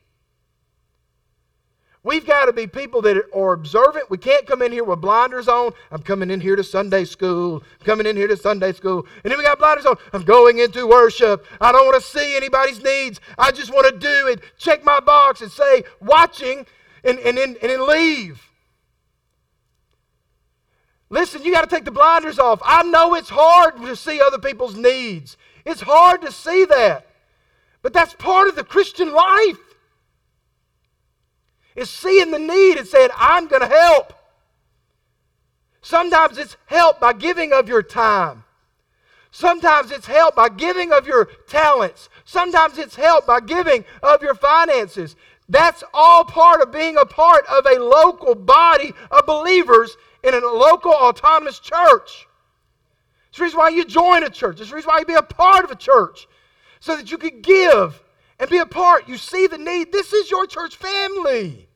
We've 2.05 2.27
got 2.27 2.47
to 2.47 2.53
be 2.53 2.67
people 2.67 3.01
that 3.03 3.17
are 3.33 3.53
observant. 3.53 4.11
We 4.11 4.19
can't 4.19 4.45
come 4.45 4.61
in 4.61 4.73
here 4.73 4.83
with 4.83 5.01
blinders 5.01 5.47
on. 5.47 5.73
I'm 5.93 6.03
coming 6.03 6.33
in 6.33 6.41
here 6.41 6.57
to 6.57 6.65
Sunday 6.65 7.05
school. 7.05 7.63
I'm 7.79 7.87
coming 7.87 8.07
in 8.07 8.17
here 8.17 8.27
to 8.27 8.37
Sunday 8.37 8.73
school. 8.73 9.07
And 9.23 9.31
then 9.31 9.39
we 9.39 9.45
got 9.45 9.61
blinders 9.61 9.87
on. 9.87 9.97
I'm 10.13 10.25
going 10.25 10.59
into 10.59 10.85
worship. 10.87 11.47
I 11.61 11.71
don't 11.71 11.87
want 11.87 12.03
to 12.03 12.09
see 12.09 12.37
anybody's 12.37 12.83
needs. 12.83 13.21
I 13.39 13.53
just 13.53 13.73
want 13.73 13.87
to 13.87 13.99
do 13.99 14.27
it. 14.27 14.41
Check 14.59 14.85
my 14.85 14.99
box 14.99 15.43
and 15.43 15.51
say, 15.53 15.85
watching, 16.01 16.67
and, 17.05 17.21
and, 17.21 17.39
and, 17.39 17.57
and 17.59 17.71
then 17.71 17.87
leave. 17.87 18.51
Listen, 21.09 21.45
you 21.45 21.53
got 21.53 21.69
to 21.69 21.73
take 21.73 21.85
the 21.85 21.93
blinders 21.93 22.41
off. 22.41 22.61
I 22.65 22.83
know 22.83 23.15
it's 23.15 23.29
hard 23.31 23.77
to 23.77 23.95
see 23.95 24.21
other 24.21 24.39
people's 24.39 24.77
needs, 24.77 25.37
it's 25.65 25.83
hard 25.83 26.23
to 26.23 26.33
see 26.33 26.65
that. 26.65 27.07
But 27.83 27.93
that's 27.93 28.15
part 28.15 28.49
of 28.49 28.57
the 28.57 28.65
Christian 28.65 29.13
life 29.13 29.59
is 31.77 31.91
seeing 31.91 32.31
the 32.31 32.39
need 32.39 32.79
and 32.79 32.87
saying, 32.87 33.11
I'm 33.17 33.49
going 33.49 33.63
to 33.63 33.69
help. 33.69 34.13
Sometimes 35.81 36.39
it's 36.39 36.57
help 36.67 37.01
by 37.01 37.13
giving 37.13 37.53
of 37.53 37.69
your 37.69 37.83
time. 37.83 38.45
Sometimes 39.31 39.91
it's 39.91 40.07
help 40.07 40.37
by 40.37 40.49
giving 40.51 40.93
of 40.93 41.07
your 41.07 41.25
talents. 41.49 42.09
Sometimes 42.25 42.79
it's 42.79 42.95
help 42.95 43.27
by 43.27 43.41
giving 43.41 43.85
of 44.03 44.23
your 44.23 44.35
finances. 44.35 45.17
That's 45.49 45.83
all 45.93 46.25
part 46.25 46.61
of 46.61 46.71
being 46.71 46.97
a 46.99 47.07
part 47.07 47.45
of 47.47 47.67
a 47.67 47.83
local 47.83 48.35
body 48.35 48.93
of 49.11 49.27
believers 49.27 49.97
in 50.23 50.35
a 50.35 50.39
local 50.39 50.93
autonomous 50.93 51.59
church. 51.59 52.27
It's 53.31 53.39
the 53.39 53.45
reason 53.45 53.59
why 53.59 53.71
you 53.71 53.87
join 53.87 54.23
a 54.23 54.31
church. 54.31 54.61
It's 54.61 54.69
the 54.69 54.77
reason 54.77 54.89
why 54.89 54.99
you 55.01 55.07
be 55.07 55.15
a 55.15 55.23
part 55.23 55.65
of 55.65 55.71
a 55.71 55.77
church. 55.77 56.29
So 56.81 56.97
that 56.97 57.11
you 57.11 57.17
can 57.17 57.41
give 57.41 58.03
and 58.43 58.51
be 58.51 58.59
a 58.59 58.67
part. 58.67 59.09
You 59.09 59.19
see 59.19 59.47
the 59.47 59.57
need. 59.57 59.93
This 59.93 60.13
is 60.13 60.29
your 60.29 60.49
church 60.49 60.75
family. 60.75 61.69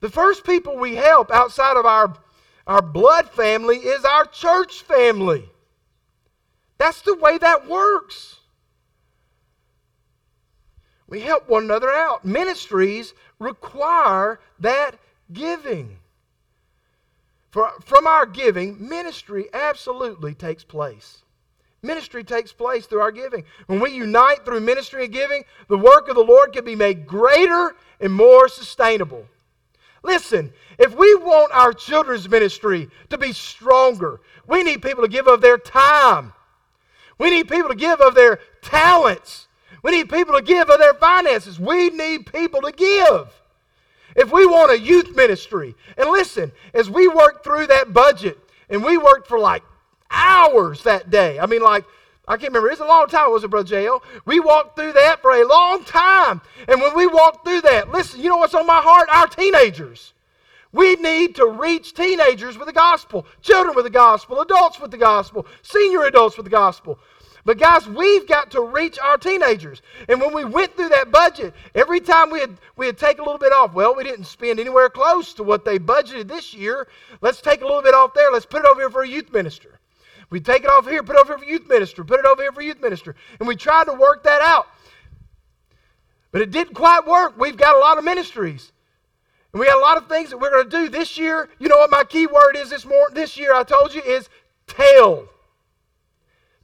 The 0.00 0.10
first 0.10 0.44
people 0.44 0.76
we 0.76 0.96
help 0.96 1.30
outside 1.30 1.76
of 1.76 1.86
our, 1.86 2.12
our 2.66 2.82
blood 2.82 3.30
family 3.30 3.76
is 3.76 4.04
our 4.04 4.24
church 4.24 4.82
family. 4.82 5.48
That's 6.78 7.00
the 7.02 7.14
way 7.14 7.38
that 7.38 7.68
works. 7.68 8.40
We 11.06 11.20
help 11.20 11.48
one 11.48 11.62
another 11.62 11.92
out. 11.92 12.24
Ministries 12.24 13.14
require 13.38 14.40
that 14.58 14.96
giving. 15.32 15.98
For, 17.52 17.70
from 17.84 18.08
our 18.08 18.26
giving, 18.26 18.88
ministry 18.88 19.46
absolutely 19.54 20.34
takes 20.34 20.64
place. 20.64 21.23
Ministry 21.84 22.24
takes 22.24 22.50
place 22.50 22.86
through 22.86 23.02
our 23.02 23.12
giving. 23.12 23.44
When 23.66 23.78
we 23.78 23.92
unite 23.92 24.44
through 24.44 24.60
ministry 24.60 25.04
and 25.04 25.12
giving, 25.12 25.44
the 25.68 25.76
work 25.76 26.08
of 26.08 26.14
the 26.14 26.22
Lord 26.22 26.54
can 26.54 26.64
be 26.64 26.74
made 26.74 27.06
greater 27.06 27.76
and 28.00 28.12
more 28.12 28.48
sustainable. 28.48 29.26
Listen, 30.02 30.50
if 30.78 30.96
we 30.96 31.14
want 31.14 31.52
our 31.52 31.74
children's 31.74 32.28
ministry 32.28 32.88
to 33.10 33.18
be 33.18 33.32
stronger, 33.32 34.20
we 34.46 34.62
need 34.62 34.80
people 34.80 35.02
to 35.02 35.08
give 35.08 35.28
of 35.28 35.42
their 35.42 35.58
time. 35.58 36.32
We 37.18 37.28
need 37.28 37.48
people 37.48 37.68
to 37.68 37.76
give 37.76 38.00
of 38.00 38.14
their 38.14 38.40
talents. 38.62 39.46
We 39.82 39.90
need 39.90 40.08
people 40.08 40.34
to 40.36 40.42
give 40.42 40.70
of 40.70 40.78
their 40.78 40.94
finances. 40.94 41.60
We 41.60 41.90
need 41.90 42.32
people 42.32 42.62
to 42.62 42.72
give. 42.72 43.30
If 44.16 44.32
we 44.32 44.46
want 44.46 44.72
a 44.72 44.80
youth 44.80 45.14
ministry, 45.14 45.74
and 45.98 46.08
listen, 46.08 46.50
as 46.72 46.88
we 46.88 47.08
work 47.08 47.44
through 47.44 47.66
that 47.66 47.92
budget, 47.92 48.38
and 48.70 48.82
we 48.82 48.96
work 48.96 49.26
for 49.26 49.38
like 49.38 49.62
hours 50.14 50.82
that 50.84 51.10
day. 51.10 51.38
I 51.38 51.46
mean, 51.46 51.62
like, 51.62 51.84
I 52.26 52.36
can't 52.36 52.52
remember. 52.52 52.70
It's 52.70 52.80
a 52.80 52.86
long 52.86 53.06
time, 53.06 53.30
was 53.30 53.44
it, 53.44 53.48
Brother 53.48 53.76
JL? 53.76 54.00
We 54.24 54.40
walked 54.40 54.76
through 54.76 54.92
that 54.94 55.20
for 55.20 55.32
a 55.32 55.46
long 55.46 55.84
time. 55.84 56.40
And 56.68 56.80
when 56.80 56.96
we 56.96 57.06
walked 57.06 57.44
through 57.44 57.60
that, 57.62 57.90
listen, 57.90 58.20
you 58.20 58.30
know 58.30 58.38
what's 58.38 58.54
on 58.54 58.66
my 58.66 58.80
heart? 58.80 59.08
Our 59.10 59.26
teenagers. 59.26 60.14
We 60.72 60.96
need 60.96 61.36
to 61.36 61.46
reach 61.46 61.94
teenagers 61.94 62.58
with 62.58 62.66
the 62.66 62.72
gospel, 62.72 63.26
children 63.42 63.76
with 63.76 63.84
the 63.84 63.90
gospel, 63.90 64.40
adults 64.40 64.80
with 64.80 64.90
the 64.90 64.96
gospel, 64.96 65.46
senior 65.62 66.04
adults 66.04 66.36
with 66.36 66.44
the 66.44 66.50
gospel. 66.50 66.98
But 67.44 67.58
guys, 67.58 67.86
we've 67.86 68.26
got 68.26 68.50
to 68.52 68.62
reach 68.62 68.98
our 68.98 69.18
teenagers. 69.18 69.82
And 70.08 70.20
when 70.20 70.34
we 70.34 70.44
went 70.44 70.74
through 70.74 70.88
that 70.88 71.12
budget, 71.12 71.52
every 71.74 72.00
time 72.00 72.30
we 72.30 72.40
had 72.40 72.58
we 72.76 72.86
had 72.86 72.96
take 72.96 73.18
a 73.18 73.22
little 73.22 73.38
bit 73.38 73.52
off. 73.52 73.74
Well, 73.74 73.94
we 73.94 74.02
didn't 74.02 74.24
spend 74.24 74.58
anywhere 74.58 74.88
close 74.88 75.34
to 75.34 75.42
what 75.42 75.64
they 75.64 75.78
budgeted 75.78 76.26
this 76.26 76.54
year. 76.54 76.88
Let's 77.20 77.40
take 77.40 77.60
a 77.60 77.66
little 77.66 77.82
bit 77.82 77.94
off 77.94 78.14
there. 78.14 78.32
Let's 78.32 78.46
put 78.46 78.64
it 78.64 78.68
over 78.68 78.80
here 78.80 78.90
for 78.90 79.02
a 79.02 79.08
youth 79.08 79.32
minister. 79.32 79.78
We 80.34 80.40
take 80.40 80.64
it 80.64 80.68
off 80.68 80.88
here, 80.88 81.04
put 81.04 81.14
it 81.14 81.20
over 81.20 81.36
here 81.36 81.38
for 81.38 81.44
youth 81.44 81.68
minister, 81.68 82.02
put 82.02 82.18
it 82.18 82.26
over 82.26 82.42
here 82.42 82.50
for 82.50 82.60
youth 82.60 82.82
minister. 82.82 83.14
And 83.38 83.46
we 83.46 83.54
tried 83.54 83.84
to 83.84 83.92
work 83.92 84.24
that 84.24 84.42
out. 84.42 84.66
But 86.32 86.42
it 86.42 86.50
didn't 86.50 86.74
quite 86.74 87.06
work. 87.06 87.38
We've 87.38 87.56
got 87.56 87.76
a 87.76 87.78
lot 87.78 87.98
of 87.98 88.04
ministries. 88.04 88.72
And 89.52 89.60
we 89.60 89.66
got 89.66 89.78
a 89.78 89.80
lot 89.80 89.96
of 89.96 90.08
things 90.08 90.30
that 90.30 90.38
we're 90.38 90.50
going 90.50 90.68
to 90.68 90.76
do 90.76 90.88
this 90.88 91.16
year. 91.16 91.48
You 91.60 91.68
know 91.68 91.76
what 91.76 91.92
my 91.92 92.02
key 92.02 92.26
word 92.26 92.56
is 92.56 92.70
this 92.70 92.84
morning, 92.84 93.14
this 93.14 93.36
year, 93.36 93.54
I 93.54 93.62
told 93.62 93.94
you, 93.94 94.02
is 94.02 94.28
tell. 94.66 95.28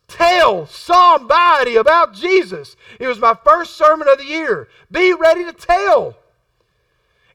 Tell 0.08 0.66
somebody 0.66 1.76
about 1.76 2.12
Jesus. 2.12 2.74
It 2.98 3.06
was 3.06 3.20
my 3.20 3.36
first 3.44 3.76
sermon 3.76 4.08
of 4.08 4.18
the 4.18 4.24
year. 4.24 4.68
Be 4.90 5.12
ready 5.12 5.44
to 5.44 5.52
tell. 5.52 6.16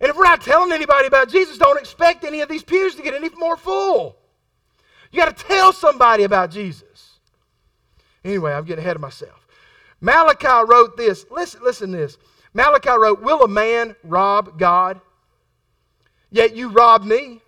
And 0.02 0.10
if 0.10 0.18
we're 0.18 0.26
not 0.26 0.42
telling 0.42 0.74
anybody 0.74 1.08
about 1.08 1.30
Jesus, 1.30 1.58
don't 1.58 1.80
expect 1.80 2.26
any 2.26 2.42
of 2.42 2.50
these 2.50 2.62
pews 2.62 2.96
to 2.96 3.02
get 3.02 3.14
any 3.14 3.30
more 3.38 3.56
full. 3.56 4.18
You 5.16 5.22
got 5.22 5.38
to 5.38 5.46
tell 5.46 5.72
somebody 5.72 6.24
about 6.26 6.52
Jesus. 6.52 7.20
Anyway, 8.26 8.52
I'm 8.52 8.66
getting 8.66 8.84
ahead 8.84 8.98
of 8.98 9.02
myself. 9.02 9.48
Malachi 10.02 10.68
wrote 10.68 10.98
this. 10.98 11.26
Listen, 11.32 11.62
listen 11.64 11.92
to 11.94 11.98
this. 11.98 12.18
Malachi 12.54 12.90
wrote, 12.90 13.22
Will 13.22 13.42
a 13.42 13.48
man 13.48 13.96
rob 14.04 14.60
God? 14.60 15.00
Yet 16.32 16.54
you 16.54 16.68
rob 16.68 17.06
me. 17.06 17.42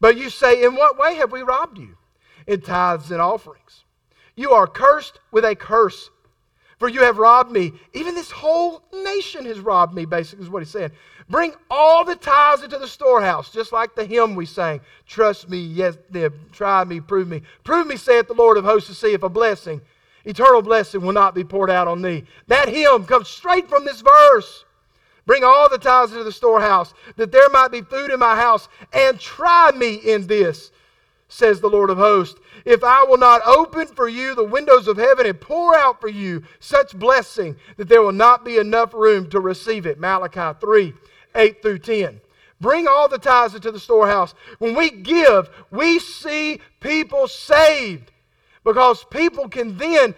But 0.00 0.16
you 0.16 0.30
say, 0.30 0.64
In 0.64 0.74
what 0.74 0.98
way 0.98 1.14
have 1.14 1.30
we 1.30 1.42
robbed 1.42 1.78
you? 1.78 1.96
In 2.44 2.60
tithes 2.60 3.12
and 3.12 3.20
offerings. 3.20 3.84
You 4.34 4.50
are 4.50 4.66
cursed 4.66 5.20
with 5.30 5.44
a 5.44 5.54
curse, 5.54 6.10
for 6.78 6.88
you 6.88 7.00
have 7.00 7.18
robbed 7.18 7.50
me. 7.50 7.72
Even 7.94 8.14
this 8.14 8.30
whole 8.30 8.82
nation 8.92 9.46
has 9.46 9.60
robbed 9.60 9.94
me, 9.94 10.04
basically, 10.04 10.44
is 10.44 10.50
what 10.50 10.62
he's 10.62 10.70
saying. 10.70 10.90
Bring 11.28 11.54
all 11.70 12.04
the 12.04 12.14
tithes 12.14 12.62
into 12.62 12.78
the 12.78 12.86
storehouse, 12.86 13.50
just 13.50 13.72
like 13.72 13.94
the 13.94 14.04
hymn 14.04 14.34
we 14.34 14.46
sang. 14.46 14.80
Trust 15.06 15.48
me, 15.48 15.58
yes, 15.58 15.96
try 16.52 16.84
me, 16.84 17.00
prove 17.00 17.28
me. 17.28 17.42
Prove 17.64 17.86
me, 17.86 17.96
saith 17.96 18.28
the 18.28 18.34
Lord 18.34 18.56
of 18.56 18.64
hosts, 18.64 18.88
to 18.88 18.94
see 18.94 19.12
if 19.12 19.22
a 19.22 19.28
blessing, 19.28 19.80
eternal 20.24 20.62
blessing, 20.62 21.00
will 21.00 21.12
not 21.12 21.34
be 21.34 21.42
poured 21.42 21.70
out 21.70 21.88
on 21.88 22.02
thee. 22.02 22.24
That 22.46 22.68
hymn 22.68 23.06
comes 23.06 23.28
straight 23.28 23.68
from 23.68 23.84
this 23.84 24.02
verse. 24.02 24.64
Bring 25.24 25.42
all 25.42 25.68
the 25.68 25.78
tithes 25.78 26.12
into 26.12 26.22
the 26.22 26.30
storehouse, 26.30 26.94
that 27.16 27.32
there 27.32 27.48
might 27.50 27.72
be 27.72 27.80
food 27.80 28.12
in 28.12 28.20
my 28.20 28.36
house, 28.36 28.68
and 28.92 29.18
try 29.18 29.72
me 29.72 29.94
in 29.94 30.28
this, 30.28 30.70
says 31.28 31.60
the 31.60 31.68
Lord 31.68 31.90
of 31.90 31.98
hosts. 31.98 32.40
If 32.64 32.84
I 32.84 33.02
will 33.04 33.18
not 33.18 33.42
open 33.46 33.86
for 33.86 34.08
you 34.08 34.34
the 34.34 34.44
windows 34.44 34.88
of 34.88 34.96
heaven 34.96 35.26
and 35.26 35.40
pour 35.40 35.76
out 35.76 36.00
for 36.00 36.08
you 36.08 36.42
such 36.60 36.98
blessing 36.98 37.56
that 37.76 37.88
there 37.88 38.02
will 38.02 38.12
not 38.12 38.44
be 38.44 38.58
enough 38.58 38.94
room 38.94 39.28
to 39.30 39.40
receive 39.40 39.86
it. 39.86 39.98
Malachi 39.98 40.58
3 40.60 40.94
8 41.34 41.62
through 41.62 41.78
10. 41.80 42.20
Bring 42.60 42.88
all 42.88 43.08
the 43.08 43.18
tithes 43.18 43.54
into 43.54 43.70
the 43.70 43.78
storehouse. 43.78 44.34
When 44.58 44.74
we 44.74 44.90
give, 44.90 45.50
we 45.70 45.98
see 45.98 46.60
people 46.80 47.28
saved 47.28 48.10
because 48.64 49.04
people 49.04 49.48
can 49.48 49.76
then 49.76 50.14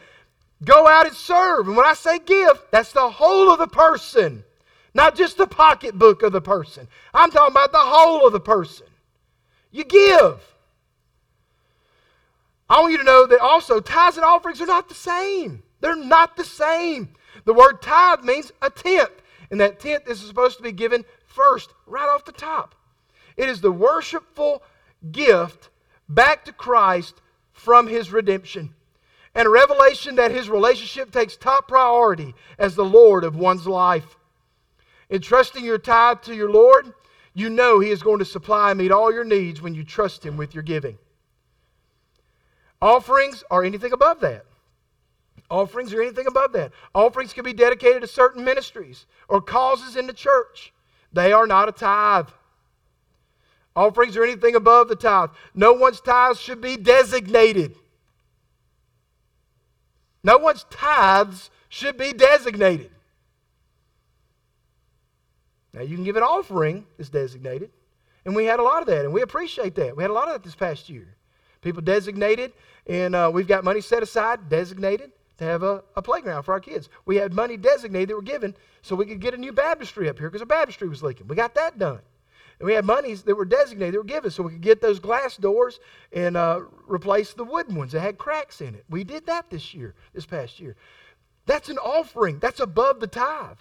go 0.65 0.87
out 0.87 1.07
and 1.07 1.17
serve. 1.17 1.67
And 1.67 1.77
when 1.77 1.87
I 1.87 1.95
say 1.95 2.19
give, 2.21 2.63
that's 2.71 2.93
the 2.93 3.11
whole 3.11 3.51
of 3.51 3.59
the 3.59 3.67
person. 3.67 4.45
Not 4.95 5.17
just 5.17 5.37
the 5.37 5.47
pocketbook 5.47 6.23
of 6.23 6.33
the 6.33 6.41
person. 6.41 6.89
I'm 7.13 7.31
talking 7.31 7.53
about 7.53 7.73
the 7.73 7.79
whole 7.79 8.27
of 8.27 8.33
the 8.33 8.41
person. 8.41 8.87
You 9.71 9.85
give. 9.85 10.41
I 12.69 12.81
want 12.81 12.93
you 12.93 12.99
to 12.99 13.05
know 13.05 13.27
that 13.27 13.41
also 13.41 13.81
tithes 13.81 14.17
and 14.17 14.25
offerings 14.25 14.61
are 14.61 14.67
not 14.67 14.89
the 14.89 14.95
same. 14.95 15.63
They're 15.81 15.97
not 15.97 16.37
the 16.37 16.45
same. 16.45 17.11
The 17.45 17.55
word 17.55 17.81
tithe 17.81 18.25
means 18.25 18.53
a 18.61 18.69
tenth, 18.69 19.23
and 19.51 19.61
that 19.61 19.81
tenth 19.81 20.09
is 20.09 20.21
supposed 20.21 20.59
to 20.59 20.63
be 20.63 20.73
given 20.73 21.05
first, 21.25 21.73
right 21.87 22.09
off 22.09 22.25
the 22.25 22.33
top. 22.33 22.75
It 23.37 23.49
is 23.49 23.61
the 23.61 23.73
worshipful 23.73 24.63
gift 25.13 25.71
back 26.09 26.45
to 26.45 26.53
Christ 26.53 27.21
from 27.53 27.87
his 27.87 28.13
redemption, 28.13 28.75
and 29.35 29.47
a 29.47 29.51
revelation 29.51 30.17
that 30.17 30.31
his 30.31 30.51
relationship 30.51 31.11
takes 31.11 31.37
top 31.37 31.69
priority 31.69 32.35
as 32.59 32.75
the 32.75 32.85
Lord 32.85 33.25
of 33.25 33.37
one's 33.37 33.67
life. 33.67 34.17
In 35.09 35.23
trusting 35.23 35.65
your 35.65 35.79
tithe 35.79 36.23
to 36.23 36.35
your 36.35 36.51
Lord, 36.51 36.93
you 37.35 37.49
know 37.49 37.81
He 37.81 37.91
is 37.91 38.03
going 38.03 38.19
to 38.19 38.25
supply 38.25 38.71
and 38.71 38.79
meet 38.79 38.93
all 38.93 39.13
your 39.13 39.25
needs 39.25 39.63
when 39.63 39.75
you 39.75 39.85
trust 39.85 40.25
Him 40.25 40.37
with 40.37 40.55
your 40.55 40.63
giving. 40.63 40.99
Offerings 42.81 43.43
are 43.51 43.65
anything 43.65 43.93
above 43.93 44.21
that. 44.21 44.45
Offerings 45.51 45.93
are 45.95 46.03
anything 46.03 46.27
above 46.27 46.53
that. 46.53 46.73
Offerings 46.95 47.33
can 47.33 47.45
be 47.45 47.53
dedicated 47.53 48.03
to 48.03 48.09
certain 48.09 48.45
ministries 48.45 49.07
or 49.29 49.41
causes 49.41 49.97
in 49.97 50.07
the 50.07 50.13
church. 50.13 50.73
They 51.13 51.33
are 51.33 51.47
not 51.47 51.69
a 51.69 51.73
tithe. 51.73 52.29
Offerings 53.75 54.17
are 54.17 54.25
anything 54.25 54.55
above 54.55 54.89
the 54.89 54.97
tithe. 54.97 55.31
No 55.55 55.73
one's 55.73 56.01
tithes 56.01 56.41
should 56.41 56.61
be 56.61 56.77
designated. 56.77 57.75
No 60.23 60.37
one's 60.37 60.65
tithes 60.71 61.51
should 61.69 61.97
be 61.97 62.13
designated. 62.13 62.91
Now, 65.73 65.83
you 65.83 65.95
can 65.95 66.05
give 66.05 66.17
an 66.17 66.23
offering 66.23 66.87
that's 66.97 67.11
designated, 67.11 67.71
and 68.25 68.35
we 68.35 68.47
had 68.47 68.59
a 68.59 68.63
lot 68.63 68.83
of 68.83 68.89
that, 68.89 69.05
and 69.05 69.15
we 69.15 69.23
appreciate 69.23 69.75
that. 69.77 69.97
We 69.97 70.03
had 70.03 70.11
a 70.11 70.15
lot 70.15 70.29
of 70.29 70.35
that 70.35 70.43
this 70.43 70.55
past 70.55 70.89
year. 70.89 71.15
People 71.61 71.83
designated, 71.83 72.53
and 72.89 73.15
uh, 73.15 73.31
we've 73.33 73.47
got 73.47 73.65
money 73.65 73.81
set 73.81 74.03
aside, 74.03 74.49
designated, 74.49 75.13
to 75.37 75.45
have 75.45 75.63
a, 75.63 75.85
a, 75.95 76.03
playground 76.03 76.43
for 76.43 76.53
our 76.53 76.61
kids. 76.61 76.89
We 77.05 77.17
had 77.17 77.33
money 77.33 77.57
designated 77.57 78.09
that 78.09 78.17
were 78.17 78.23
given 78.23 78.57
so 78.83 78.97
we 78.97 79.07
could 79.07 79.21
get 79.21 79.35
a 79.35 79.37
new 79.37 79.53
baptistry 79.53 80.09
up 80.09 80.19
here 80.19 80.29
because 80.29 80.43
our 80.43 80.47
baptistry 80.47 80.89
was 80.89 81.03
leaking. 81.03 81.29
We 81.29 81.37
got 81.37 81.55
that 81.55 81.79
done. 81.79 82.01
And 82.59 82.67
we 82.67 82.73
had 82.73 82.85
monies 82.85 83.23
that 83.23 83.37
were 83.37 83.45
designated 83.45 83.95
that 83.95 83.99
were 83.99 84.05
given 84.05 84.31
so 84.31 84.43
we 84.43 84.53
could 84.53 84.63
get 84.63 84.81
those 84.81 84.99
glass 84.99 85.37
doors 85.37 85.79
and 86.13 86.37
uh, 86.37 86.63
replace 86.89 87.35
the 87.35 87.45
wooden 87.45 87.77
ones 87.77 87.93
that 87.93 88.01
had 88.01 88.19
cracks 88.19 88.61
in 88.61 88.75
it. 88.75 88.85
We 88.91 89.05
did 89.05 89.27
that 89.27 89.49
this 89.51 89.75
year, 89.75 89.95
this 90.13 90.27
past 90.27 90.59
year. 90.59 90.75
That's 91.47 91.69
an 91.69 91.79
offering. 91.79 92.41
That's 92.41 92.59
above 92.59 92.99
the 92.99 93.07
tithe. 93.07 93.59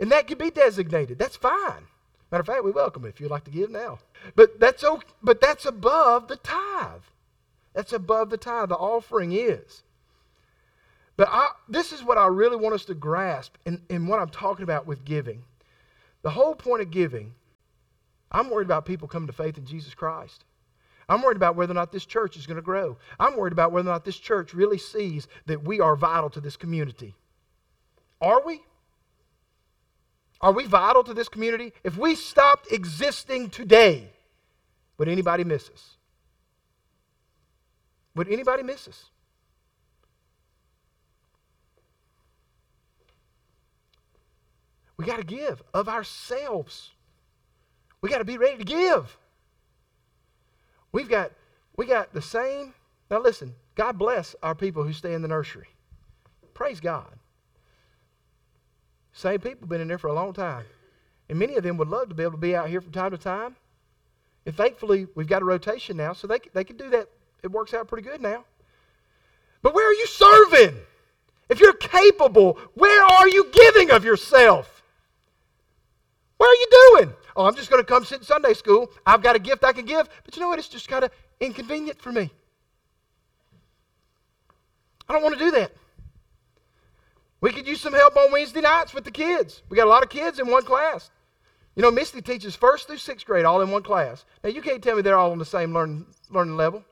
And 0.00 0.10
that 0.10 0.26
can 0.26 0.38
be 0.38 0.50
designated. 0.50 1.18
That's 1.18 1.36
fine. 1.36 1.86
Matter 2.30 2.40
of 2.40 2.46
fact, 2.46 2.64
we 2.64 2.70
welcome 2.70 3.04
it 3.04 3.10
if 3.10 3.20
you'd 3.20 3.30
like 3.30 3.44
to 3.44 3.50
give 3.50 3.70
now. 3.70 3.98
But 4.34 4.58
that's 4.60 4.84
okay, 4.84 5.06
but 5.22 5.40
that's 5.40 5.66
above 5.66 6.28
the 6.28 6.36
tithe. 6.36 7.02
That's 7.74 7.92
above 7.92 8.30
the 8.30 8.36
tithe. 8.36 8.70
The 8.70 8.76
offering 8.76 9.32
is. 9.32 9.82
But 11.16 11.28
I, 11.30 11.48
this 11.68 11.92
is 11.92 12.04
what 12.04 12.16
I 12.16 12.26
really 12.26 12.56
want 12.56 12.74
us 12.74 12.84
to 12.86 12.94
grasp 12.94 13.56
in, 13.66 13.82
in 13.90 14.06
what 14.06 14.20
I'm 14.20 14.28
talking 14.28 14.62
about 14.62 14.86
with 14.86 15.04
giving. 15.04 15.42
The 16.22 16.30
whole 16.30 16.54
point 16.54 16.82
of 16.82 16.90
giving, 16.90 17.34
I'm 18.30 18.50
worried 18.50 18.66
about 18.66 18.86
people 18.86 19.08
coming 19.08 19.26
to 19.26 19.32
faith 19.32 19.58
in 19.58 19.66
Jesus 19.66 19.94
Christ. 19.94 20.44
I'm 21.08 21.22
worried 21.22 21.36
about 21.36 21.56
whether 21.56 21.72
or 21.72 21.74
not 21.74 21.90
this 21.90 22.04
church 22.04 22.36
is 22.36 22.46
going 22.46 22.56
to 22.56 22.62
grow. 22.62 22.98
I'm 23.18 23.36
worried 23.36 23.52
about 23.52 23.72
whether 23.72 23.88
or 23.88 23.92
not 23.92 24.04
this 24.04 24.18
church 24.18 24.54
really 24.54 24.78
sees 24.78 25.26
that 25.46 25.64
we 25.64 25.80
are 25.80 25.96
vital 25.96 26.30
to 26.30 26.40
this 26.40 26.56
community. 26.56 27.14
Are 28.20 28.42
we? 28.44 28.62
Are 30.40 30.52
we 30.52 30.66
vital 30.66 31.02
to 31.04 31.14
this 31.14 31.28
community? 31.28 31.72
If 31.82 31.96
we 31.96 32.14
stopped 32.14 32.70
existing 32.70 33.50
today, 33.50 34.10
would 34.98 35.08
anybody 35.08 35.44
miss 35.44 35.68
us? 35.70 35.97
Would 38.18 38.28
anybody 38.28 38.64
miss 38.64 38.88
us? 38.88 39.04
We 44.96 45.04
got 45.04 45.18
to 45.18 45.24
give 45.24 45.62
of 45.72 45.88
ourselves. 45.88 46.90
We 48.00 48.08
got 48.10 48.18
to 48.18 48.24
be 48.24 48.36
ready 48.36 48.58
to 48.58 48.64
give. 48.64 49.16
We've 50.90 51.08
got 51.08 51.30
we 51.76 51.86
got 51.86 52.12
the 52.12 52.20
same. 52.20 52.74
Now 53.08 53.20
listen, 53.20 53.54
God 53.76 53.96
bless 53.96 54.34
our 54.42 54.56
people 54.56 54.82
who 54.82 54.92
stay 54.92 55.14
in 55.14 55.22
the 55.22 55.28
nursery. 55.28 55.68
Praise 56.54 56.80
God. 56.80 57.20
Same 59.12 59.38
people 59.38 59.68
been 59.68 59.80
in 59.80 59.86
there 59.86 59.96
for 59.96 60.08
a 60.08 60.12
long 60.12 60.32
time. 60.32 60.64
And 61.28 61.38
many 61.38 61.54
of 61.54 61.62
them 61.62 61.76
would 61.76 61.88
love 61.88 62.08
to 62.08 62.16
be 62.16 62.24
able 62.24 62.32
to 62.32 62.38
be 62.38 62.56
out 62.56 62.68
here 62.68 62.80
from 62.80 62.90
time 62.90 63.12
to 63.12 63.18
time. 63.18 63.54
And 64.44 64.56
thankfully, 64.56 65.06
we've 65.14 65.28
got 65.28 65.42
a 65.42 65.44
rotation 65.44 65.96
now, 65.96 66.14
so 66.14 66.26
they, 66.26 66.40
they 66.52 66.64
can 66.64 66.76
do 66.76 66.90
that. 66.90 67.08
It 67.42 67.50
works 67.50 67.74
out 67.74 67.88
pretty 67.88 68.08
good 68.08 68.20
now. 68.20 68.44
But 69.62 69.74
where 69.74 69.88
are 69.88 69.94
you 69.94 70.06
serving? 70.06 70.76
If 71.48 71.60
you're 71.60 71.72
capable, 71.72 72.58
where 72.74 73.02
are 73.02 73.28
you 73.28 73.50
giving 73.52 73.90
of 73.90 74.04
yourself? 74.04 74.82
Where 76.36 76.50
are 76.50 76.54
you 76.54 76.66
doing? 76.70 77.12
Oh, 77.34 77.46
I'm 77.46 77.54
just 77.54 77.70
going 77.70 77.82
to 77.82 77.86
come 77.86 78.04
sit 78.04 78.18
in 78.18 78.24
Sunday 78.24 78.54
school. 78.54 78.90
I've 79.06 79.22
got 79.22 79.36
a 79.36 79.38
gift 79.38 79.64
I 79.64 79.72
can 79.72 79.86
give, 79.86 80.08
but 80.24 80.36
you 80.36 80.42
know 80.42 80.48
what? 80.48 80.58
It's 80.58 80.68
just 80.68 80.88
kind 80.88 81.04
of 81.04 81.10
inconvenient 81.40 82.00
for 82.00 82.12
me. 82.12 82.30
I 85.08 85.12
don't 85.12 85.22
want 85.22 85.38
to 85.38 85.44
do 85.44 85.50
that. 85.52 85.72
We 87.40 87.52
could 87.52 87.66
use 87.66 87.80
some 87.80 87.92
help 87.92 88.16
on 88.16 88.32
Wednesday 88.32 88.60
nights 88.60 88.92
with 88.92 89.04
the 89.04 89.10
kids. 89.10 89.62
We 89.68 89.76
got 89.76 89.86
a 89.86 89.90
lot 89.90 90.02
of 90.02 90.10
kids 90.10 90.38
in 90.38 90.48
one 90.48 90.64
class. 90.64 91.10
You 91.76 91.82
know, 91.82 91.90
Misty 91.90 92.20
teaches 92.20 92.56
first 92.56 92.88
through 92.88 92.98
sixth 92.98 93.24
grade 93.24 93.44
all 93.44 93.62
in 93.62 93.70
one 93.70 93.84
class. 93.84 94.24
Now, 94.42 94.50
you 94.50 94.60
can't 94.60 94.82
tell 94.82 94.96
me 94.96 95.02
they're 95.02 95.16
all 95.16 95.30
on 95.30 95.38
the 95.38 95.44
same 95.44 95.72
learning, 95.72 96.06
learning 96.30 96.56
level. 96.56 96.84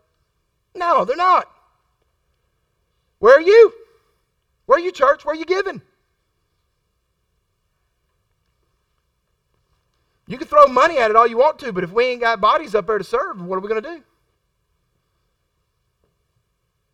No, 0.77 1.05
they're 1.05 1.17
not. 1.17 1.51
Where 3.19 3.37
are 3.37 3.41
you? 3.41 3.73
Where 4.67 4.79
are 4.79 4.83
you, 4.83 4.93
church? 4.93 5.25
Where 5.25 5.35
are 5.35 5.39
you 5.39 5.45
giving? 5.45 5.81
You 10.27 10.39
can 10.39 10.49
throw 10.49 10.67
money 10.67 10.99
at 10.99 11.11
it 11.11 11.17
all 11.17 11.27
you 11.27 11.39
want 11.39 11.59
to, 11.61 11.73
but 11.73 11.85
if 11.85 11.93
we 11.93 12.05
ain't 12.05 12.21
got 12.21 12.41
bodies 12.41 12.75
up 12.75 12.87
there 12.87 12.99
to 12.99 13.05
serve, 13.05 13.41
what 13.41 13.57
are 13.57 13.61
we 13.61 13.69
going 13.69 13.83
to 13.83 13.89
do? 13.97 14.03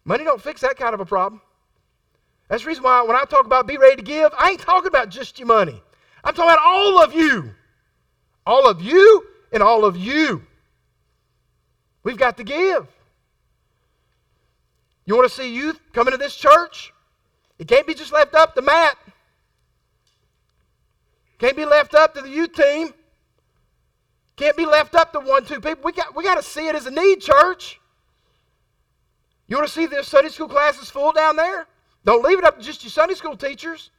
Money 0.05 0.24
don't 0.24 0.41
fix 0.41 0.61
that 0.61 0.76
kind 0.76 0.95
of 0.95 1.01
a 1.01 1.07
problem. 1.07 1.41
That's 2.49 2.64
the 2.64 2.68
reason 2.68 2.85
why 2.85 3.03
when 3.03 3.16
I 3.16 3.24
talk 3.24 3.47
about 3.47 3.66
be 3.66 3.78
ready 3.78 3.97
to 3.97 4.03
give, 4.03 4.33
I 4.39 4.51
ain't 4.51 4.61
talking 4.61 4.89
about 4.89 5.09
just 5.09 5.39
your 5.39 5.49
money. 5.49 5.83
I'm 6.22 6.35
talking 6.35 6.51
about 6.51 6.62
all 6.62 7.03
of 7.03 7.14
you. 7.14 7.55
All 8.47 8.68
of 8.68 8.83
you 8.83 9.26
and 9.53 9.62
all 9.62 9.85
of 9.85 9.97
you. 9.97 10.43
We've 12.03 12.18
got 12.18 12.37
to 12.37 12.45
give. 12.45 12.87
You 15.05 15.16
want 15.16 15.28
to 15.28 15.34
see 15.34 15.55
youth 15.55 15.80
coming 15.92 16.12
to 16.12 16.18
this 16.18 16.36
church? 16.36 16.92
It 17.59 17.68
can't 17.68 17.86
be 17.86 17.94
just 17.94 18.12
left 18.12 18.34
up 18.34 18.55
to 18.55 18.62
Matt. 18.62 18.96
Can't 21.38 21.57
be 21.57 21.64
left 21.64 21.94
up 21.94 22.14
to 22.14 22.22
the 22.22 22.28
youth 22.28 22.53
team. 22.53 22.94
Can't 24.36 24.57
be 24.57 24.64
left 24.64 24.94
up 24.94 25.12
to 25.12 25.20
one, 25.20 25.44
two 25.44 25.61
people. 25.61 25.82
We 25.84 25.92
got, 25.92 26.14
we 26.16 26.22
got 26.22 26.36
to 26.36 26.42
see 26.42 26.68
it 26.68 26.74
as 26.74 26.86
a 26.86 26.90
need, 26.90 27.20
church. 27.20 27.80
You 29.48 29.57
want 29.57 29.68
to 29.68 29.74
see 29.74 29.86
their 29.86 30.03
Sunday 30.03 30.30
school 30.30 30.48
classes 30.48 30.88
full 30.88 31.12
down 31.12 31.36
there? 31.36 31.66
Don't 32.05 32.24
leave 32.24 32.38
it 32.38 32.44
up 32.44 32.59
to 32.59 32.64
just 32.64 32.82
your 32.82 32.90
Sunday 32.90 33.14
school 33.14 33.36
teachers. 33.36 33.90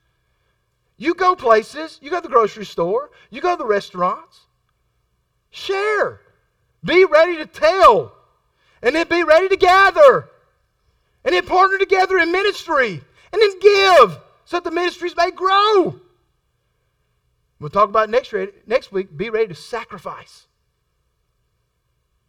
You 0.98 1.14
go 1.14 1.36
places, 1.36 2.00
you 2.02 2.10
go 2.10 2.18
to 2.18 2.22
the 2.22 2.34
grocery 2.34 2.66
store, 2.66 3.12
you 3.30 3.42
go 3.42 3.52
to 3.52 3.58
the 3.58 3.66
restaurants. 3.66 4.42
Share. 5.50 6.22
Be 6.84 7.06
ready 7.06 7.38
to 7.38 7.46
tell. 7.46 8.14
And 8.82 8.96
then 8.96 9.08
be 9.08 9.24
ready 9.24 9.50
to 9.50 9.58
gather. 9.58 10.30
And 11.26 11.34
then 11.34 11.46
partner 11.46 11.78
together 11.78 12.18
in 12.18 12.32
ministry. 12.32 13.02
And 13.32 13.42
then 13.42 13.60
give 13.60 14.20
so 14.46 14.58
that 14.58 14.64
the 14.64 14.72
ministries 14.72 15.16
may 15.16 15.32
grow. 15.32 16.00
We'll 17.60 17.70
talk 17.70 17.90
about 17.90 18.10
next, 18.10 18.34
next 18.68 18.92
week. 18.92 19.16
Be 19.16 19.30
ready 19.30 19.48
to 19.48 19.56
sacrifice. 19.56 20.48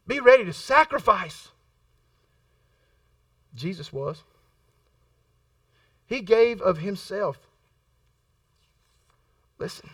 Be 0.07 0.20
ready 0.20 0.45
to 0.45 0.53
sacrifice. 0.53 1.49
Jesus 3.55 3.92
was. 3.92 4.22
He 6.07 6.20
gave 6.20 6.61
of 6.61 6.78
himself. 6.78 7.38
Listen. 9.59 9.90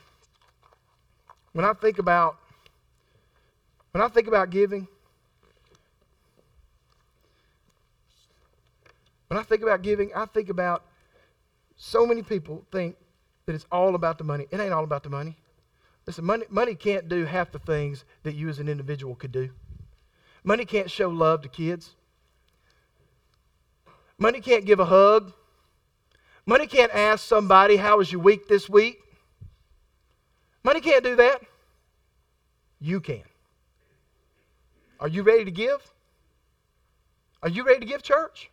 When 1.53 1.65
I 1.65 1.73
think 1.73 1.99
about 1.99 2.37
when 3.93 4.03
I 4.03 4.09
think 4.09 4.29
about 4.29 4.51
giving, 4.51 4.87
when 9.31 9.39
I 9.39 9.45
think 9.45 9.63
about 9.63 9.83
giving, 9.83 10.11
I 10.13 10.27
think 10.27 10.49
about 10.49 10.85
so 11.77 12.05
many 12.05 12.21
people 12.21 12.67
think 12.73 12.97
that 13.47 13.55
it's 13.55 13.67
all 13.71 13.95
about 13.95 14.19
the 14.19 14.25
money. 14.25 14.47
It 14.51 14.59
ain't 14.59 14.73
all 14.73 14.83
about 14.83 15.05
the 15.05 15.09
money. 15.09 15.37
Listen, 16.05 16.25
money, 16.25 16.47
money 16.51 16.75
can't 16.75 17.09
do 17.09 17.27
half 17.27 17.53
the 17.53 17.61
things 17.61 18.05
that 18.25 18.35
you 18.35 18.49
as 18.49 18.59
an 18.59 18.69
individual 18.69 19.15
could 19.15 19.31
do. 19.31 19.51
Money 20.43 20.65
can't 20.65 20.91
show 20.91 21.09
love 21.09 21.43
to 21.43 21.49
kids. 21.49 21.95
Money 24.19 24.41
can't 24.41 24.65
give 24.65 24.81
a 24.81 24.85
hug. 24.85 25.33
Money 26.45 26.67
can't 26.67 26.93
ask 26.93 27.25
somebody, 27.25 27.77
How 27.77 27.99
was 27.99 28.11
your 28.11 28.21
week 28.21 28.49
this 28.49 28.69
week? 28.69 28.99
Money 30.65 30.81
can't 30.81 31.05
do 31.05 31.15
that. 31.15 31.41
You 32.81 33.01
can. 33.01 33.23
Are 34.99 35.09
you 35.09 35.23
ready 35.23 35.45
to 35.45 35.53
give? 35.53 35.93
Are 37.45 37.49
you 37.49 37.65
ready 37.65 37.79
to 37.79 37.87
give, 37.87 38.03
church? 38.03 38.51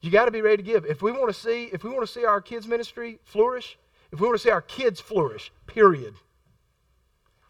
You 0.00 0.10
got 0.10 0.26
to 0.26 0.30
be 0.30 0.42
ready 0.42 0.58
to 0.58 0.62
give. 0.62 0.86
If 0.86 1.02
we 1.02 1.10
want 1.10 1.28
to 1.28 1.38
see, 1.38 1.64
if 1.72 1.82
we 1.82 1.90
want 1.90 2.06
to 2.06 2.12
see 2.12 2.24
our 2.24 2.40
kids 2.40 2.66
ministry 2.66 3.18
flourish, 3.24 3.78
if 4.12 4.20
we 4.20 4.26
want 4.26 4.38
to 4.38 4.42
see 4.42 4.50
our 4.50 4.62
kids 4.62 5.00
flourish, 5.00 5.52
period. 5.66 6.14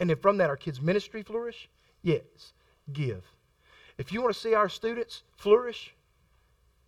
And 0.00 0.08
then 0.08 0.16
from 0.16 0.38
that 0.38 0.48
our 0.48 0.56
kids 0.56 0.80
ministry 0.80 1.22
flourish, 1.22 1.68
yes, 2.02 2.52
give. 2.92 3.24
If 3.98 4.12
you 4.12 4.22
want 4.22 4.34
to 4.34 4.40
see 4.40 4.54
our 4.54 4.68
students 4.68 5.22
flourish, 5.36 5.94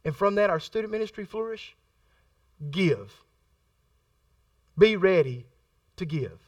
and 0.04 0.16
from 0.16 0.36
that 0.36 0.48
our 0.48 0.60
student 0.60 0.92
ministry 0.92 1.24
flourish, 1.24 1.76
give. 2.70 3.12
Be 4.78 4.96
ready 4.96 5.46
to 5.96 6.06
give. 6.06 6.38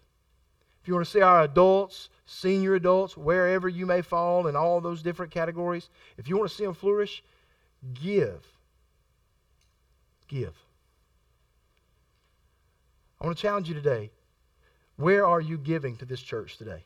If 0.81 0.89
you 0.89 0.95
want 0.95 1.07
to 1.07 1.13
see 1.13 1.21
our 1.21 1.43
adults, 1.43 2.09
senior 2.27 2.75
adults, 2.75 3.17
wherever 3.17 3.69
you 3.69 3.87
may 3.87 4.03
fall 4.03 4.47
in 4.47 4.57
all 4.57 4.81
those 4.81 5.03
different 5.03 5.33
categories, 5.33 5.91
if 6.17 6.29
you 6.29 6.37
want 6.37 6.49
to 6.49 6.57
see 6.57 6.65
them 6.65 6.75
flourish, 6.75 7.23
give. 7.95 8.47
Give. 10.33 10.55
I 13.21 13.27
want 13.27 13.37
to 13.37 13.43
challenge 13.43 13.69
you 13.69 13.75
today. 13.75 14.11
Where 14.97 15.27
are 15.27 15.43
you 15.43 15.59
giving 15.59 15.97
to 15.99 16.07
this 16.07 16.23
church 16.23 16.57
today? 16.57 16.85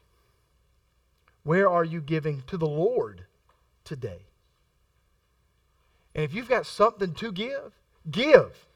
Where 1.44 1.70
are 1.70 1.84
you 1.84 2.00
giving 2.00 2.42
to 2.48 2.56
the 2.56 2.66
Lord 2.66 3.26
today? 3.84 4.22
And 6.16 6.24
if 6.24 6.34
you've 6.34 6.48
got 6.48 6.66
something 6.66 7.14
to 7.14 7.30
give, 7.30 7.72
give. 8.10 8.66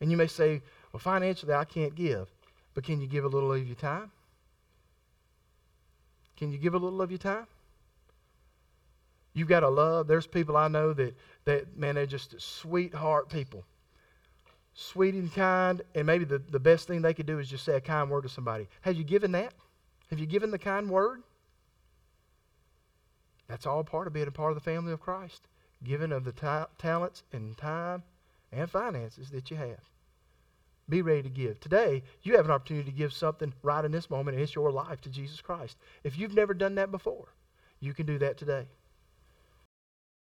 And 0.00 0.12
you 0.12 0.16
may 0.16 0.28
say, 0.28 0.62
well, 0.92 1.00
financially, 1.00 1.54
I 1.54 1.64
can't 1.64 1.96
give. 1.96 2.28
But 2.74 2.84
can 2.84 3.00
you 3.00 3.08
give 3.08 3.24
a 3.24 3.28
little 3.28 3.52
of 3.52 3.66
your 3.66 3.74
time? 3.74 4.12
Can 6.36 6.52
you 6.52 6.58
give 6.58 6.74
a 6.74 6.78
little 6.78 7.02
of 7.02 7.10
your 7.10 7.18
time? 7.18 7.48
You've 9.34 9.48
got 9.48 9.60
to 9.60 9.68
love. 9.68 10.06
There's 10.06 10.26
people 10.26 10.56
I 10.56 10.68
know 10.68 10.92
that, 10.92 11.16
that 11.44 11.76
man, 11.76 11.94
they're 11.94 12.06
just 12.06 12.40
sweetheart 12.40 13.28
people. 13.28 13.64
Sweet 14.74 15.14
and 15.14 15.32
kind, 15.32 15.82
and 15.94 16.06
maybe 16.06 16.24
the, 16.24 16.38
the 16.38 16.60
best 16.60 16.86
thing 16.86 17.02
they 17.02 17.14
could 17.14 17.26
do 17.26 17.38
is 17.38 17.48
just 17.48 17.64
say 17.64 17.76
a 17.76 17.80
kind 17.80 18.10
word 18.10 18.22
to 18.22 18.28
somebody. 18.28 18.68
Have 18.82 18.96
you 18.96 19.04
given 19.04 19.32
that? 19.32 19.52
Have 20.10 20.18
you 20.18 20.26
given 20.26 20.50
the 20.50 20.58
kind 20.58 20.88
word? 20.88 21.22
That's 23.48 23.66
all 23.66 23.84
part 23.84 24.06
of 24.06 24.14
being 24.14 24.28
a 24.28 24.32
part 24.32 24.50
of 24.50 24.56
the 24.56 24.64
family 24.64 24.92
of 24.92 25.00
Christ. 25.00 25.42
Giving 25.84 26.12
of 26.12 26.24
the 26.24 26.32
ta- 26.32 26.68
talents 26.78 27.22
and 27.32 27.56
time 27.56 28.02
and 28.50 28.70
finances 28.70 29.30
that 29.30 29.50
you 29.50 29.56
have. 29.56 29.80
Be 30.88 31.02
ready 31.02 31.22
to 31.22 31.28
give. 31.28 31.60
Today, 31.60 32.02
you 32.22 32.36
have 32.36 32.44
an 32.44 32.50
opportunity 32.50 32.90
to 32.90 32.96
give 32.96 33.12
something 33.12 33.52
right 33.62 33.84
in 33.84 33.92
this 33.92 34.10
moment, 34.10 34.36
and 34.36 34.42
it's 34.42 34.54
your 34.54 34.70
life 34.70 35.00
to 35.02 35.10
Jesus 35.10 35.40
Christ. 35.40 35.76
If 36.04 36.18
you've 36.18 36.34
never 36.34 36.54
done 36.54 36.74
that 36.76 36.90
before, 36.90 37.28
you 37.80 37.94
can 37.94 38.06
do 38.06 38.18
that 38.18 38.36
today. 38.36 38.66